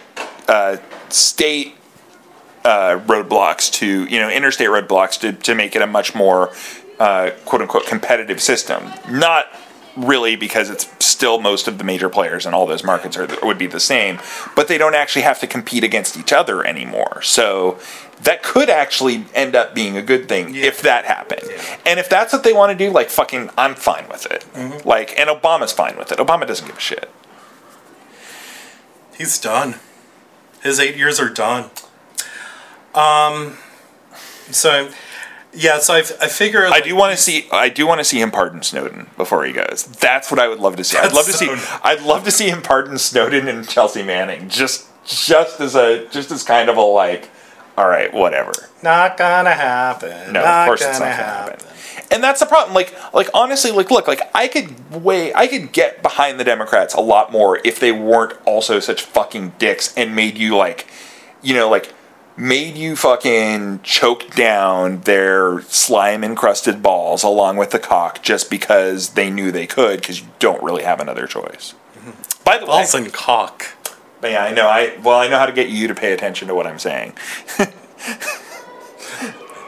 uh, 0.48 0.76
state 1.08 1.76
uh, 2.64 3.00
roadblocks 3.06 3.72
to 3.72 4.04
you 4.04 4.18
know 4.18 4.30
interstate 4.30 4.68
roadblocks 4.68 5.18
to 5.20 5.32
to 5.32 5.54
make 5.54 5.74
it 5.74 5.82
a 5.82 5.86
much 5.86 6.14
more 6.14 6.52
uh, 6.98 7.30
quote 7.44 7.62
unquote 7.62 7.86
competitive 7.86 8.40
system, 8.40 8.92
not 9.08 9.46
really 9.96 10.36
because 10.36 10.70
it's 10.70 10.88
still 11.04 11.40
most 11.40 11.66
of 11.66 11.78
the 11.78 11.84
major 11.84 12.08
players 12.08 12.46
in 12.46 12.54
all 12.54 12.66
those 12.66 12.84
markets 12.84 13.16
are 13.16 13.28
would 13.42 13.58
be 13.58 13.66
the 13.66 13.80
same, 13.80 14.18
but 14.54 14.68
they 14.68 14.78
don't 14.78 14.94
actually 14.94 15.22
have 15.22 15.40
to 15.40 15.46
compete 15.46 15.82
against 15.82 16.16
each 16.16 16.32
other 16.32 16.64
anymore. 16.64 17.22
So 17.22 17.78
that 18.22 18.42
could 18.42 18.68
actually 18.68 19.24
end 19.34 19.54
up 19.56 19.74
being 19.74 19.96
a 19.96 20.02
good 20.02 20.28
thing 20.28 20.54
Yeah. 20.54 20.66
if 20.66 20.82
that 20.82 21.04
happened. 21.04 21.42
Yeah. 21.48 21.76
And 21.86 21.98
if 22.00 22.08
that's 22.08 22.32
what 22.32 22.44
they 22.44 22.52
want 22.52 22.76
to 22.76 22.84
do, 22.86 22.90
like 22.92 23.08
fucking, 23.10 23.50
I'm 23.56 23.74
fine 23.74 24.08
with 24.08 24.26
it. 24.30 24.44
Like, 24.84 25.18
and 25.18 25.30
Obama's 25.30 25.72
fine 25.72 25.96
with 25.96 26.12
it. 26.12 26.18
Obama 26.18 26.46
doesn't 26.46 26.66
give 26.66 26.76
a 26.76 26.80
shit. 26.80 27.10
He's 29.16 29.38
done. 29.38 29.76
His 30.62 30.78
eight 30.80 30.96
years 30.96 31.18
are 31.20 31.28
done. 31.28 31.70
Um, 32.94 33.56
so 34.50 34.90
yeah, 35.52 35.78
so 35.78 35.94
I, 35.94 35.98
I 35.98 36.28
figure 36.28 36.66
I 36.66 36.80
do 36.80 36.94
want 36.94 37.16
to 37.16 37.22
see. 37.22 37.48
I 37.50 37.68
do 37.68 37.86
want 37.86 37.98
to 38.00 38.04
see 38.04 38.20
him 38.20 38.30
pardon 38.30 38.62
Snowden 38.62 39.08
before 39.16 39.44
he 39.44 39.52
goes. 39.52 39.84
That's 39.84 40.30
what 40.30 40.38
I 40.38 40.48
would 40.48 40.60
love 40.60 40.76
to 40.76 40.84
see. 40.84 40.96
I'd 40.98 41.12
love 41.12 41.26
to 41.26 41.32
so 41.32 41.54
see. 41.56 41.66
I'd 41.82 42.02
love 42.02 42.24
to 42.24 42.30
see 42.30 42.48
him 42.48 42.62
pardon 42.62 42.98
Snowden 42.98 43.48
and 43.48 43.68
Chelsea 43.68 44.02
Manning. 44.02 44.48
Just, 44.48 44.86
just 45.04 45.60
as 45.60 45.74
a, 45.74 46.06
just 46.08 46.30
as 46.30 46.42
kind 46.42 46.68
of 46.68 46.76
a 46.76 46.82
like, 46.82 47.30
all 47.76 47.88
right, 47.88 48.12
whatever. 48.12 48.52
not 48.82 49.16
gonna 49.16 49.52
happen. 49.54 50.32
No, 50.32 50.42
not 50.42 50.62
of 50.62 50.66
course 50.66 50.80
gonna 50.80 50.90
it's 50.90 51.00
not 51.00 51.06
gonna 51.06 51.14
happen. 51.14 51.60
happen. 51.60 51.66
And 52.12 52.22
that's 52.22 52.40
the 52.40 52.46
problem. 52.46 52.74
Like, 52.74 52.94
like 53.14 53.28
honestly, 53.34 53.70
like, 53.70 53.90
look, 53.90 54.08
like 54.08 54.20
I 54.34 54.48
could 54.48 55.02
way, 55.02 55.32
I 55.34 55.46
could 55.46 55.72
get 55.72 56.02
behind 56.02 56.40
the 56.40 56.44
Democrats 56.44 56.94
a 56.94 57.00
lot 57.00 57.30
more 57.30 57.60
if 57.64 57.78
they 57.78 57.92
weren't 57.92 58.36
also 58.44 58.80
such 58.80 59.02
fucking 59.02 59.54
dicks 59.58 59.94
and 59.96 60.14
made 60.16 60.36
you 60.36 60.56
like, 60.56 60.88
you 61.42 61.54
know, 61.54 61.68
like 61.70 61.92
made 62.36 62.76
you 62.76 62.96
fucking 62.96 63.80
choke 63.82 64.34
down 64.34 65.00
their 65.02 65.60
slime 65.62 66.24
encrusted 66.24 66.82
balls 66.82 67.22
along 67.22 67.56
with 67.56 67.70
the 67.70 67.78
cock 67.78 68.22
just 68.22 68.50
because 68.50 69.10
they 69.10 69.30
knew 69.30 69.52
they 69.52 69.66
could 69.66 70.00
because 70.00 70.20
you 70.20 70.28
don't 70.38 70.62
really 70.62 70.82
have 70.82 71.00
another 71.00 71.26
choice. 71.26 71.74
Mm-hmm. 71.98 72.44
By 72.44 72.58
the 72.58 72.64
way, 72.64 72.70
Balls 72.70 72.94
and 72.94 73.12
cock. 73.12 73.66
Yeah, 74.22 74.44
I 74.44 74.52
know. 74.52 74.66
I 74.68 74.96
well, 75.02 75.18
I 75.18 75.28
know 75.28 75.38
how 75.38 75.46
to 75.46 75.52
get 75.52 75.68
you 75.68 75.88
to 75.88 75.94
pay 75.94 76.12
attention 76.12 76.48
to 76.48 76.54
what 76.54 76.66
I'm 76.66 76.78
saying. 76.78 77.14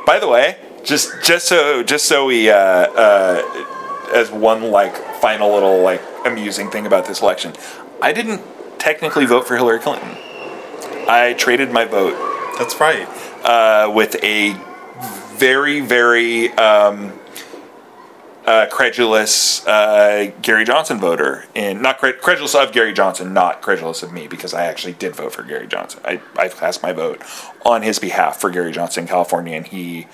By 0.07 0.19
the 0.19 0.29
way, 0.29 0.59
just 0.85 1.23
just 1.23 1.47
so 1.47 1.83
just 1.83 2.07
so 2.07 2.27
we 2.27 2.51
uh, 2.51 2.57
uh, 2.57 4.11
as 4.15 4.31
one 4.31 4.71
like 4.71 4.95
final 5.21 5.53
little 5.53 5.81
like 5.81 6.03
amusing 6.27 6.71
thing 6.71 6.87
about 6.87 7.07
this 7.07 7.23
election, 7.23 7.55
I 8.01 8.13
didn't 8.13 8.43
technically 8.79 9.25
vote 9.27 9.47
for 9.47 9.57
Hillary 9.57 9.79
Clinton. 9.79 10.17
I 11.09 11.35
traded 11.39 11.71
my 11.73 11.85
vote 11.85 12.15
That's 12.59 12.79
right. 12.81 13.09
uh, 13.45 13.91
with 13.93 14.17
a 14.23 14.55
very 15.37 15.81
very 15.81 16.51
um, 16.53 17.13
uh, 18.47 18.67
credulous 18.71 19.65
uh, 19.67 20.33
Gary 20.43 20.65
Johnson 20.65 20.99
voter, 20.99 21.45
and 21.55 21.81
not 21.83 21.99
cred- 22.01 22.21
credulous 22.21 22.55
of 22.55 22.73
Gary 22.73 22.93
Johnson, 22.93 23.33
not 23.33 23.63
credulous 23.63 24.03
of 24.03 24.13
me, 24.13 24.27
because 24.27 24.53
I 24.53 24.65
actually 24.67 24.95
did 24.95 25.15
vote 25.15 25.33
for 25.33 25.43
Gary 25.45 25.67
Johnson. 25.67 26.01
I, 26.05 26.21
I 26.37 26.49
cast 26.49 26.83
my 26.83 26.93
vote 26.93 27.23
on 27.65 27.83
his 27.83 27.99
behalf 27.99 28.41
for 28.41 28.51
Gary 28.51 28.73
Johnson 28.73 29.05
in 29.05 29.09
California, 29.09 29.57
and 29.57 29.67
he 29.67 30.07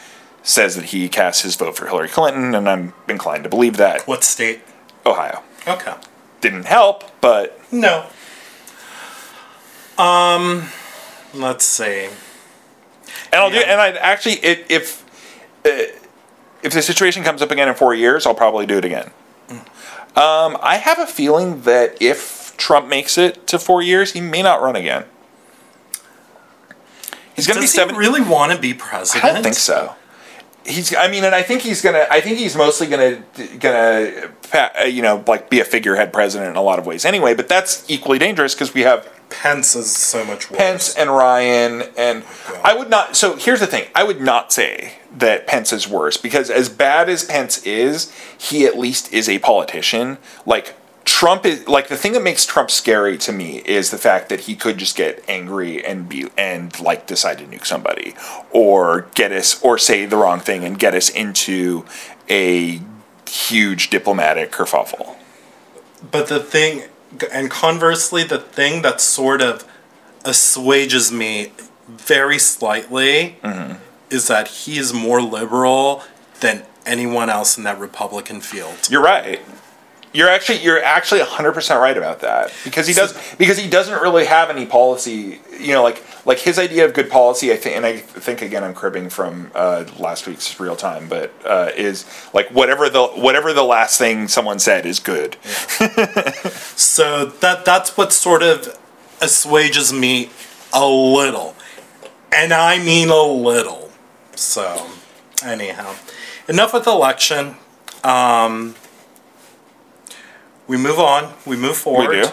says 0.43 0.77
that 0.77 0.87
he 0.87 1.09
cast 1.09 1.43
his 1.43 1.57
vote 1.57 1.77
for 1.77 1.87
Hillary 1.87 2.09
Clinton, 2.09 2.55
and 2.55 2.69
I'm 2.69 2.93
inclined 3.09 3.45
to 3.45 3.51
believe 3.51 3.77
that. 3.79 4.07
What 4.07 4.25
state? 4.25 4.61
Ohio 5.07 5.43
Okay. 5.67 5.95
didn't 6.41 6.67
help, 6.67 7.05
but 7.21 7.59
No. 7.73 8.07
Um, 9.97 10.69
let's 11.35 11.65
see. 11.65 12.09
and 13.33 13.41
I'll 13.41 13.51
do. 13.51 13.57
And 13.57 13.81
I 13.81 13.91
actually, 13.93 14.35
if 14.35 14.71
if, 14.71 15.05
uh, 15.67 15.99
if 16.63 16.73
the 16.73 16.83
situation 16.83 17.23
comes 17.23 17.43
up 17.43 17.51
again 17.51 17.69
in 17.69 17.75
four 17.75 17.95
years, 17.95 18.27
I'll 18.27 18.35
probably 18.35 18.67
do 18.67 18.79
it 18.79 18.85
again. 18.85 19.11
Um, 19.51 20.57
I 20.63 20.81
have 20.83 20.99
a 20.99 21.07
feeling 21.07 21.63
that 21.63 22.01
if 22.03 22.55
Trump 22.57 22.89
makes 22.89 23.17
it 23.17 23.47
to 23.47 23.59
four 23.59 23.83
years, 23.83 24.13
he 24.13 24.21
may 24.21 24.43
not 24.43 24.61
run 24.61 24.75
again. 24.75 25.05
He's 27.37 27.47
going 27.47 27.57
to 27.57 27.61
be 27.61 27.69
seven. 27.69 27.95
really 27.95 28.21
want 28.21 28.51
to 28.53 28.59
be 28.59 28.75
president? 28.75 29.25
I 29.25 29.33
don't 29.33 29.45
think 29.45 29.55
so. 29.55 29.95
He's. 30.67 30.93
I 30.95 31.09
mean, 31.09 31.23
and 31.23 31.35
I 31.35 31.43
think 31.43 31.63
he's 31.63 31.81
gonna. 31.81 32.05
I 32.11 32.21
think 32.21 32.37
he's 32.37 32.57
mostly 32.57 32.89
gonna 32.89 33.23
gonna, 33.59 34.31
uh, 34.53 34.85
you 34.85 35.03
know, 35.03 35.25
like 35.27 35.49
be 35.49 35.61
a 35.61 35.65
figurehead 35.65 36.13
president 36.13 36.51
in 36.51 36.57
a 36.57 36.63
lot 36.63 36.81
of 36.81 36.85
ways. 36.85 37.05
Anyway, 37.05 37.35
but 37.35 37.49
that's 37.49 37.89
equally 37.89 38.19
dangerous 38.19 38.55
because 38.55 38.75
we 38.75 38.81
have 38.83 39.09
Pence 39.31 39.77
is 39.77 39.95
so 39.95 40.25
much 40.25 40.51
worse. 40.51 40.59
Pence 40.59 40.95
and 40.97 41.11
Ryan, 41.11 41.85
and 41.97 42.25
I 42.65 42.75
would 42.77 42.91
not. 42.91 43.17
So 43.17 43.37
here's 43.37 43.61
the 43.61 43.67
thing: 43.67 43.89
I 43.95 44.03
would 44.03 44.21
not 44.21 44.53
say 44.53 44.98
that 45.17 45.47
Pence 45.47 45.73
is 45.73 45.89
worse 45.89 46.17
because 46.17 46.51
as 46.51 46.69
bad 46.69 47.09
as 47.09 47.25
Pence 47.25 47.65
is, 47.67 48.13
he 48.37 48.67
at 48.67 48.79
least 48.79 49.13
is 49.13 49.29
a 49.29 49.39
politician. 49.39 50.19
Like 50.45 50.75
Trump 51.05 51.47
is 51.47 51.67
like 51.67 51.89
the 51.89 51.97
thing 51.97 52.13
that 52.13 52.23
makes 52.23 52.45
Trump 52.45 52.71
scary 52.71 53.17
to 53.19 53.33
me 53.33 53.59
is 53.65 53.91
the 53.91 53.99
fact 53.99 54.29
that 54.29 54.41
he 54.41 54.55
could 54.55 54.77
just 54.77 54.97
get 54.97 55.25
angry 55.27 55.85
and 55.85 56.09
be 56.09 56.29
and 56.37 56.79
like 56.81 57.07
decide 57.07 57.39
to 57.39 57.45
nuke 57.45 57.65
somebody 57.65 58.15
or 58.51 59.09
get 59.15 59.33
us 59.33 59.63
or 59.63 59.79
say 59.79 60.05
the 60.05 60.17
wrong 60.17 60.41
thing 60.41 60.65
and 60.65 60.79
get 60.79 60.95
us 60.95 61.09
into 61.09 61.85
a 62.29 62.81
huge 63.27 63.91
diplomatic 63.91 64.53
kerfuffle. 64.53 65.17
But 66.11 66.29
the 66.29 66.41
thing, 66.41 66.85
and 67.33 67.51
conversely, 67.51 68.23
the 68.23 68.39
thing 68.39 68.83
that 68.83 69.01
sort 69.01 69.41
of 69.41 69.67
assuages 70.25 71.11
me 71.11 71.53
very 71.89 72.39
slightly 72.39 73.37
Mm-hmm. 73.43 73.83
Is 74.11 74.29
that 74.29 74.49
he 74.49 74.79
is 74.79 74.93
more 74.93 75.21
liberal 75.21 76.03
than 76.41 76.65
anyone 76.87 77.29
else 77.29 77.59
in 77.59 77.65
that 77.65 77.79
Republican 77.79 78.41
field. 78.41 78.89
You're 78.91 79.03
right. 79.03 79.41
You're 80.15 80.31
actually 80.31 80.61
you're 80.61 80.83
actually 80.83 81.21
100% 81.21 81.81
right 81.81 81.97
about 81.97 82.21
that 82.21 82.51
because 82.65 82.87
he 82.87 82.95
does 82.95 83.13
because 83.37 83.59
he 83.59 83.69
doesn't 83.69 84.01
really 84.01 84.25
have 84.25 84.49
any 84.49 84.65
policy, 84.65 85.41
you 85.61 85.75
know, 85.75 85.83
like 85.83 86.03
like 86.25 86.39
his 86.39 86.59
idea 86.59 86.87
of 86.87 86.95
good 86.95 87.11
policy 87.11 87.53
I 87.53 87.57
think 87.57 87.77
and 87.77 87.85
I 87.85 87.99
think 87.99 88.41
again 88.41 88.65
I'm 88.65 88.73
cribbing 88.73 89.11
from 89.11 89.51
uh, 89.55 89.85
last 89.99 90.27
week's 90.27 90.59
real 90.59 90.77
time 90.77 91.09
but 91.09 91.33
uh, 91.45 91.73
is 91.77 92.07
like 92.33 92.49
whatever 92.51 92.89
the 92.89 93.07
whatever 93.07 93.53
the 93.53 93.63
last 93.65 93.99
thing 93.99 94.29
someone 94.29 94.59
said 94.59 94.87
is 94.87 94.99
good. 94.99 95.37
So 96.79 97.27
that 97.27 97.65
that's 97.65 97.97
what 97.97 98.13
sort 98.13 98.43
of 98.43 98.79
assuages 99.21 99.93
me 99.93 100.31
a 100.73 100.87
little, 100.87 101.55
and 102.33 102.53
I 102.53 102.79
mean 102.79 103.09
a 103.11 103.23
little. 103.23 103.88
So, 104.39 104.87
anyhow, 105.43 105.97
enough 106.49 106.73
with 106.73 106.87
election. 106.87 107.57
Um, 108.05 108.77
we 110.69 110.77
move 110.77 111.01
on. 111.01 111.35
We 111.45 111.57
move 111.57 111.77
forward. 111.77 112.11
We 112.11 112.23
do. 112.23 112.29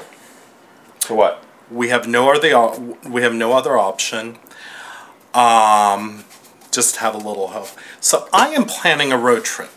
To 1.00 1.16
what? 1.16 1.44
We 1.72 1.90
have 1.90 2.08
no 2.08 2.32
other 2.32 2.70
we 3.10 3.24
have 3.24 3.34
no 3.34 3.54
other 3.54 3.76
option. 3.76 4.38
Um, 5.34 6.26
just 6.72 6.98
have 6.98 7.16
a 7.16 7.18
little 7.18 7.48
hope. 7.48 7.70
So 8.00 8.30
I 8.32 8.50
am 8.50 8.66
planning 8.66 9.12
a 9.12 9.18
road 9.18 9.44
trip. 9.44 9.72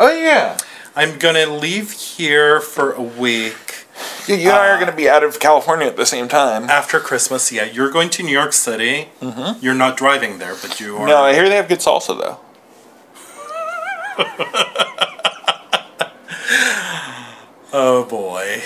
Oh 0.00 0.10
yeah. 0.10 0.56
I'm 0.96 1.18
gonna 1.18 1.46
leave 1.46 1.92
here 1.92 2.58
for 2.62 2.92
a 2.92 3.02
week 3.02 3.83
You, 4.26 4.34
you 4.36 4.48
and 4.50 4.58
I 4.58 4.68
are 4.70 4.76
going 4.76 4.90
to 4.90 4.96
be 4.96 5.08
out 5.08 5.22
of 5.22 5.38
California 5.38 5.86
at 5.86 5.96
the 5.96 6.06
same 6.06 6.28
time. 6.28 6.64
after 6.70 6.98
Christmas. 6.98 7.52
Yeah, 7.52 7.64
you're 7.64 7.90
going 7.90 8.10
to 8.10 8.22
New 8.22 8.32
York 8.32 8.52
City. 8.52 9.08
You're 9.60 9.74
not 9.74 9.96
driving 9.96 10.38
there, 10.38 10.54
but 10.60 10.80
you 10.80 10.96
are. 10.96 11.06
No, 11.06 11.18
I 11.22 11.34
hear 11.34 11.48
they 11.48 11.56
have 11.56 11.68
good 11.68 11.78
salsa 11.80 12.18
though. 12.18 12.40
Oh 17.76 18.04
boy, 18.04 18.62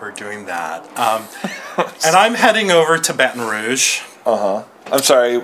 we're 0.00 0.10
doing 0.10 0.46
that. 0.46 0.84
Um, 0.98 1.26
and 2.04 2.16
I'm 2.16 2.32
heading 2.34 2.70
over 2.70 2.96
to 2.96 3.12
Baton 3.12 3.42
Rouge. 3.42 4.00
Uh 4.24 4.36
huh. 4.36 4.64
I'm 4.86 5.02
sorry. 5.02 5.40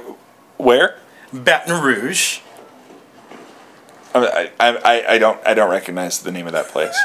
Where? 0.57 0.99
Baton 1.33 1.83
Rouge. 1.83 2.39
I, 4.25 4.51
I, 4.61 5.15
I, 5.15 5.19
don't 5.19 5.45
I 5.47 5.55
don't 5.55 5.71
recognize 5.71 6.21
the 6.21 6.33
name 6.33 6.47
of 6.47 6.53
that 6.53 6.69
place. 6.69 6.97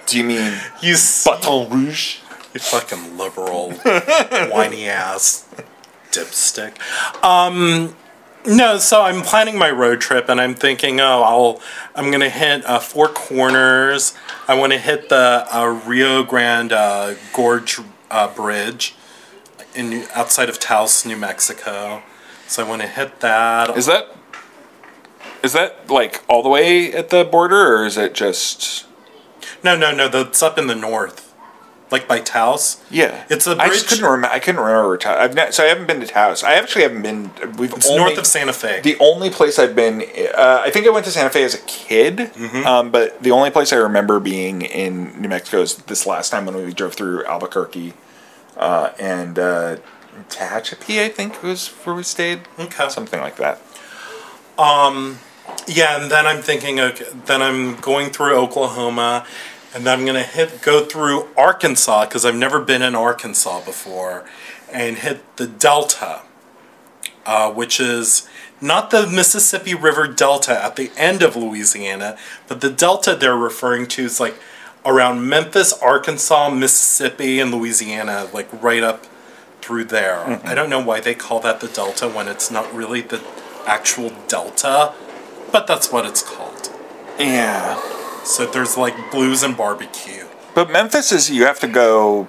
Do 0.06 0.18
you 0.18 0.24
mean 0.24 0.58
You, 0.80 0.96
Baton 1.24 1.70
Rouge? 1.70 2.18
you 2.54 2.60
fucking 2.60 3.16
liberal, 3.16 3.72
whiny 4.50 4.86
ass 4.88 5.48
dipstick. 6.10 6.76
Um, 7.24 7.96
no, 8.46 8.78
so 8.78 9.02
I'm 9.02 9.22
planning 9.22 9.56
my 9.56 9.70
road 9.70 10.00
trip, 10.00 10.28
and 10.28 10.40
I'm 10.40 10.54
thinking, 10.54 11.00
oh, 11.00 11.22
I'll 11.22 11.60
I'm 11.94 12.10
gonna 12.10 12.28
hit 12.28 12.64
uh, 12.66 12.78
Four 12.78 13.08
Corners. 13.08 14.14
I 14.48 14.54
want 14.54 14.72
to 14.72 14.78
hit 14.78 15.08
the 15.08 15.46
uh, 15.50 15.80
Rio 15.86 16.22
Grande 16.22 16.72
uh, 16.72 17.14
Gorge 17.32 17.80
uh, 18.10 18.34
Bridge 18.34 18.94
in 19.74 20.04
outside 20.14 20.48
of 20.48 20.58
Taos, 20.58 21.06
New 21.06 21.16
Mexico. 21.16 22.02
So 22.46 22.64
I 22.64 22.68
want 22.68 22.82
to 22.82 22.88
hit 22.88 23.20
that. 23.20 23.76
Is 23.76 23.86
that 23.86 24.14
is 25.42 25.52
that 25.54 25.90
like 25.90 26.22
all 26.28 26.42
the 26.42 26.48
way 26.48 26.92
at 26.92 27.10
the 27.10 27.24
border, 27.24 27.76
or 27.76 27.86
is 27.86 27.96
it 27.96 28.14
just? 28.14 28.86
No, 29.64 29.76
no, 29.76 29.92
no. 29.92 30.08
That's 30.08 30.42
up 30.42 30.58
in 30.58 30.66
the 30.66 30.74
north, 30.74 31.32
like 31.90 32.08
by 32.08 32.18
Taos. 32.20 32.82
Yeah, 32.90 33.24
It's 33.30 33.46
a 33.46 33.52
I 33.52 33.68
just 33.68 33.86
bridge- 33.86 33.88
couldn't 33.90 34.04
remember. 34.04 34.34
I 34.34 34.38
couldn't 34.40 34.60
remember. 34.60 34.96
Taos. 34.96 35.16
I've 35.18 35.34
not, 35.34 35.54
so 35.54 35.62
I 35.64 35.66
haven't 35.68 35.86
been 35.86 36.00
to 36.00 36.06
Taos. 36.06 36.42
I 36.42 36.54
actually 36.54 36.82
haven't 36.82 37.02
been. 37.02 37.30
We've 37.58 37.72
It's 37.72 37.86
only, 37.88 37.98
north 38.02 38.18
of 38.18 38.26
Santa 38.26 38.52
Fe. 38.52 38.80
The 38.82 38.96
only 38.98 39.30
place 39.30 39.58
I've 39.58 39.76
been, 39.76 40.02
uh, 40.36 40.62
I 40.64 40.70
think 40.70 40.86
I 40.86 40.90
went 40.90 41.04
to 41.06 41.12
Santa 41.12 41.30
Fe 41.30 41.44
as 41.44 41.54
a 41.54 41.58
kid, 41.66 42.16
Mm-hmm. 42.34 42.66
um, 42.66 42.90
but 42.90 43.22
the 43.22 43.30
only 43.30 43.50
place 43.50 43.72
I 43.72 43.76
remember 43.76 44.18
being 44.20 44.62
in 44.62 45.20
New 45.20 45.28
Mexico 45.28 45.60
is 45.62 45.76
this 45.76 46.06
last 46.06 46.30
time 46.30 46.44
when 46.46 46.56
we 46.56 46.72
drove 46.72 46.94
through 46.94 47.24
Albuquerque 47.26 47.94
uh, 48.56 48.90
and 48.98 49.38
uh, 49.38 49.76
Tehachapi, 50.28 51.00
I 51.04 51.08
think 51.08 51.40
was 51.42 51.68
where 51.84 51.94
we 51.94 52.02
stayed. 52.02 52.40
Okay. 52.58 52.88
Something 52.88 53.20
like 53.20 53.36
that. 53.36 53.60
Yeah, 55.66 56.00
and 56.00 56.10
then 56.10 56.26
I'm 56.26 56.42
thinking, 56.42 56.80
okay, 56.80 57.06
then 57.26 57.40
I'm 57.40 57.76
going 57.76 58.10
through 58.10 58.36
Oklahoma, 58.36 59.26
and 59.74 59.86
then 59.86 59.98
I'm 59.98 60.06
gonna 60.06 60.22
hit 60.22 60.60
go 60.60 60.84
through 60.84 61.28
Arkansas 61.36 62.06
because 62.06 62.24
I've 62.24 62.36
never 62.36 62.60
been 62.60 62.82
in 62.82 62.94
Arkansas 62.94 63.64
before, 63.64 64.24
and 64.72 64.98
hit 64.98 65.36
the 65.36 65.46
Delta, 65.46 66.22
uh, 67.26 67.52
which 67.52 67.80
is 67.80 68.28
not 68.60 68.90
the 68.90 69.06
Mississippi 69.06 69.74
River 69.74 70.06
Delta 70.06 70.62
at 70.64 70.76
the 70.76 70.90
end 70.96 71.22
of 71.22 71.36
Louisiana, 71.36 72.16
but 72.48 72.60
the 72.60 72.70
Delta 72.70 73.14
they're 73.14 73.36
referring 73.36 73.86
to 73.88 74.04
is 74.04 74.20
like 74.20 74.36
around 74.84 75.28
Memphis, 75.28 75.72
Arkansas, 75.72 76.50
Mississippi, 76.50 77.40
and 77.40 77.52
Louisiana, 77.52 78.28
like 78.32 78.48
right 78.62 78.82
up 78.82 79.06
through 79.60 79.84
there. 79.84 80.40
I 80.44 80.54
don't 80.54 80.68
know 80.68 80.82
why 80.84 81.00
they 81.00 81.14
call 81.14 81.40
that 81.40 81.60
the 81.60 81.68
Delta 81.68 82.08
when 82.08 82.26
it's 82.28 82.50
not 82.50 82.72
really 82.74 83.00
the 83.00 83.22
actual 83.66 84.12
Delta, 84.26 84.92
but 85.52 85.66
that's 85.66 85.92
what 85.92 86.06
it's 86.06 86.22
called. 86.22 86.70
Yeah. 87.18 87.80
So 88.24 88.46
there's 88.46 88.76
like 88.76 89.10
blues 89.10 89.42
and 89.42 89.56
barbecue. 89.56 90.26
But 90.54 90.70
Memphis 90.70 91.12
is 91.12 91.30
you 91.30 91.44
have 91.44 91.60
to 91.60 91.68
go 91.68 92.28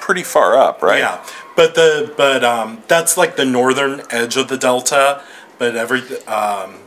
pretty 0.00 0.22
far 0.22 0.56
up, 0.56 0.82
right? 0.82 0.98
Yeah, 0.98 1.24
but 1.56 1.74
the 1.74 2.12
but 2.16 2.44
um 2.44 2.82
that's 2.88 3.16
like 3.16 3.36
the 3.36 3.44
northern 3.44 4.02
edge 4.10 4.36
of 4.36 4.48
the 4.48 4.56
Delta, 4.56 5.22
but 5.58 5.76
every 5.76 6.00
um 6.26 6.80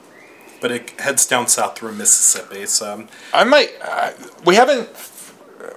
but 0.61 0.71
it 0.71 0.89
heads 0.99 1.25
down 1.25 1.47
south 1.47 1.77
through 1.77 1.93
Mississippi. 1.93 2.65
So 2.65 3.07
I 3.33 3.43
might. 3.43 3.71
Uh, 3.81 4.11
we 4.45 4.55
haven't. 4.55 4.89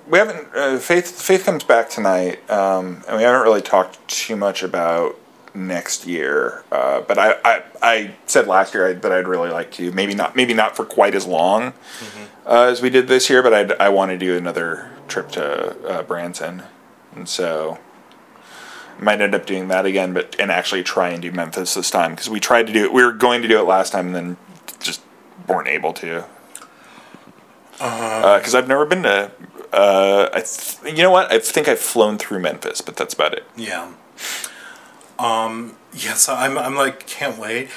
We 0.08 0.18
haven't. 0.18 0.48
Uh, 0.54 0.78
Faith. 0.78 1.20
Faith 1.20 1.44
comes 1.44 1.64
back 1.64 1.88
tonight, 1.88 2.48
um, 2.50 3.02
and 3.08 3.16
we 3.16 3.22
haven't 3.22 3.42
really 3.42 3.62
talked 3.62 4.06
too 4.08 4.36
much 4.36 4.62
about 4.62 5.16
next 5.54 6.06
year. 6.06 6.64
Uh, 6.72 7.02
but 7.02 7.18
I, 7.18 7.34
I, 7.44 7.62
I 7.82 8.14
said 8.26 8.46
last 8.46 8.74
year 8.74 8.88
I, 8.88 8.92
that 8.94 9.12
I'd 9.12 9.28
really 9.28 9.50
like 9.50 9.70
to. 9.72 9.92
Maybe 9.92 10.14
not. 10.14 10.36
Maybe 10.36 10.54
not 10.54 10.76
for 10.76 10.84
quite 10.84 11.14
as 11.14 11.26
long 11.26 11.74
uh, 12.46 12.62
as 12.70 12.80
we 12.82 12.90
did 12.90 13.08
this 13.08 13.28
year. 13.30 13.42
But 13.42 13.54
I'd, 13.54 13.72
I 13.72 13.88
want 13.88 14.10
to 14.10 14.18
do 14.18 14.36
another 14.36 14.90
trip 15.08 15.30
to 15.32 15.88
uh, 15.88 16.02
Branson, 16.02 16.62
and 17.14 17.28
so 17.28 17.78
might 19.00 19.20
end 19.20 19.34
up 19.34 19.46
doing 19.46 19.68
that 19.68 19.84
again. 19.86 20.12
But 20.12 20.36
and 20.38 20.50
actually 20.50 20.82
try 20.82 21.10
and 21.10 21.20
do 21.22 21.32
Memphis 21.32 21.74
this 21.74 21.90
time 21.90 22.12
because 22.12 22.30
we 22.30 22.40
tried 22.40 22.66
to 22.66 22.72
do 22.72 22.84
it. 22.84 22.92
We 22.92 23.04
were 23.04 23.12
going 23.12 23.42
to 23.42 23.48
do 23.48 23.58
it 23.58 23.64
last 23.64 23.92
time, 23.92 24.06
and 24.08 24.14
then 24.14 24.36
just 24.80 25.02
weren't 25.48 25.68
able 25.68 25.92
to 25.92 26.24
because 27.78 28.54
I've 28.54 28.68
never 28.68 28.86
been 28.86 29.02
to. 29.02 29.30
Uh, 29.72 30.28
I 30.32 30.40
th- 30.42 30.94
you 30.96 31.02
know 31.02 31.10
what? 31.10 31.32
I 31.32 31.38
think 31.38 31.66
I've 31.66 31.80
flown 31.80 32.18
through 32.18 32.40
Memphis, 32.40 32.80
but 32.80 32.96
that's 32.96 33.14
about 33.14 33.32
it. 33.34 33.44
yeah, 33.56 33.92
um 35.18 35.76
yeah. 35.92 36.14
So 36.14 36.34
I'm 36.34 36.58
I'm 36.58 36.74
like 36.74 37.06
can't 37.06 37.38
wait. 37.38 37.68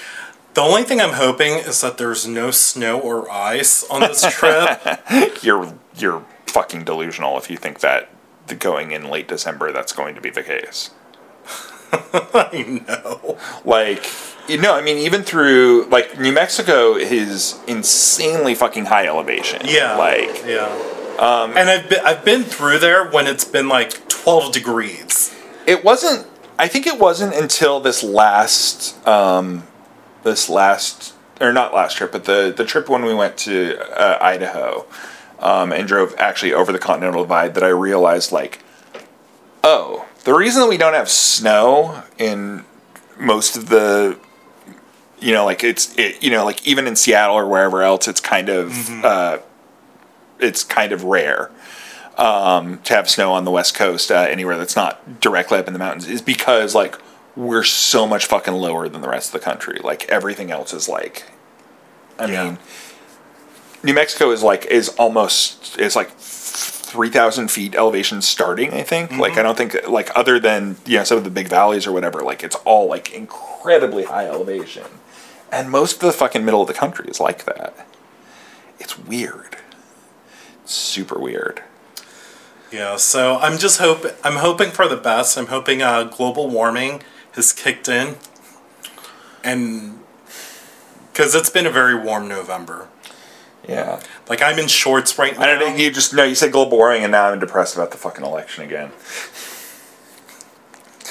The 0.53 0.61
only 0.61 0.83
thing 0.83 1.01
I'm 1.01 1.13
hoping 1.13 1.53
is 1.53 1.81
that 1.81 1.97
there's 1.97 2.25
no 2.25 2.49
snow 2.49 2.99
or 2.99 3.29
ice 3.29 3.83
on 3.89 3.99
this 4.01 4.21
trip. 4.33 4.79
You're 5.43 5.73
you're 5.97 6.25
fucking 6.47 6.86
delusional 6.86 7.38
if 7.38 7.49
you 7.49 7.57
think 7.57 7.79
that 7.81 8.09
the 8.47 8.55
going 8.55 8.91
in 8.91 9.09
late 9.09 9.27
December 9.27 9.71
that's 9.73 9.91
going 9.91 10.15
to 10.15 10.21
be 10.21 10.29
the 10.29 10.43
case. 10.43 10.91
I 11.91 12.83
know. 12.88 13.38
Like 13.65 14.05
you 14.47 14.57
know, 14.59 14.75
I 14.75 14.81
mean, 14.81 14.97
even 14.97 15.23
through 15.23 15.86
like 15.89 16.19
New 16.19 16.31
Mexico 16.31 16.95
is 16.95 17.59
insanely 17.67 18.55
fucking 18.55 18.86
high 18.86 19.07
elevation. 19.07 19.61
Yeah. 19.65 19.97
like 19.97 20.43
yeah. 20.45 20.67
Um, 21.19 21.57
and 21.57 21.69
I've 21.69 21.89
been 21.89 22.05
I've 22.05 22.23
been 22.25 22.43
through 22.43 22.79
there 22.79 23.09
when 23.09 23.27
it's 23.27 23.45
been 23.45 23.67
like 23.67 24.07
12 24.09 24.51
degrees. 24.53 25.33
it 25.65 25.83
wasn't 25.83 26.27
i 26.58 26.68
think 26.68 26.88
it 26.88 26.99
wasn't 26.99 27.34
until 27.34 27.80
this 27.80 28.03
last 28.03 29.06
um 29.08 29.64
this 30.24 30.49
last 30.49 31.14
or 31.41 31.51
not 31.51 31.74
last 31.74 31.97
trip 31.97 32.12
but 32.12 32.26
the 32.26 32.53
the 32.56 32.66
trip 32.66 32.89
when 32.89 33.03
we 33.03 33.14
went 33.14 33.38
to 33.38 33.78
uh, 33.99 34.18
idaho 34.22 34.86
um 35.39 35.72
and 35.72 35.88
drove 35.88 36.16
actually 36.18 36.53
over 36.53 36.72
the 36.72 36.80
continental 36.80 37.24
divide 37.24 37.53
that 37.53 37.64
i 37.64 37.68
realized 37.70 38.32
like 38.32 38.64
oh 39.64 40.06
the 40.24 40.34
reason 40.34 40.62
that 40.62 40.70
we 40.70 40.78
don't 40.78 40.93
have 40.93 41.10
snow 41.10 42.03
in 42.18 42.64
most 43.20 43.56
of 43.56 43.70
the 43.70 44.18
you 45.20 45.32
know 45.34 45.45
like 45.45 45.64
it's 45.64 45.97
it, 45.97 46.22
you 46.24 46.30
know 46.30 46.43
like 46.45 46.66
even 46.68 46.88
in 46.88 46.95
seattle 46.95 47.36
or 47.36 47.47
wherever 47.47 47.82
else 47.82 48.08
it's 48.08 48.20
kind 48.20 48.49
of 48.49 48.89
uh 49.03 49.38
it's 50.39 50.64
kind 50.64 50.91
of 50.91 51.03
rare 51.03 51.51
um, 52.18 52.80
to 52.84 52.93
have 52.93 53.09
snow 53.09 53.32
on 53.34 53.43
the 53.45 53.51
west 53.51 53.76
coast 53.76 54.11
uh, 54.11 54.16
anywhere 54.30 54.57
that's 54.57 54.76
not 54.76 55.20
directly 55.20 55.57
up 55.57 55.68
in 55.68 55.74
the 55.74 55.80
mountains 55.80 56.07
is 56.07 56.22
because 56.22 56.74
like 56.76 56.97
we're 57.36 57.63
so 57.63 58.07
much 58.07 58.26
fucking 58.26 58.53
lower 58.53 58.88
than 58.88 59.01
the 59.01 59.09
rest 59.09 59.34
of 59.34 59.39
the 59.41 59.43
country. 59.45 59.80
Like 59.84 60.07
everything 60.09 60.51
else 60.51 60.74
is 60.74 60.88
like 60.88 61.24
i 62.18 62.26
Yeah. 62.32 62.43
mean 62.45 62.57
new 63.84 63.93
mexico 63.93 64.32
is 64.32 64.41
like 64.41 64.66
is 64.68 64.88
almost 64.97 65.78
is 65.78 65.95
like 65.97 66.09
3000 66.11 67.51
feet 67.51 67.76
elevation 67.76 68.22
starting 68.22 68.74
i 68.74 68.82
think. 68.84 69.11
Like 69.11 69.38
i 69.38 69.43
don't 69.43 69.57
think 69.57 69.76
like 69.88 70.09
other 70.16 70.39
than 70.39 70.78
you 70.86 70.97
know 70.99 71.03
some 71.03 71.18
of 71.18 71.26
the 71.26 71.30
big 71.30 71.49
valleys 71.49 71.86
or 71.86 71.91
whatever 71.91 72.22
like 72.22 72.41
it's 72.43 72.55
all 72.63 72.88
like 72.88 73.13
incredibly 73.13 74.05
high 74.05 74.28
elevation. 74.28 74.86
And 75.51 75.70
most 75.70 75.95
of 75.95 75.99
the 76.01 76.11
fucking 76.13 76.43
middle 76.45 76.61
of 76.61 76.68
the 76.68 76.74
country 76.74 77.07
is 77.09 77.20
like 77.20 77.43
that. 77.45 77.88
It's 78.80 78.97
weird. 78.97 79.57
Super 80.66 81.20
weird 81.20 81.61
Yeah, 82.76 82.97
so 82.97 83.38
I'm 83.38 83.57
just 83.57 83.80
hope 83.80 84.05
I'm 84.21 84.36
hoping 84.36 84.69
for 84.69 84.86
the 84.86 84.97
best. 84.97 85.38
I'm 85.38 85.45
hoping 85.47 85.82
uh, 85.82 86.03
global 86.03 86.49
warming 86.49 87.03
has 87.32 87.53
kicked 87.53 87.88
in, 87.88 88.17
and 89.45 89.99
because 91.07 91.34
it's 91.36 91.49
been 91.49 91.65
a 91.65 91.69
very 91.69 91.97
warm 91.97 92.28
November. 92.28 92.89
yeah 93.65 94.01
Like 94.28 94.41
I'm 94.41 94.59
in 94.59 94.67
shorts 94.67 95.17
right 95.17 95.34
now. 95.38 95.43
I 95.43 95.45
don't 95.45 95.59
know. 95.59 95.73
You 95.73 95.89
just 95.89 96.13
no. 96.13 96.26
You 96.26 96.36
said 96.36 96.51
global 96.51 96.78
warming, 96.78 97.03
and 97.03 97.13
now 97.13 97.30
I'm 97.30 97.39
depressed 97.39 97.76
about 97.76 97.91
the 97.91 97.97
fucking 97.97 98.26
election 98.26 98.65
again. 98.65 98.91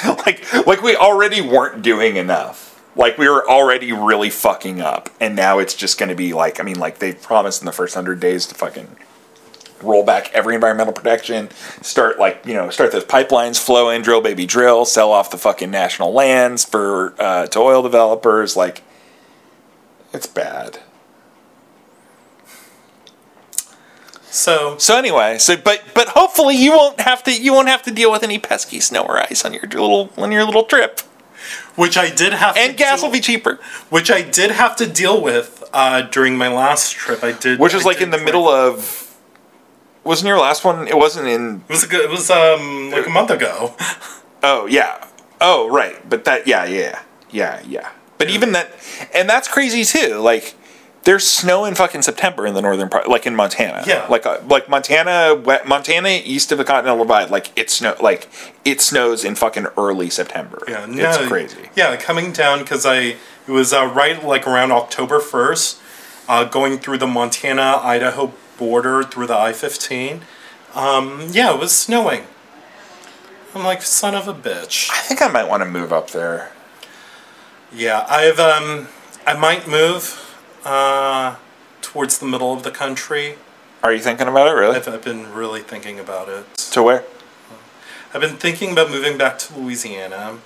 like, 0.27 0.67
like 0.67 0.83
we 0.83 0.95
already 0.97 1.41
weren't 1.41 1.81
doing 1.81 2.17
enough. 2.17 2.85
Like 2.95 3.17
we 3.17 3.27
were 3.27 3.49
already 3.49 3.91
really 3.91 4.29
fucking 4.29 4.83
up, 4.83 5.09
and 5.19 5.35
now 5.35 5.61
it's 5.61 5.73
just 5.73 5.99
going 5.99 6.11
to 6.11 6.15
be 6.15 6.35
like. 6.35 6.61
I 6.61 6.63
mean, 6.63 6.79
like 6.79 6.99
they 6.99 7.15
promised 7.15 7.63
in 7.63 7.65
the 7.67 7.73
first 7.73 7.95
hundred 7.95 8.21
days 8.21 8.45
to 8.49 8.55
fucking 8.55 8.99
roll 9.85 10.05
back 10.05 10.31
every 10.35 10.55
environmental 10.55 10.93
protection, 10.93 11.51
start 11.83 12.19
like 12.19 12.45
you 12.47 12.55
know 12.55 12.71
start 12.71 12.93
those 12.93 13.05
pipelines 13.05 13.59
flowing, 13.65 14.03
drill 14.03 14.21
baby 14.21 14.47
drill, 14.47 14.85
sell 14.85 15.13
off 15.13 15.31
the 15.31 15.39
fucking 15.39 15.71
national 15.71 16.13
lands 16.13 16.65
for 16.65 17.15
uh, 17.19 17.47
to 17.49 17.59
oil 17.59 17.83
developers. 17.83 18.57
Like, 18.57 18.83
it's 20.13 20.27
bad. 20.27 20.79
So 24.25 24.77
So 24.79 24.97
anyway, 24.97 25.39
so 25.39 25.57
but 25.57 25.83
but 25.95 26.09
hopefully 26.09 26.57
you 26.57 26.73
won't 26.73 27.01
have 27.01 27.23
to 27.25 27.33
you 27.33 27.53
won't 27.53 27.69
have 27.69 27.83
to 27.85 27.91
deal 27.93 28.11
with 28.11 28.23
any 28.23 28.39
pesky 28.39 28.81
snow 28.81 29.03
or 29.03 29.19
ice 29.19 29.45
on 29.45 29.53
your 29.53 29.63
little 29.63 30.11
on 30.17 30.33
your 30.33 30.45
little 30.45 30.65
trip, 30.65 31.01
which 31.77 31.97
I 31.97 32.11
did 32.11 32.33
have 32.33 32.57
and 32.57 32.77
gas 32.77 32.99
deal- 33.01 33.09
will 33.09 33.13
be 33.13 33.21
cheaper. 33.21 33.61
which 33.91 34.11
I 34.11 34.23
did 34.23 34.51
have 34.51 34.75
to 34.77 34.87
deal 34.89 35.21
with 35.23 35.63
uh, 35.73 36.03
during 36.03 36.37
my 36.37 36.49
last 36.49 36.93
trip. 36.93 37.23
I 37.23 37.33
did, 37.33 37.59
Which 37.61 37.75
is 37.75 37.85
I 37.85 37.89
like 37.91 38.01
in 38.01 38.11
the 38.11 38.19
middle 38.19 38.49
of. 38.49 39.04
Wasn't 40.05 40.27
your 40.29 40.39
last 40.39 40.65
one? 40.65 40.87
It 40.87 40.97
wasn't 40.97 41.29
in. 41.29 41.63
It 41.69 41.73
was 41.73 41.85
a 41.85 41.89
good, 41.89 42.05
it 42.05 42.11
was 42.11 42.31
um 42.31 42.91
like 42.91 43.07
a 43.07 43.11
month 43.11 43.31
ago. 43.31 43.75
Oh 44.47 44.67
yeah. 44.67 45.03
Oh 45.41 45.71
right. 45.71 46.07
But 46.07 46.27
that 46.27 46.47
yeah 46.47 46.67
yeah 46.67 47.01
yeah 47.31 47.63
yeah. 47.67 47.93
But 48.19 48.29
even 48.29 48.53
that, 48.53 48.71
and 49.15 49.27
that's 49.29 49.49
crazy 49.49 49.85
too. 49.85 50.17
Like. 50.19 50.55
There's 51.05 51.27
snow 51.27 51.67
in 51.67 51.75
fucking 51.75 52.01
September 52.01 52.47
in 52.47 52.55
the 52.55 52.63
northern 52.63 52.89
part, 52.89 53.09
like 53.11 53.27
in 53.27 53.35
Montana. 53.37 53.85
Yeah. 53.87 54.07
Like 54.09 54.25
uh, 54.25 54.41
like 54.49 54.71
Montana, 54.71 55.35
wet, 55.35 55.69
Montana 55.69 56.09
east 56.09 56.51
of 56.51 56.57
the 56.57 56.65
Continental 56.65 57.05
Divide, 57.05 57.29
like 57.29 57.53
it 57.59 57.69
snow, 57.69 57.95
like 58.01 58.27
it 58.65 58.81
snows 58.81 59.23
in 59.23 59.35
fucking 59.35 59.67
early 59.77 60.09
September. 60.09 60.63
Yeah, 60.67 60.85
it's 60.87 60.95
no, 60.95 61.11
It's 61.11 61.29
crazy. 61.29 61.69
Yeah, 61.77 61.95
coming 61.97 62.33
down 62.33 62.61
because 62.61 62.87
I 62.87 62.99
it 63.47 63.51
was 63.51 63.75
uh, 63.75 63.85
right 63.95 64.25
like 64.25 64.47
around 64.47 64.73
October 64.73 65.21
first, 65.21 65.79
uh, 66.27 66.45
going 66.45 66.79
through 66.79 66.97
the 66.97 67.07
Montana 67.07 67.81
Idaho 67.83 68.33
border 68.59 69.03
through 69.03 69.27
the 69.27 69.37
I 69.37 69.53
fifteen. 69.53 70.23
Um, 70.75 71.29
yeah, 71.31 71.55
it 71.55 71.61
was 71.61 71.73
snowing. 71.73 72.25
I'm 73.55 73.63
like 73.63 73.83
son 73.83 74.15
of 74.15 74.27
a 74.27 74.35
bitch. 74.35 74.91
I 74.91 74.99
think 74.99 75.23
I 75.23 75.29
might 75.29 75.49
want 75.49 75.63
to 75.63 75.69
move 75.69 75.93
up 75.93 76.11
there. 76.11 76.51
Yeah, 77.73 78.05
I've 78.09 78.41
um, 78.41 78.89
I 79.27 79.35
might 79.35 79.69
move 79.69 80.37
uh, 80.65 81.37
towards 81.83 82.19
the 82.19 82.27
middle 82.27 82.53
of 82.53 82.63
the 82.63 82.71
country. 82.71 83.37
Are 83.83 83.93
you 83.93 84.01
thinking 84.01 84.29
about 84.29 84.49
it 84.49 84.53
really? 84.53 84.77
I've, 84.77 84.89
I've 84.89 85.05
been 85.05 85.33
really 85.33 85.61
thinking 85.61 86.01
about 86.01 86.29
it. 86.29 86.57
to 86.57 86.83
where? 86.83 87.05
I've 88.13 88.21
been 88.21 88.37
thinking 88.37 88.73
about 88.73 88.91
moving 88.91 89.19
back 89.19 89.39
to 89.41 89.59
Louisiana. 89.59 90.39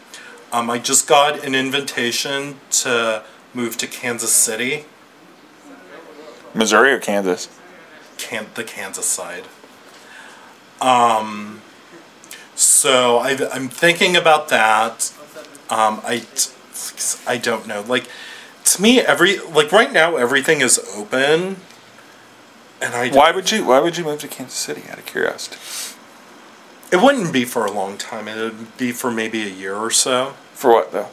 Um, 0.52 0.70
I 0.70 0.78
just 0.78 1.06
got 1.06 1.44
an 1.44 1.54
invitation 1.54 2.56
to 2.70 3.22
move 3.52 3.76
to 3.78 3.86
Kansas 3.86 4.32
City, 4.32 4.86
Missouri 6.54 6.92
or 6.92 6.98
Kansas? 6.98 7.48
Can- 8.18 8.48
the 8.54 8.64
Kansas 8.64 9.06
side. 9.06 9.44
Um, 10.80 11.62
so 12.54 13.18
I, 13.18 13.36
I'm 13.52 13.68
thinking 13.68 14.16
about 14.16 14.48
that. 14.48 15.12
Um, 15.70 16.00
I, 16.04 16.24
I 17.26 17.36
don't 17.36 17.66
know. 17.66 17.82
Like, 17.82 18.08
to 18.64 18.82
me, 18.82 19.00
every 19.00 19.38
like 19.38 19.72
right 19.72 19.92
now, 19.92 20.16
everything 20.16 20.60
is 20.60 20.78
open, 20.94 21.56
and 22.80 22.94
I 22.94 23.08
Why 23.10 23.30
would 23.32 23.50
you? 23.50 23.64
Why 23.64 23.80
would 23.80 23.96
you 23.96 24.04
move 24.04 24.20
to 24.20 24.28
Kansas 24.28 24.56
City? 24.58 24.82
Out 24.90 24.98
of 24.98 25.06
curiosity. 25.06 25.56
It 26.92 27.02
wouldn't 27.02 27.32
be 27.32 27.44
for 27.44 27.66
a 27.66 27.72
long 27.72 27.98
time. 27.98 28.28
It 28.28 28.36
would 28.36 28.76
be 28.78 28.92
for 28.92 29.10
maybe 29.10 29.42
a 29.42 29.50
year 29.50 29.76
or 29.76 29.90
so, 29.90 30.34
For 30.54 30.70
what 30.72 30.92
though? 30.92 31.08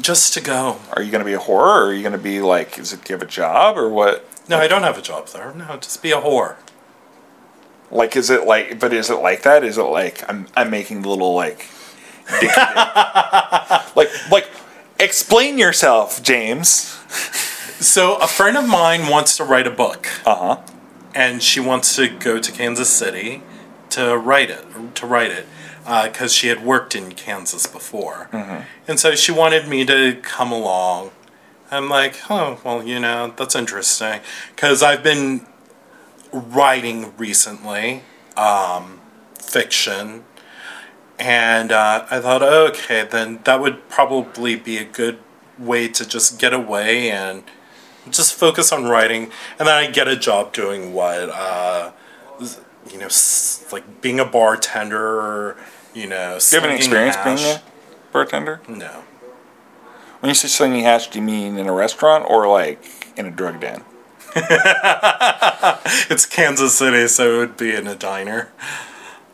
just 0.00 0.34
to 0.34 0.40
go. 0.42 0.78
Are 0.92 1.02
you 1.02 1.10
going 1.10 1.20
to 1.22 1.24
be 1.26 1.32
a 1.32 1.38
horror? 1.38 1.84
or 1.84 1.86
are 1.88 1.94
you 1.94 2.02
going 2.02 2.12
to 2.12 2.18
be 2.18 2.40
like? 2.40 2.78
Is 2.78 2.92
it? 2.92 3.04
Do 3.04 3.12
you 3.12 3.18
have 3.18 3.26
a 3.26 3.30
job, 3.30 3.78
or 3.78 3.88
what? 3.88 4.28
No, 4.48 4.58
I 4.58 4.68
don't 4.68 4.82
have 4.82 4.96
a 4.98 5.02
job 5.02 5.28
there. 5.28 5.52
No, 5.54 5.76
just 5.76 6.02
be 6.02 6.12
a 6.12 6.20
whore. 6.20 6.56
Like, 7.90 8.16
is 8.16 8.30
it 8.30 8.46
like? 8.46 8.78
But 8.80 8.92
is 8.92 9.10
it 9.10 9.16
like 9.16 9.42
that? 9.42 9.62
Is 9.64 9.78
it 9.78 9.82
like 9.82 10.22
I'm? 10.28 10.46
I'm 10.56 10.70
making 10.70 11.02
the 11.02 11.08
little 11.08 11.34
like. 11.34 11.68
dick- 12.40 12.56
like 13.96 14.10
like. 14.30 14.48
Explain 14.98 15.58
yourself, 15.58 16.22
James. 16.22 16.70
So 17.80 18.16
a 18.16 18.26
friend 18.26 18.56
of 18.56 18.66
mine 18.66 19.08
wants 19.08 19.36
to 19.36 19.44
write 19.44 19.66
a 19.66 19.70
book, 19.70 20.08
Uh 20.24 20.34
huh. 20.56 20.56
and 21.14 21.42
she 21.42 21.60
wants 21.60 21.94
to 21.96 22.08
go 22.08 22.40
to 22.40 22.50
Kansas 22.50 22.88
City 22.88 23.42
to 23.90 24.16
write 24.16 24.48
it. 24.50 24.64
To 24.96 25.06
write 25.06 25.30
it, 25.30 25.46
because 25.84 26.32
she 26.32 26.48
had 26.48 26.64
worked 26.64 26.94
in 26.96 27.12
Kansas 27.12 27.66
before, 27.66 28.30
and 28.88 28.98
so 28.98 29.14
she 29.14 29.30
wanted 29.32 29.68
me 29.68 29.84
to 29.84 30.16
come 30.22 30.50
along. 30.50 31.10
I'm 31.70 31.88
like, 31.88 32.16
oh 32.30 32.60
well, 32.64 32.82
you 32.82 33.00
know, 33.00 33.32
that's 33.36 33.54
interesting, 33.54 34.20
because 34.54 34.82
I've 34.82 35.02
been 35.02 35.46
writing 36.32 37.12
recently, 37.16 38.02
um, 38.36 39.00
fiction, 39.40 40.24
and 41.18 41.72
uh, 41.72 42.06
I 42.10 42.20
thought, 42.20 42.42
okay, 42.42 43.06
then 43.10 43.40
that 43.44 43.60
would 43.60 43.88
probably 43.88 44.54
be 44.56 44.76
a 44.78 44.84
good 44.84 45.18
way 45.58 45.88
to 45.88 46.06
just 46.06 46.38
get 46.38 46.52
away 46.52 47.10
and 47.10 47.42
just 48.10 48.34
focus 48.34 48.70
on 48.72 48.84
writing, 48.84 49.32
and 49.58 49.66
then 49.66 49.74
I 49.74 49.90
get 49.90 50.06
a 50.06 50.16
job 50.16 50.52
doing 50.52 50.92
what, 50.92 51.30
uh, 51.30 51.90
you 52.92 52.98
know, 52.98 53.08
like 53.72 54.00
being 54.00 54.20
a 54.20 54.24
bartender, 54.24 55.02
or, 55.02 55.56
you 55.94 56.06
know, 56.06 56.38
Do 56.38 56.56
you 56.56 56.60
have 56.60 56.70
any 56.70 56.80
slinging 56.80 57.08
experience 57.08 57.42
being 57.42 57.56
a 57.56 57.62
bartender? 58.12 58.60
No, 58.68 59.02
When 60.26 60.30
you 60.30 60.34
say 60.34 60.48
slinging 60.48 60.82
hash, 60.82 61.06
do 61.06 61.20
you 61.20 61.24
mean 61.24 61.56
in 61.56 61.68
a 61.68 61.72
restaurant 61.72 62.28
or 62.28 62.48
like 62.48 63.12
in 63.16 63.26
a 63.26 63.30
drug 63.30 63.60
den? 63.60 63.84
it's 64.34 66.26
Kansas 66.26 66.76
City, 66.76 67.06
so 67.06 67.36
it 67.36 67.38
would 67.38 67.56
be 67.56 67.72
in 67.72 67.86
a 67.86 67.94
diner. 67.94 68.50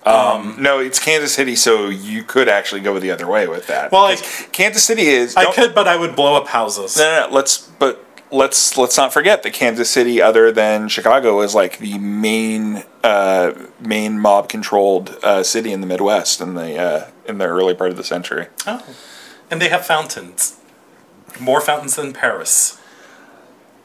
No, 0.04 0.80
it's 0.80 0.98
Kansas 0.98 1.32
City, 1.32 1.56
so 1.56 1.88
you 1.88 2.22
could 2.22 2.46
actually 2.46 2.82
go 2.82 2.98
the 2.98 3.10
other 3.10 3.26
way 3.26 3.48
with 3.48 3.68
that. 3.68 3.90
Well, 3.90 4.04
I- 4.04 4.16
Kansas 4.52 4.84
City 4.84 5.04
is. 5.06 5.34
I 5.34 5.50
could, 5.50 5.74
but 5.74 5.88
I 5.88 5.96
would 5.96 6.14
blow 6.14 6.34
up 6.36 6.48
houses. 6.48 6.98
No, 6.98 7.04
no, 7.04 7.26
no. 7.26 7.34
Let's 7.34 7.56
but 7.56 8.04
let's 8.30 8.76
let's 8.76 8.98
not 8.98 9.14
forget 9.14 9.42
that 9.44 9.54
Kansas 9.54 9.88
City, 9.88 10.20
other 10.20 10.52
than 10.52 10.88
Chicago, 10.88 11.40
is 11.40 11.54
like 11.54 11.78
the 11.78 11.96
main 12.00 12.84
uh, 13.02 13.54
main 13.80 14.18
mob 14.18 14.50
controlled 14.50 15.16
uh, 15.22 15.42
city 15.42 15.72
in 15.72 15.80
the 15.80 15.86
Midwest 15.86 16.42
in 16.42 16.52
the 16.52 16.76
uh, 16.76 17.10
in 17.24 17.38
the 17.38 17.46
early 17.46 17.72
part 17.72 17.90
of 17.90 17.96
the 17.96 18.04
century. 18.04 18.48
Oh, 18.66 18.84
and 19.50 19.58
they 19.58 19.70
have 19.70 19.86
fountains, 19.86 20.58
more 21.40 21.60
fountains 21.60 21.96
than 21.96 22.12
Paris. 22.12 22.78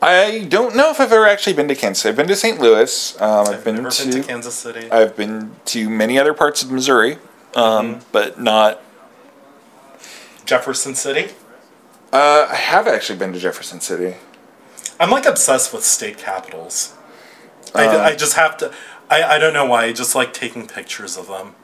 I 0.02 0.45
don't 0.48 0.76
know 0.76 0.91
if 0.91 1.00
I've 1.02 1.12
ever 1.12 1.26
actually 1.28 1.54
been 1.54 1.68
to 1.70 1.76
Kansas. 1.76 2.06
I've 2.06 2.16
been 2.16 2.28
to 2.28 2.36
St. 2.36 2.60
Louis. 2.60 3.20
Um, 3.20 3.48
I've, 3.48 3.56
I've 3.56 3.64
been, 3.64 3.76
never 3.78 3.89
to, 3.89 4.04
been 4.04 4.22
to 4.22 4.28
Kansas 4.28 4.54
City. 4.56 4.91
I've 4.91 5.16
been 5.16 5.56
to 5.66 5.89
many 5.89 6.20
other 6.20 6.34
parts 6.36 6.62
of 6.62 6.72
Missouri, 6.72 7.14
um, 7.56 7.95
Mm-hmm. 7.95 8.00
but 8.12 8.39
not. 8.39 8.82
Jefferson 10.45 10.95
City. 10.95 11.32
Uh, 12.14 12.48
I 12.50 12.56
have 12.56 12.88
actually 12.88 13.20
been 13.20 13.34
to 13.34 13.39
Jefferson 13.39 13.82
City. 13.82 14.16
I'm 15.00 15.10
like 15.10 15.26
obsessed 15.26 15.74
with 15.74 15.84
state 15.84 16.18
capitals. 16.18 16.93
I, 17.76 17.86
Um, 17.88 18.02
I 18.02 18.16
just 18.16 18.34
have 18.36 18.56
to. 18.58 18.72
I, 19.10 19.24
I 19.24 19.38
don't 19.39 19.54
know 19.54 19.66
why. 19.66 19.86
I 19.86 19.93
just 19.93 20.16
like 20.16 20.34
taking 20.34 20.68
pictures 20.68 21.18
of 21.18 21.28
them. 21.28 21.56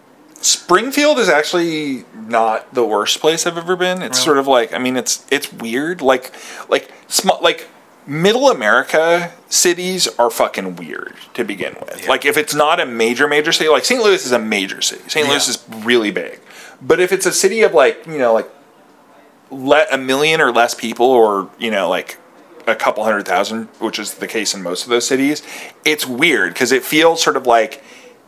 Springfield 0.46 1.20
is 1.20 1.30
actually 1.30 2.06
not 2.14 2.74
the 2.74 2.84
worst 2.86 3.20
place 3.22 3.46
I've 3.48 3.58
ever 3.58 3.76
been. 3.76 4.02
It's 4.02 4.18
Really? 4.20 4.26
sort 4.26 4.38
of 4.38 4.48
like 4.48 4.74
I 4.74 4.78
mean 4.78 4.98
it's 4.98 5.26
it's 5.32 5.52
weird. 5.54 6.02
Like 6.02 6.34
like 6.70 6.92
small 7.08 7.40
like 7.42 7.68
middle 8.06 8.50
America 8.50 9.32
cities 9.48 10.08
are 10.20 10.30
fucking 10.30 10.76
weird 10.76 11.14
to 11.36 11.44
begin 11.46 11.76
with. 11.80 12.02
Yeah. 12.04 12.10
Like 12.10 12.26
if 12.26 12.36
it's 12.36 12.54
not 12.54 12.80
a 12.82 12.86
major 12.86 13.28
major 13.28 13.52
city, 13.54 13.70
like 13.70 13.86
St. 13.86 14.04
Louis 14.04 14.26
is 14.26 14.32
a 14.34 14.40
major 14.40 14.82
city. 14.82 15.08
St. 15.08 15.28
Louis 15.28 15.48
is 15.48 15.64
really 15.86 16.12
big. 16.12 16.40
But 16.82 17.00
if 17.00 17.14
it's 17.14 17.26
a 17.26 17.32
city 17.32 17.62
of 17.62 17.74
like, 17.74 18.06
you 18.06 18.18
know, 18.18 18.34
like 18.34 18.50
let 19.50 19.94
a 19.94 19.98
million 19.98 20.42
or 20.42 20.52
less 20.52 20.74
people 20.76 21.06
or, 21.06 21.50
you 21.58 21.72
know, 21.72 21.88
like 21.90 22.18
a 22.68 22.76
couple 22.76 23.04
hundred 23.06 23.26
thousand, 23.26 23.66
which 23.80 24.00
is 24.00 24.16
the 24.16 24.28
case 24.28 24.54
in 24.54 24.62
most 24.64 24.84
of 24.84 24.90
those 24.90 25.08
cities, 25.08 25.42
it's 25.86 26.06
weird 26.06 26.54
because 26.54 26.72
it 26.74 26.84
feels 26.84 27.22
sort 27.24 27.38
of 27.38 27.46
like 27.48 27.82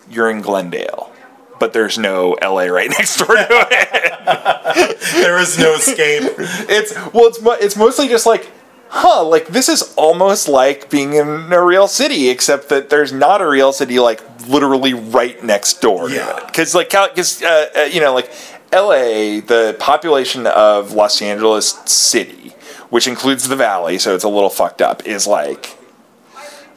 you're 0.10 0.30
in 0.30 0.40
Glendale, 0.42 1.12
but 1.60 1.74
there's 1.74 1.98
no 1.98 2.36
LA 2.42 2.64
right 2.66 2.90
next 2.90 3.18
door 3.18 3.36
to 3.36 3.48
it. 3.50 4.02
There 5.14 5.38
is 5.40 5.58
no 5.58 5.76
escape. 5.76 6.24
it's 6.38 6.94
well, 7.14 7.28
it's 7.28 7.40
it's 7.64 7.76
mostly 7.78 8.08
just 8.08 8.26
like, 8.26 8.50
huh, 8.90 9.24
like 9.24 9.48
this 9.48 9.70
is 9.70 9.94
almost 9.96 10.48
like 10.48 10.90
being 10.90 11.14
in 11.14 11.28
a 11.54 11.64
real 11.64 11.88
city, 11.88 12.30
except 12.30 12.70
that 12.70 12.90
there's 12.90 13.14
not 13.14 13.42
a 13.42 13.48
real 13.48 13.72
city 13.72 14.00
like 14.00 14.22
literally 14.48 14.94
right 14.94 15.42
next 15.44 15.82
door. 15.82 16.10
Yeah. 16.10 16.40
because 16.46 16.76
like 16.76 16.90
because 16.90 17.42
uh, 17.44 17.70
uh, 17.78 17.82
you 17.84 18.02
know 18.02 18.14
like 18.14 18.32
LA, 18.74 19.40
the 19.40 19.76
population 19.80 20.48
of 20.48 20.94
Los 20.94 21.22
Angeles 21.22 21.80
City, 21.86 22.54
which 22.90 23.08
includes 23.08 23.48
the 23.48 23.56
Valley, 23.56 23.98
so 23.98 24.16
it's 24.16 24.24
a 24.26 24.30
little 24.30 24.50
fucked 24.50 24.82
up, 24.82 25.06
is 25.06 25.28
like 25.28 25.68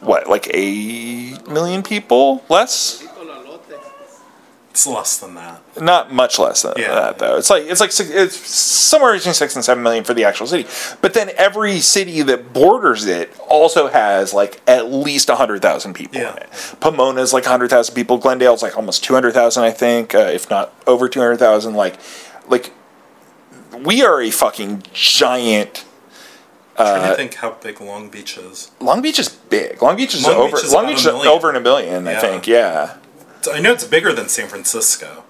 what 0.01 0.29
like 0.29 0.49
a 0.55 1.37
million 1.51 1.83
people 1.83 2.45
less. 2.49 3.05
It's 4.79 4.87
less 4.87 5.17
than 5.19 5.35
that. 5.35 5.61
Not 5.83 6.13
much 6.13 6.39
less 6.39 6.63
than 6.63 6.75
Yeah. 6.77 6.95
that 6.95 7.19
though. 7.19 7.37
It's 7.37 7.51
like 7.51 7.65
it's 7.65 7.81
like 7.81 7.91
six, 7.91 8.11
it's 8.11 8.37
somewhere 8.37 9.13
between 9.15 9.35
six 9.35 9.57
and 9.57 9.65
seven 9.65 9.83
million 9.83 10.05
for 10.05 10.15
the 10.15 10.23
actual 10.23 10.47
city. 10.47 10.69
But 11.01 11.15
then 11.15 11.33
every 11.37 11.81
city 11.81 12.23
that 12.23 12.53
borders 12.53 13.05
it 13.05 13.37
also 13.49 13.89
has 13.89 14.33
like 14.33 14.61
at 14.69 14.89
least 14.93 15.31
hundred 15.31 15.63
thousand 15.63 15.95
people 15.95 16.21
Yeah. 16.21 16.31
in 16.31 16.43
it. 16.45 16.51
Pomona's 16.81 17.33
like 17.33 17.45
hundred 17.45 17.71
thousand 17.71 17.97
people. 17.97 18.19
Glendale's 18.19 18.63
like 18.63 18.77
almost 18.77 19.03
two 19.03 19.15
hundred 19.15 19.33
thousand, 19.35 19.65
I 19.65 19.73
think, 19.73 20.15
uh, 20.15 20.19
if 20.33 20.49
not 20.49 20.73
over 20.87 21.09
two 21.09 21.19
hundred 21.19 21.39
thousand. 21.39 21.75
Like, 21.75 21.97
like 22.47 22.71
we 23.85 24.05
are 24.05 24.23
a 24.23 24.31
fucking 24.31 24.85
giant. 24.93 25.85
I'm 26.77 26.87
Uh, 26.87 26.99
trying 26.99 27.11
to 27.11 27.17
think 27.17 27.35
how 27.35 27.51
big 27.61 27.81
Long 27.81 28.11
Beach 28.11 28.39
is. 28.39 28.71
Long 28.79 29.03
Beach 29.03 29.19
is 29.19 29.29
big. 29.29 29.83
Long 29.83 29.97
Beach 29.97 30.15
is 30.15 30.25
Long 30.25 30.37
over. 30.37 30.57
Beach 30.57 30.65
is 30.67 30.73
Long 30.73 30.87
Beach 30.87 30.99
is 31.01 31.07
over 31.09 31.51
in 31.51 31.57
a 31.57 31.61
billion. 31.61 32.07
I 32.07 32.13
Yeah. 32.13 32.21
think. 32.21 32.47
Yeah. 32.47 32.91
So 33.43 33.53
I 33.53 33.61
know 33.61 33.73
it's 33.73 33.85
bigger 33.85 34.13
than 34.13 34.29
San 34.29 34.49
Francisco. 34.49 35.25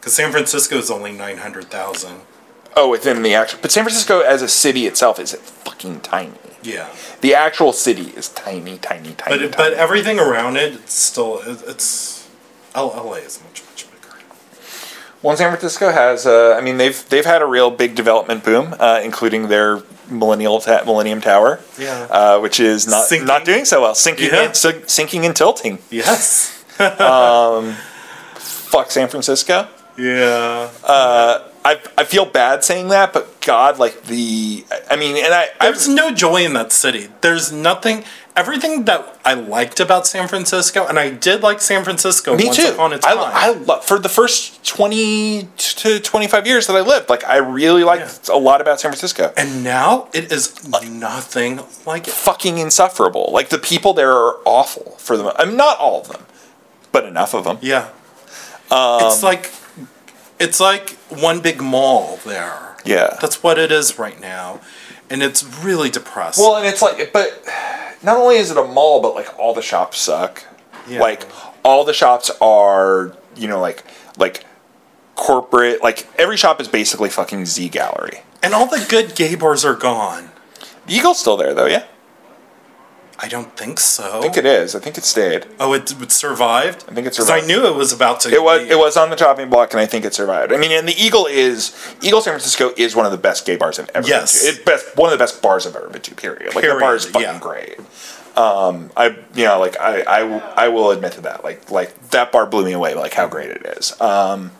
Because 0.00 0.14
San 0.14 0.32
Francisco 0.32 0.76
is 0.76 0.90
only 0.90 1.12
900,000. 1.12 2.22
Oh, 2.74 2.88
within 2.90 3.22
the 3.22 3.34
actual, 3.34 3.58
but 3.62 3.70
San 3.70 3.84
Francisco 3.84 4.20
as 4.20 4.42
a 4.42 4.48
city 4.48 4.86
itself 4.86 5.18
is 5.18 5.34
fucking 5.34 6.00
tiny. 6.00 6.32
Yeah. 6.62 6.88
The 7.20 7.34
actual 7.34 7.72
city 7.72 8.12
is 8.16 8.28
tiny, 8.30 8.78
tiny, 8.78 9.12
tiny. 9.12 9.38
But, 9.38 9.38
tiny. 9.38 9.70
but 9.70 9.72
everything 9.74 10.18
around 10.18 10.56
it, 10.56 10.74
it's 10.74 10.94
still, 10.94 11.40
it's, 11.44 12.28
L- 12.74 12.88
LA 12.88 13.14
is 13.16 13.40
much, 13.44 13.62
much 13.62 13.64
bigger. 13.66 13.71
Well, 15.22 15.36
San 15.36 15.50
Francisco 15.50 15.90
has. 15.90 16.26
Uh, 16.26 16.56
I 16.58 16.60
mean, 16.60 16.76
they've 16.78 17.08
they've 17.08 17.24
had 17.24 17.42
a 17.42 17.46
real 17.46 17.70
big 17.70 17.94
development 17.94 18.44
boom, 18.44 18.74
uh, 18.78 19.00
including 19.02 19.48
their 19.48 19.82
millennial 20.10 20.60
ta- 20.60 20.82
Millennium 20.84 21.20
Tower, 21.20 21.60
Yeah. 21.78 22.06
uh, 22.10 22.38
which 22.40 22.60
is 22.60 22.86
not 22.86 23.06
Sinking. 23.06 23.26
not 23.26 23.44
doing 23.44 23.64
so 23.64 23.80
well, 23.80 23.94
sinking 23.94 24.30
Yeah. 24.32 24.52
and 24.52 24.56
sinking 24.90 25.24
and 25.24 25.34
tilting. 25.34 25.78
Yes. 25.90 26.50
Fuck 26.78 27.64
San 28.90 29.08
Francisco. 29.08 29.68
Yeah. 29.96 30.70
I 31.64 31.78
I 31.96 32.04
feel 32.04 32.24
bad 32.26 32.64
saying 32.64 32.88
that, 32.88 33.12
but 33.12 33.40
God, 33.40 33.78
like 33.78 34.02
the. 34.04 34.64
I 34.90 34.96
mean, 34.96 35.16
and 35.16 35.32
I 35.32 35.48
I 35.60 35.66
There's 35.66 35.88
no 35.88 36.12
joy 36.12 36.44
in 36.44 36.54
that 36.54 36.72
city. 36.72 37.08
There's 37.20 37.52
nothing. 37.52 38.04
Everything 38.34 38.86
that 38.86 39.20
I 39.26 39.34
liked 39.34 39.78
about 39.78 40.06
San 40.06 40.26
Francisco, 40.26 40.86
and 40.86 40.98
I 40.98 41.10
did 41.10 41.42
like 41.42 41.60
San 41.60 41.84
Francisco 41.84 42.34
Me 42.34 42.46
once 42.46 42.56
too. 42.56 42.72
upon 42.72 42.94
a 42.94 42.96
I, 42.96 42.98
time. 42.98 43.18
I 43.18 43.50
lo- 43.50 43.80
for 43.80 43.98
the 43.98 44.08
first 44.08 44.66
twenty 44.66 45.48
to 45.56 46.00
twenty 46.00 46.26
five 46.26 46.46
years 46.46 46.66
that 46.66 46.74
I 46.74 46.80
lived, 46.80 47.10
like 47.10 47.24
I 47.24 47.36
really 47.36 47.84
liked 47.84 48.28
a 48.28 48.36
lot 48.36 48.60
about 48.62 48.80
San 48.80 48.90
Francisco. 48.90 49.32
and 49.36 49.62
now 49.62 50.08
it 50.14 50.32
is 50.32 50.66
nothing 50.68 51.60
like 51.84 52.08
it. 52.08 52.14
fucking 52.14 52.56
insufferable. 52.58 53.28
Like 53.32 53.50
the 53.50 53.58
people 53.58 53.92
there 53.92 54.12
are 54.12 54.38
awful 54.46 54.92
for 54.98 55.16
them. 55.18 55.30
I 55.36 55.44
mean, 55.44 55.56
not 55.58 55.78
all 55.78 56.00
of 56.00 56.08
them, 56.08 56.24
but 56.90 57.04
enough 57.04 57.34
of 57.34 57.44
them. 57.44 57.58
Yeah. 57.60 57.90
Um, 58.70 59.00
it's 59.04 59.22
like 59.22 59.52
it's 60.42 60.60
like 60.60 60.90
one 61.08 61.40
big 61.40 61.60
mall 61.62 62.18
there. 62.24 62.76
Yeah. 62.84 63.16
That's 63.20 63.42
what 63.42 63.58
it 63.58 63.70
is 63.72 63.98
right 63.98 64.20
now. 64.20 64.60
And 65.08 65.22
it's 65.22 65.44
really 65.64 65.90
depressing. 65.90 66.42
Well, 66.44 66.56
and 66.56 66.66
it's 66.66 66.82
like, 66.82 67.12
but 67.12 67.42
not 68.02 68.16
only 68.16 68.36
is 68.36 68.50
it 68.50 68.56
a 68.56 68.64
mall, 68.64 69.00
but 69.00 69.14
like 69.14 69.38
all 69.38 69.54
the 69.54 69.62
shops 69.62 69.98
suck. 69.98 70.44
Yeah. 70.88 71.00
Like 71.00 71.26
all 71.64 71.84
the 71.84 71.92
shops 71.94 72.30
are, 72.40 73.16
you 73.36 73.46
know, 73.48 73.60
like 73.60 73.84
like 74.18 74.44
corporate. 75.14 75.82
Like 75.82 76.08
every 76.18 76.36
shop 76.36 76.60
is 76.60 76.68
basically 76.68 77.08
fucking 77.10 77.46
Z 77.46 77.70
Gallerie. 77.70 78.22
and 78.42 78.52
all 78.54 78.66
the 78.66 78.84
good 78.88 79.14
gay 79.14 79.34
bars 79.36 79.64
are 79.64 79.74
gone. 79.76 80.30
The 80.86 80.94
Eagle's 80.94 81.20
still 81.20 81.36
there 81.36 81.54
though, 81.54 81.66
yeah. 81.66 81.84
I 83.18 83.28
don't 83.28 83.56
think 83.56 83.78
so. 83.78 84.18
I 84.18 84.22
think 84.22 84.36
it 84.36 84.46
is. 84.46 84.74
I 84.74 84.80
think 84.80 84.98
it 84.98 85.04
stayed. 85.04 85.46
oh, 85.60 85.72
it, 85.74 85.92
it 86.02 86.10
survived? 86.10 86.84
I 86.88 86.94
think 86.94 87.06
it 87.06 87.16
'Cause 87.16 87.30
I 87.30 87.40
knew 87.40 87.66
it 87.66 87.74
was 87.76 87.92
about 87.92 88.20
to 88.20 88.30
It 88.32 88.42
was 88.42 88.62
leave. 88.62 88.70
it 88.72 88.78
was 88.78 88.96
on 88.96 89.10
the 89.10 89.16
chopping 89.16 89.48
block, 89.48 89.72
and 89.72 89.80
I 89.80 89.86
think 89.86 90.04
it 90.04 90.12
survived. 90.14 90.52
I 90.52 90.56
mean, 90.56 90.72
and 90.72 90.88
the 90.88 91.00
Eagle 91.00 91.26
is 91.26 91.72
Eagle 92.00 92.20
San 92.20 92.32
Francisco 92.32 92.72
is 92.76 92.96
one 92.96 93.06
of 93.06 93.12
the 93.12 93.18
best 93.18 93.46
gay 93.46 93.56
bars 93.56 93.78
I've 93.78 93.90
ever 93.94 94.08
Yes. 94.08 94.42
been 94.42 94.54
to. 94.54 94.60
It 94.60 94.64
best 94.66 94.96
one 94.96 95.12
of 95.12 95.18
the 95.18 95.22
best 95.22 95.40
bars 95.40 95.66
I've 95.66 95.76
ever 95.76 95.88
been 95.88 96.02
to. 96.02 96.14
Period. 96.16 96.54
Like 96.54 96.64
the 96.64 96.76
bar 96.80 96.96
is 96.96 97.04
fucking 97.04 97.22
yeah. 97.22 97.38
great. 97.38 97.78
Um, 98.34 98.90
I 98.96 99.08
you 99.34 99.44
know 99.44 99.60
like 99.60 99.78
I, 99.78 100.00
I 100.02 100.64
I 100.64 100.68
will 100.68 100.90
admit 100.90 101.12
to 101.12 101.20
that. 101.20 101.44
Like 101.44 101.70
like 101.70 102.10
that 102.10 102.32
bar 102.32 102.46
blew 102.46 102.64
me 102.64 102.72
away. 102.72 102.94
Like 102.94 103.12
how 103.14 103.28
great 103.28 103.50
it 103.50 103.64
is. 103.78 103.98
Um, 104.00 104.50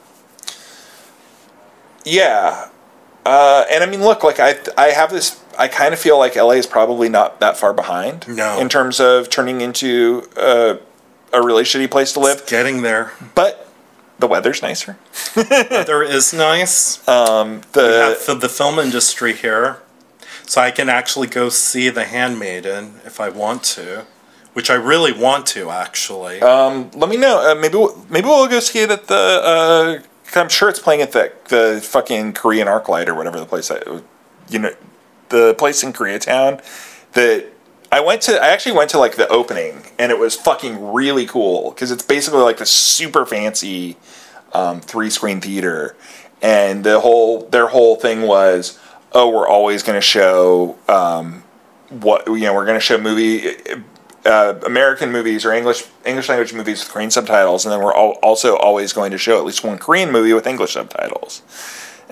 yeah, 2.05 2.69
uh, 3.25 3.65
and 3.71 3.83
I 3.83 3.87
mean, 3.87 4.03
look, 4.03 4.23
like 4.25 4.39
I 4.41 4.57
I 4.77 4.89
have 4.89 5.11
this. 5.11 5.41
I 5.65 5.69
kind 5.69 5.95
of 5.95 6.01
feel 6.01 6.19
like 6.19 6.35
LA 6.37 6.53
is 6.63 6.67
probably 6.67 7.09
not 7.09 7.41
that 7.41 7.57
far 7.57 7.73
behind. 7.73 8.27
No. 8.29 8.59
in 8.61 8.69
terms 8.69 8.99
of 9.01 9.31
turning 9.31 9.61
into 9.61 10.29
a, 10.37 10.79
a 11.33 11.41
really 11.43 11.63
shitty 11.65 11.91
place 11.91 12.13
to 12.15 12.21
live, 12.21 12.47
getting 12.47 12.83
there. 12.83 13.13
but 13.35 13.69
the 14.19 14.27
weather's 14.27 14.61
nicer. 14.63 14.99
The 15.35 15.67
weather 15.71 16.03
is 16.03 16.33
nice. 16.33 16.99
We 16.99 17.05
The 17.05 18.17
have 18.17 18.27
the, 18.27 18.35
the 18.47 18.49
film 18.49 18.79
industry 18.79 19.33
here, 19.35 19.79
so 20.47 20.61
I 20.61 20.71
can 20.71 20.89
actually 20.89 21.29
go 21.29 21.49
see 21.49 21.89
The 21.91 22.05
Handmaiden 22.05 23.01
if 23.05 23.21
I 23.21 23.29
want 23.31 23.63
to, 23.77 24.05
which 24.53 24.69
I 24.71 24.75
really 24.75 25.13
want 25.13 25.47
to 25.55 25.71
actually. 25.71 26.41
let 26.41 27.09
me 27.09 27.17
know. 27.17 27.37
Uh, 27.51 27.55
maybe 27.61 27.77
we'll, 27.79 27.97
maybe 28.11 28.27
we'll 28.27 28.49
go 28.49 28.61
see 28.61 28.81
it 28.81 28.91
at 28.91 29.07
the. 29.09 29.15
Uh, 30.35 30.39
I'm 30.39 30.49
sure 30.49 30.69
it's 30.69 30.79
playing 30.81 31.03
at 31.03 31.13
the 31.13 31.33
the 31.49 31.81
fucking 31.83 32.33
Korean 32.35 32.67
ArcLight 32.69 33.07
or 33.09 33.15
whatever 33.15 33.39
the 33.41 33.47
place 33.47 33.69
that 33.69 33.83
you 34.49 34.59
know 34.59 34.73
the 35.33 35.55
place 35.55 35.83
in 35.83 35.93
Koreatown 35.93 36.63
that 37.15 37.47
I 37.91 38.01
went 38.01 38.23
to. 38.23 38.41
I 38.41 38.49
actually 38.49 38.77
went 38.77 38.91
to 38.91 38.99
like 38.99 39.17
the 39.17 39.27
opening 39.29 39.83
and 39.99 40.13
it 40.13 40.19
was 40.19 40.37
fucking 40.37 40.93
really 40.93 41.27
cool 41.27 41.71
because 41.71 41.91
it's 41.91 42.05
basically 42.05 42.41
like 42.43 42.59
this 42.59 42.71
super 42.71 43.27
fancy 43.27 43.97
um, 44.53 44.81
three 44.81 45.11
screen 45.11 45.41
theater 45.41 45.97
and 46.41 46.85
the 46.85 47.01
whole 47.01 47.47
their 47.49 47.69
whole 47.69 47.97
thing 47.97 48.23
was 48.23 48.79
oh 49.13 49.29
we're 49.29 49.49
always 49.49 49.83
going 49.83 49.97
to 49.97 50.03
show 50.03 50.77
um, 50.89 51.43
what 51.89 52.27
you 52.27 52.41
know 52.41 52.55
we're 52.55 52.67
going 52.67 52.77
to 52.77 52.81
show 52.81 52.99
movie 52.99 53.57
uh, 54.25 54.55
American 54.65 55.11
movies 55.11 55.45
or 55.45 55.53
English 55.53 55.85
English 56.05 56.29
language 56.29 56.53
movies 56.53 56.81
with 56.81 56.93
Korean 56.93 57.11
subtitles, 57.11 57.65
and 57.65 57.73
then 57.73 57.81
we're 57.81 57.95
al- 57.95 58.19
also 58.23 58.57
always 58.57 58.93
going 58.93 59.11
to 59.11 59.19
show 59.19 59.39
at 59.39 59.45
least 59.45 59.65
one 59.65 59.79
Korean 59.79 60.13
movie 60.13 60.33
with 60.33 60.47
English 60.47 60.75
subtitles. 60.75 61.43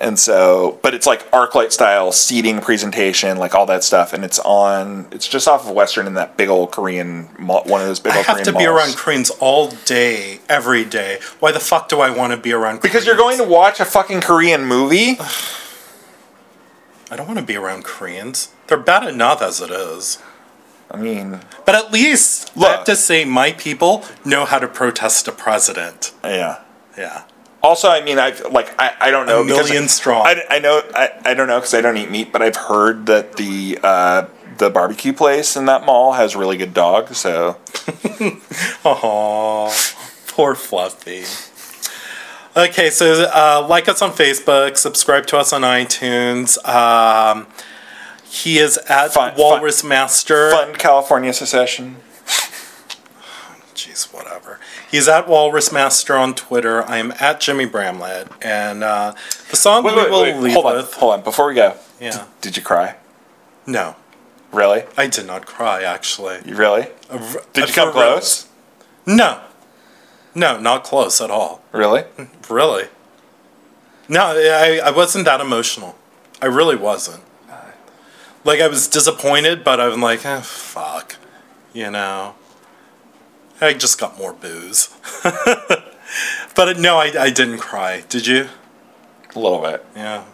And 0.01 0.18
so, 0.18 0.78
but 0.82 0.94
it's 0.94 1.07
like 1.07 1.30
ArcLight 1.30 1.72
style 1.72 2.11
seating 2.11 2.61
presentation, 2.62 3.36
like 3.36 3.55
all 3.55 3.66
that 3.66 3.84
stuff, 3.84 4.14
and 4.14 4.24
it's 4.24 4.38
on. 4.38 5.07
It's 5.12 5.28
just 5.28 5.46
off 5.46 5.66
of 5.68 5.72
Western 5.74 6.07
in 6.07 6.14
that 6.14 6.38
big 6.38 6.48
old 6.48 6.72
Korean 6.72 7.28
mall, 7.38 7.64
one 7.66 7.82
of 7.82 7.86
those 7.86 8.01
big 8.01 8.14
I 8.14 8.16
old 8.18 8.26
have 8.26 8.36
Korean 8.36 8.46
to 8.46 8.53
be 8.53 8.66
malls. 8.66 8.78
around 8.88 8.96
Koreans 8.96 9.30
all 9.40 9.68
day, 9.84 10.40
every 10.48 10.86
day. 10.86 11.18
Why 11.38 11.53
the 11.53 11.61
fuck 11.61 11.90
do 11.90 12.01
I 12.01 12.09
want 12.09 12.32
to 12.32 12.38
be 12.38 12.53
around? 12.55 12.80
because 12.80 13.05
you're 13.05 13.16
going 13.16 13.36
to 13.38 13.44
watch 13.44 13.78
a 13.78 13.84
fucking 13.84 14.22
Korean 14.22 14.64
movie. 14.64 15.18
I 17.11 17.16
don't 17.16 17.26
want 17.26 17.38
to 17.40 17.44
be 17.44 17.57
around 17.57 17.84
Koreans. 17.84 18.51
They're 18.68 18.78
bad 18.78 19.07
enough 19.09 19.42
as 19.42 19.61
it 19.61 19.70
is. 19.70 20.18
I 20.90 20.96
mean, 20.96 21.40
But 21.66 21.74
at 21.74 21.92
least 21.92 22.53
I 22.57 22.61
Look. 22.61 22.68
have 22.70 22.84
to 22.84 22.96
say, 22.96 23.24
my 23.24 23.53
people 23.53 24.05
know 24.24 24.44
how 24.44 24.59
to 24.59 24.66
protest 24.68 25.28
a 25.28 25.32
president. 25.32 26.12
yeah. 26.24 26.61
Yeah. 26.96 27.22
Also, 27.62 27.88
I 27.90 28.02
mean, 28.02 28.18
I 28.18 28.30
like 28.50 28.74
I, 28.80 28.94
I 29.00 29.11
don't 29.11 29.26
know 29.26 29.42
A 29.42 29.44
million 29.44 29.82
because 29.82 29.92
strong. 29.92 30.26
I, 30.26 30.42
I 30.48 30.58
know 30.61 30.82
I, 30.94 31.11
I 31.24 31.34
don't 31.34 31.46
know 31.46 31.58
because 31.58 31.74
I 31.74 31.80
don't 31.82 31.96
eat 31.98 32.11
meat, 32.11 32.32
but 32.32 32.40
I've 32.42 32.56
heard 32.56 33.06
that 33.06 33.36
the 33.36 33.78
uh, 33.82 34.26
the 34.58 34.70
barbecue 34.70 35.12
place 35.12 35.56
in 35.56 35.66
that 35.66 35.84
mall 35.84 36.12
has 36.12 36.34
really 36.34 36.56
good 36.56 36.72
dogs. 36.72 37.18
So 37.18 37.58
Oh, 38.84 39.74
poor 40.28 40.54
Fluffy. 40.54 41.24
Okay, 42.56 42.90
so 42.90 43.30
uh, 43.32 43.64
like 43.68 43.88
us 43.88 44.02
on 44.02 44.11
Facebook, 44.11 44.76
subscribe 44.76 45.26
to 45.26 45.36
us 45.38 45.52
on 45.52 45.62
iTunes. 45.62 46.58
Um, 46.66 47.46
he 48.24 48.58
is 48.58 48.76
at 48.88 49.12
Fun- 49.12 49.30
fun- 49.32 49.38
Walrus 49.38 49.84
Master. 49.84 50.50
fun 50.50 50.74
California 50.74 51.32
secession. 51.32 51.96
Jeez, 53.74 54.12
whatever. 54.12 54.58
He's 54.91 55.07
at 55.09 55.28
Walrus 55.28 55.70
Master 55.72 56.16
on 56.16 56.34
Twitter. 56.34 56.82
I 56.88 56.99
am 56.99 57.12
at 57.20 57.41
Jimmy 57.41 57.64
Bramlett. 57.64 58.28
And 58.43 58.82
uh, 58.82 59.14
the 59.51 59.57
song 59.57 59.84
Wait, 59.84 59.95
we 59.95 60.03
wait, 60.03 60.11
will 60.11 60.22
wait, 60.22 60.36
leave 60.36 60.53
hold 60.55 60.66
on, 60.66 60.76
with. 60.76 60.93
hold 60.95 61.12
on. 61.14 61.22
Before 61.22 61.47
we 61.47 61.55
go, 61.55 61.76
Yeah. 62.01 62.24
did 62.41 62.57
you 62.57 62.62
cry? 62.62 62.97
No, 63.66 63.95
Really? 64.53 64.82
I 64.97 65.07
did 65.07 65.26
not 65.26 65.47
cry, 65.47 65.84
actually. 65.84 66.38
You 66.45 66.57
really? 66.57 66.88
Did 67.53 67.68
you 67.68 67.74
come 67.74 67.93
close? 67.93 68.49
No. 69.07 69.41
No, 70.34 70.59
not 70.59 70.82
close 70.82 71.20
at 71.20 71.30
all. 71.30 71.62
Really? 71.70 72.03
Really? 72.49 72.84
No, 74.09 74.32
I, 74.36 74.80
I 74.84 74.91
wasn't 74.91 75.24
that 75.26 75.41
emotional. 75.41 75.97
I 76.43 76.47
really 76.47 76.74
wasn't. 76.74 77.22
Like, 78.43 78.61
I 78.61 78.66
was 78.66 78.88
disappointed, 78.88 79.62
but 79.62 79.78
I'm 79.80 80.01
like, 80.01 80.24
eh, 80.26 80.41
fuck. 80.41 81.14
You 81.72 81.91
know? 81.93 82.34
I 83.61 83.74
just 83.74 83.98
got 84.00 84.16
more 84.18 84.32
booze. 84.32 84.88
but 86.54 86.78
no, 86.78 86.96
I, 86.98 87.12
I 87.18 87.30
didn't 87.30 87.58
cry. 87.58 88.04
Did 88.08 88.26
you? 88.26 88.48
A 89.34 89.38
little 89.38 89.61
bit. 89.61 89.84
Yeah. 89.94 90.24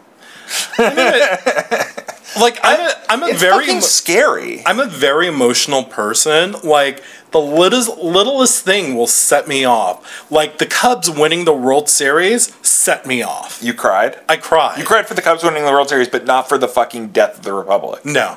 I 0.79 0.89
mean, 0.95 0.97
it- 1.15 2.13
like 2.41 2.59
I'm 2.63 2.81
a, 2.81 2.93
I'm 3.09 3.23
a 3.23 3.27
it's 3.29 3.41
very 3.41 3.71
emo- 3.71 3.81
scary. 3.81 4.63
I'm 4.67 4.79
a 4.79 4.87
very 4.87 5.27
emotional 5.27 5.85
person. 5.85 6.55
Like 6.63 7.03
the 7.33 7.41
littlest 7.41 7.97
littlest 7.99 8.63
thing 8.65 8.95
will 8.95 9.07
set 9.07 9.49
me 9.49 9.65
off. 9.65 10.31
Like 10.31 10.59
the 10.59 10.67
Cubs 10.67 11.09
winning 11.11 11.47
the 11.47 11.55
World 11.55 11.89
Series 11.89 12.55
set 12.67 13.07
me 13.07 13.23
off. 13.23 13.63
you 13.63 13.73
cried. 13.73 14.19
I 14.29 14.37
cried. 14.37 14.79
You 14.79 14.85
cried 14.85 15.09
for 15.09 15.15
the 15.15 15.23
Cubs 15.23 15.43
winning 15.45 15.65
the 15.65 15.71
World 15.71 15.89
Series, 15.89 16.09
but 16.09 16.27
not 16.27 16.49
for 16.49 16.59
the 16.59 16.69
fucking 16.69 17.09
death 17.09 17.39
of 17.39 17.45
the 17.45 17.55
Republic. 17.55 18.05
No. 18.05 18.37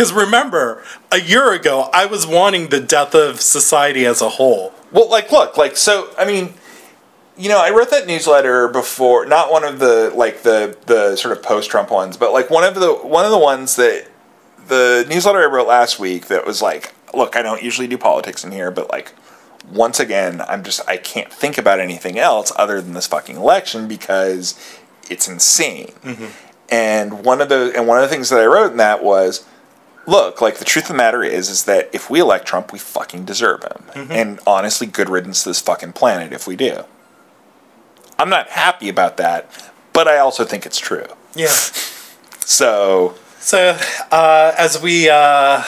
Because 0.00 0.14
remember, 0.14 0.82
a 1.12 1.20
year 1.20 1.52
ago, 1.52 1.90
I 1.92 2.06
was 2.06 2.26
wanting 2.26 2.68
the 2.68 2.80
death 2.80 3.14
of 3.14 3.38
society 3.38 4.06
as 4.06 4.22
a 4.22 4.30
whole. 4.30 4.72
Well, 4.90 5.10
like, 5.10 5.30
look, 5.30 5.58
like, 5.58 5.76
so, 5.76 6.08
I 6.16 6.24
mean, 6.24 6.54
you 7.36 7.50
know, 7.50 7.58
I 7.58 7.68
wrote 7.68 7.90
that 7.90 8.06
newsletter 8.06 8.68
before, 8.68 9.26
not 9.26 9.52
one 9.52 9.62
of 9.62 9.78
the 9.78 10.10
like 10.16 10.42
the 10.42 10.74
the 10.86 11.16
sort 11.16 11.36
of 11.36 11.42
post 11.42 11.70
Trump 11.70 11.90
ones, 11.90 12.16
but 12.16 12.32
like 12.32 12.48
one 12.48 12.64
of 12.64 12.76
the 12.76 12.94
one 12.94 13.26
of 13.26 13.30
the 13.30 13.38
ones 13.38 13.76
that 13.76 14.08
the 14.68 15.04
newsletter 15.06 15.40
I 15.42 15.44
wrote 15.44 15.68
last 15.68 15.98
week 15.98 16.28
that 16.28 16.46
was 16.46 16.62
like, 16.62 16.94
look, 17.12 17.36
I 17.36 17.42
don't 17.42 17.62
usually 17.62 17.86
do 17.86 17.98
politics 17.98 18.42
in 18.42 18.52
here, 18.52 18.70
but 18.70 18.88
like, 18.88 19.12
once 19.70 20.00
again, 20.00 20.40
I'm 20.48 20.64
just 20.64 20.80
I 20.88 20.96
can't 20.96 21.30
think 21.30 21.58
about 21.58 21.78
anything 21.78 22.18
else 22.18 22.52
other 22.56 22.80
than 22.80 22.94
this 22.94 23.06
fucking 23.06 23.36
election 23.36 23.86
because 23.86 24.58
it's 25.10 25.28
insane. 25.28 25.92
Mm-hmm. 26.02 26.28
And 26.70 27.22
one 27.22 27.42
of 27.42 27.50
the 27.50 27.74
and 27.76 27.86
one 27.86 27.98
of 27.98 28.02
the 28.02 28.08
things 28.08 28.30
that 28.30 28.40
I 28.40 28.46
wrote 28.46 28.70
in 28.70 28.78
that 28.78 29.04
was 29.04 29.46
look, 30.06 30.40
like 30.40 30.58
the 30.58 30.64
truth 30.64 30.84
of 30.84 30.88
the 30.88 30.94
matter 30.94 31.22
is, 31.22 31.48
is 31.48 31.64
that 31.64 31.88
if 31.92 32.10
we 32.10 32.20
elect 32.20 32.46
Trump, 32.46 32.72
we 32.72 32.78
fucking 32.78 33.24
deserve 33.24 33.62
him. 33.62 33.84
And 34.10 34.40
honestly, 34.46 34.86
good 34.86 35.08
riddance 35.08 35.42
to 35.44 35.50
this 35.50 35.60
fucking 35.60 35.92
planet 35.92 36.32
if 36.32 36.46
we 36.46 36.56
do. 36.56 36.84
I'm 38.18 38.28
not 38.28 38.48
happy 38.48 38.88
about 38.88 39.16
that, 39.16 39.50
but 39.92 40.06
I 40.08 40.18
also 40.18 40.44
think 40.44 40.66
it's 40.66 40.78
true. 40.78 41.06
Yeah. 41.34 41.48
So 42.42 43.14
So, 43.38 43.78
uh, 44.10 44.52
as 44.58 44.82
we 44.82 45.08
uh, 45.08 45.62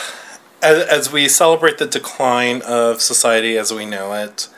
as, 0.61 0.83
as 0.87 1.11
we 1.11 1.29
celebrate 1.29 1.77
the 1.77 1.85
decline 1.85 2.61
of 2.63 3.01
society 3.01 3.57
as 3.57 3.73
we 3.73 3.85
know 3.85 4.13
it, 4.13 4.49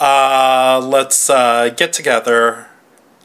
uh, 0.00 0.80
let's 0.82 1.28
uh, 1.28 1.70
get 1.76 1.92
together, 1.92 2.66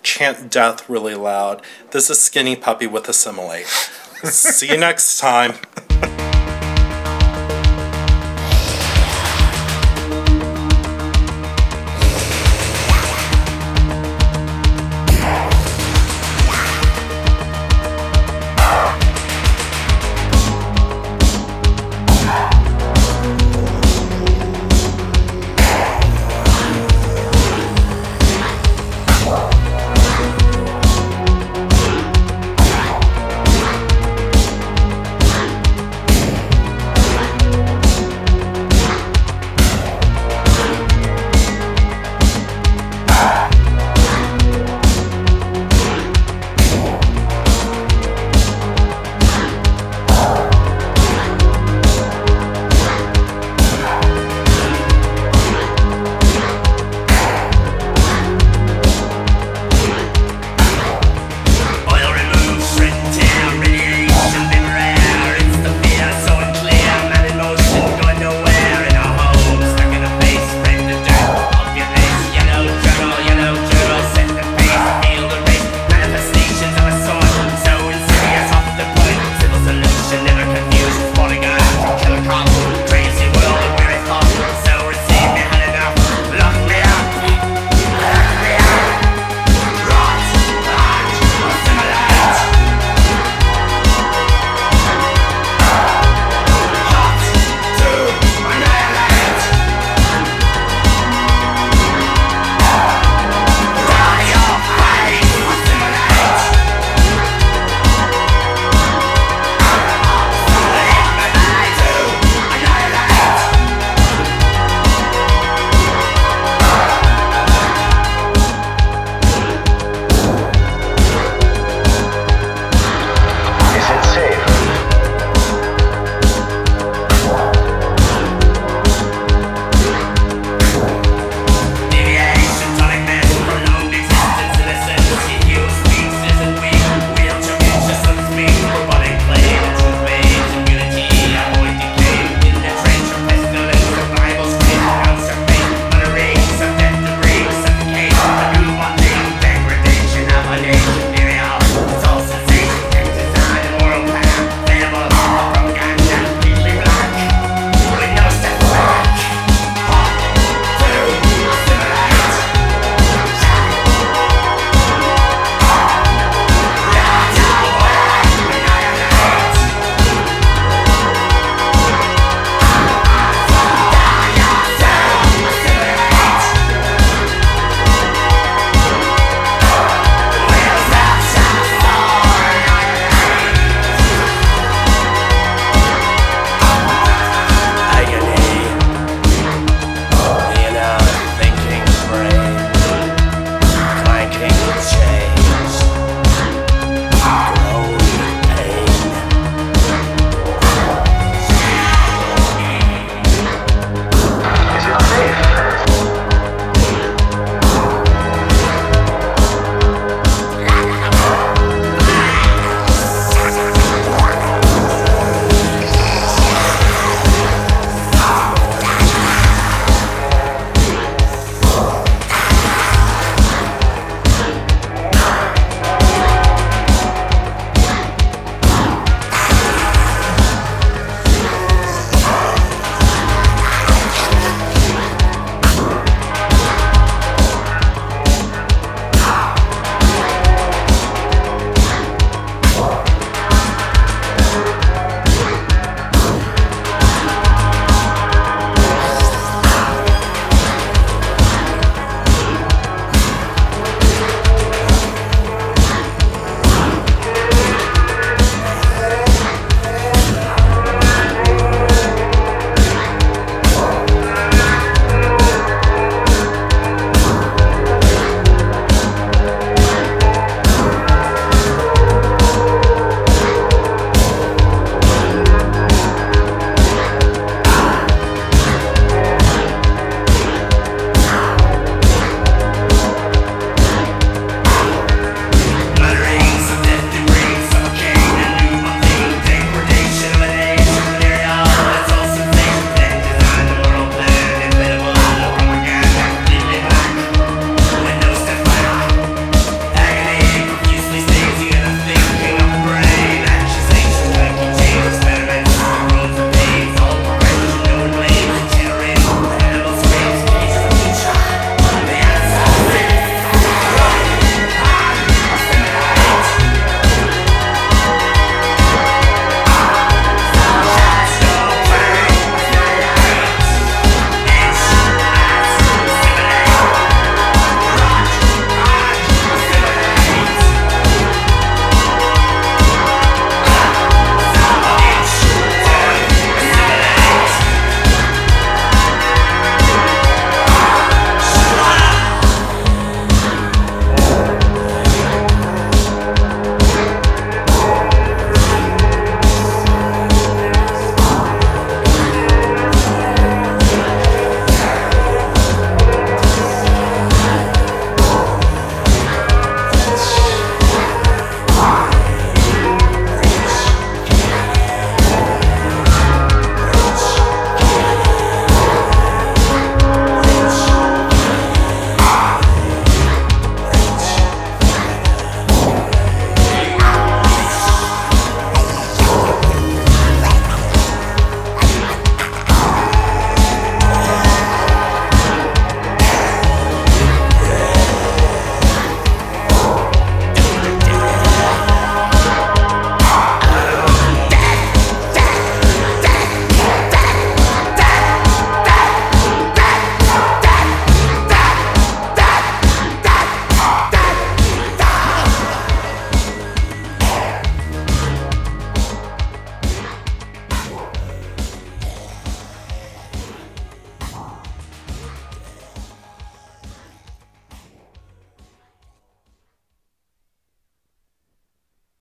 chant 0.03 0.49
death 0.51 0.89
really 0.89 1.15
loud. 1.15 1.61
This 1.91 2.09
is 2.09 2.19
Skinny 2.19 2.55
Puppy 2.55 2.87
with 2.87 3.03
Assimilate. 3.05 3.67
See 4.23 4.69
you 4.69 4.77
next 4.77 5.19
time. 5.19 5.55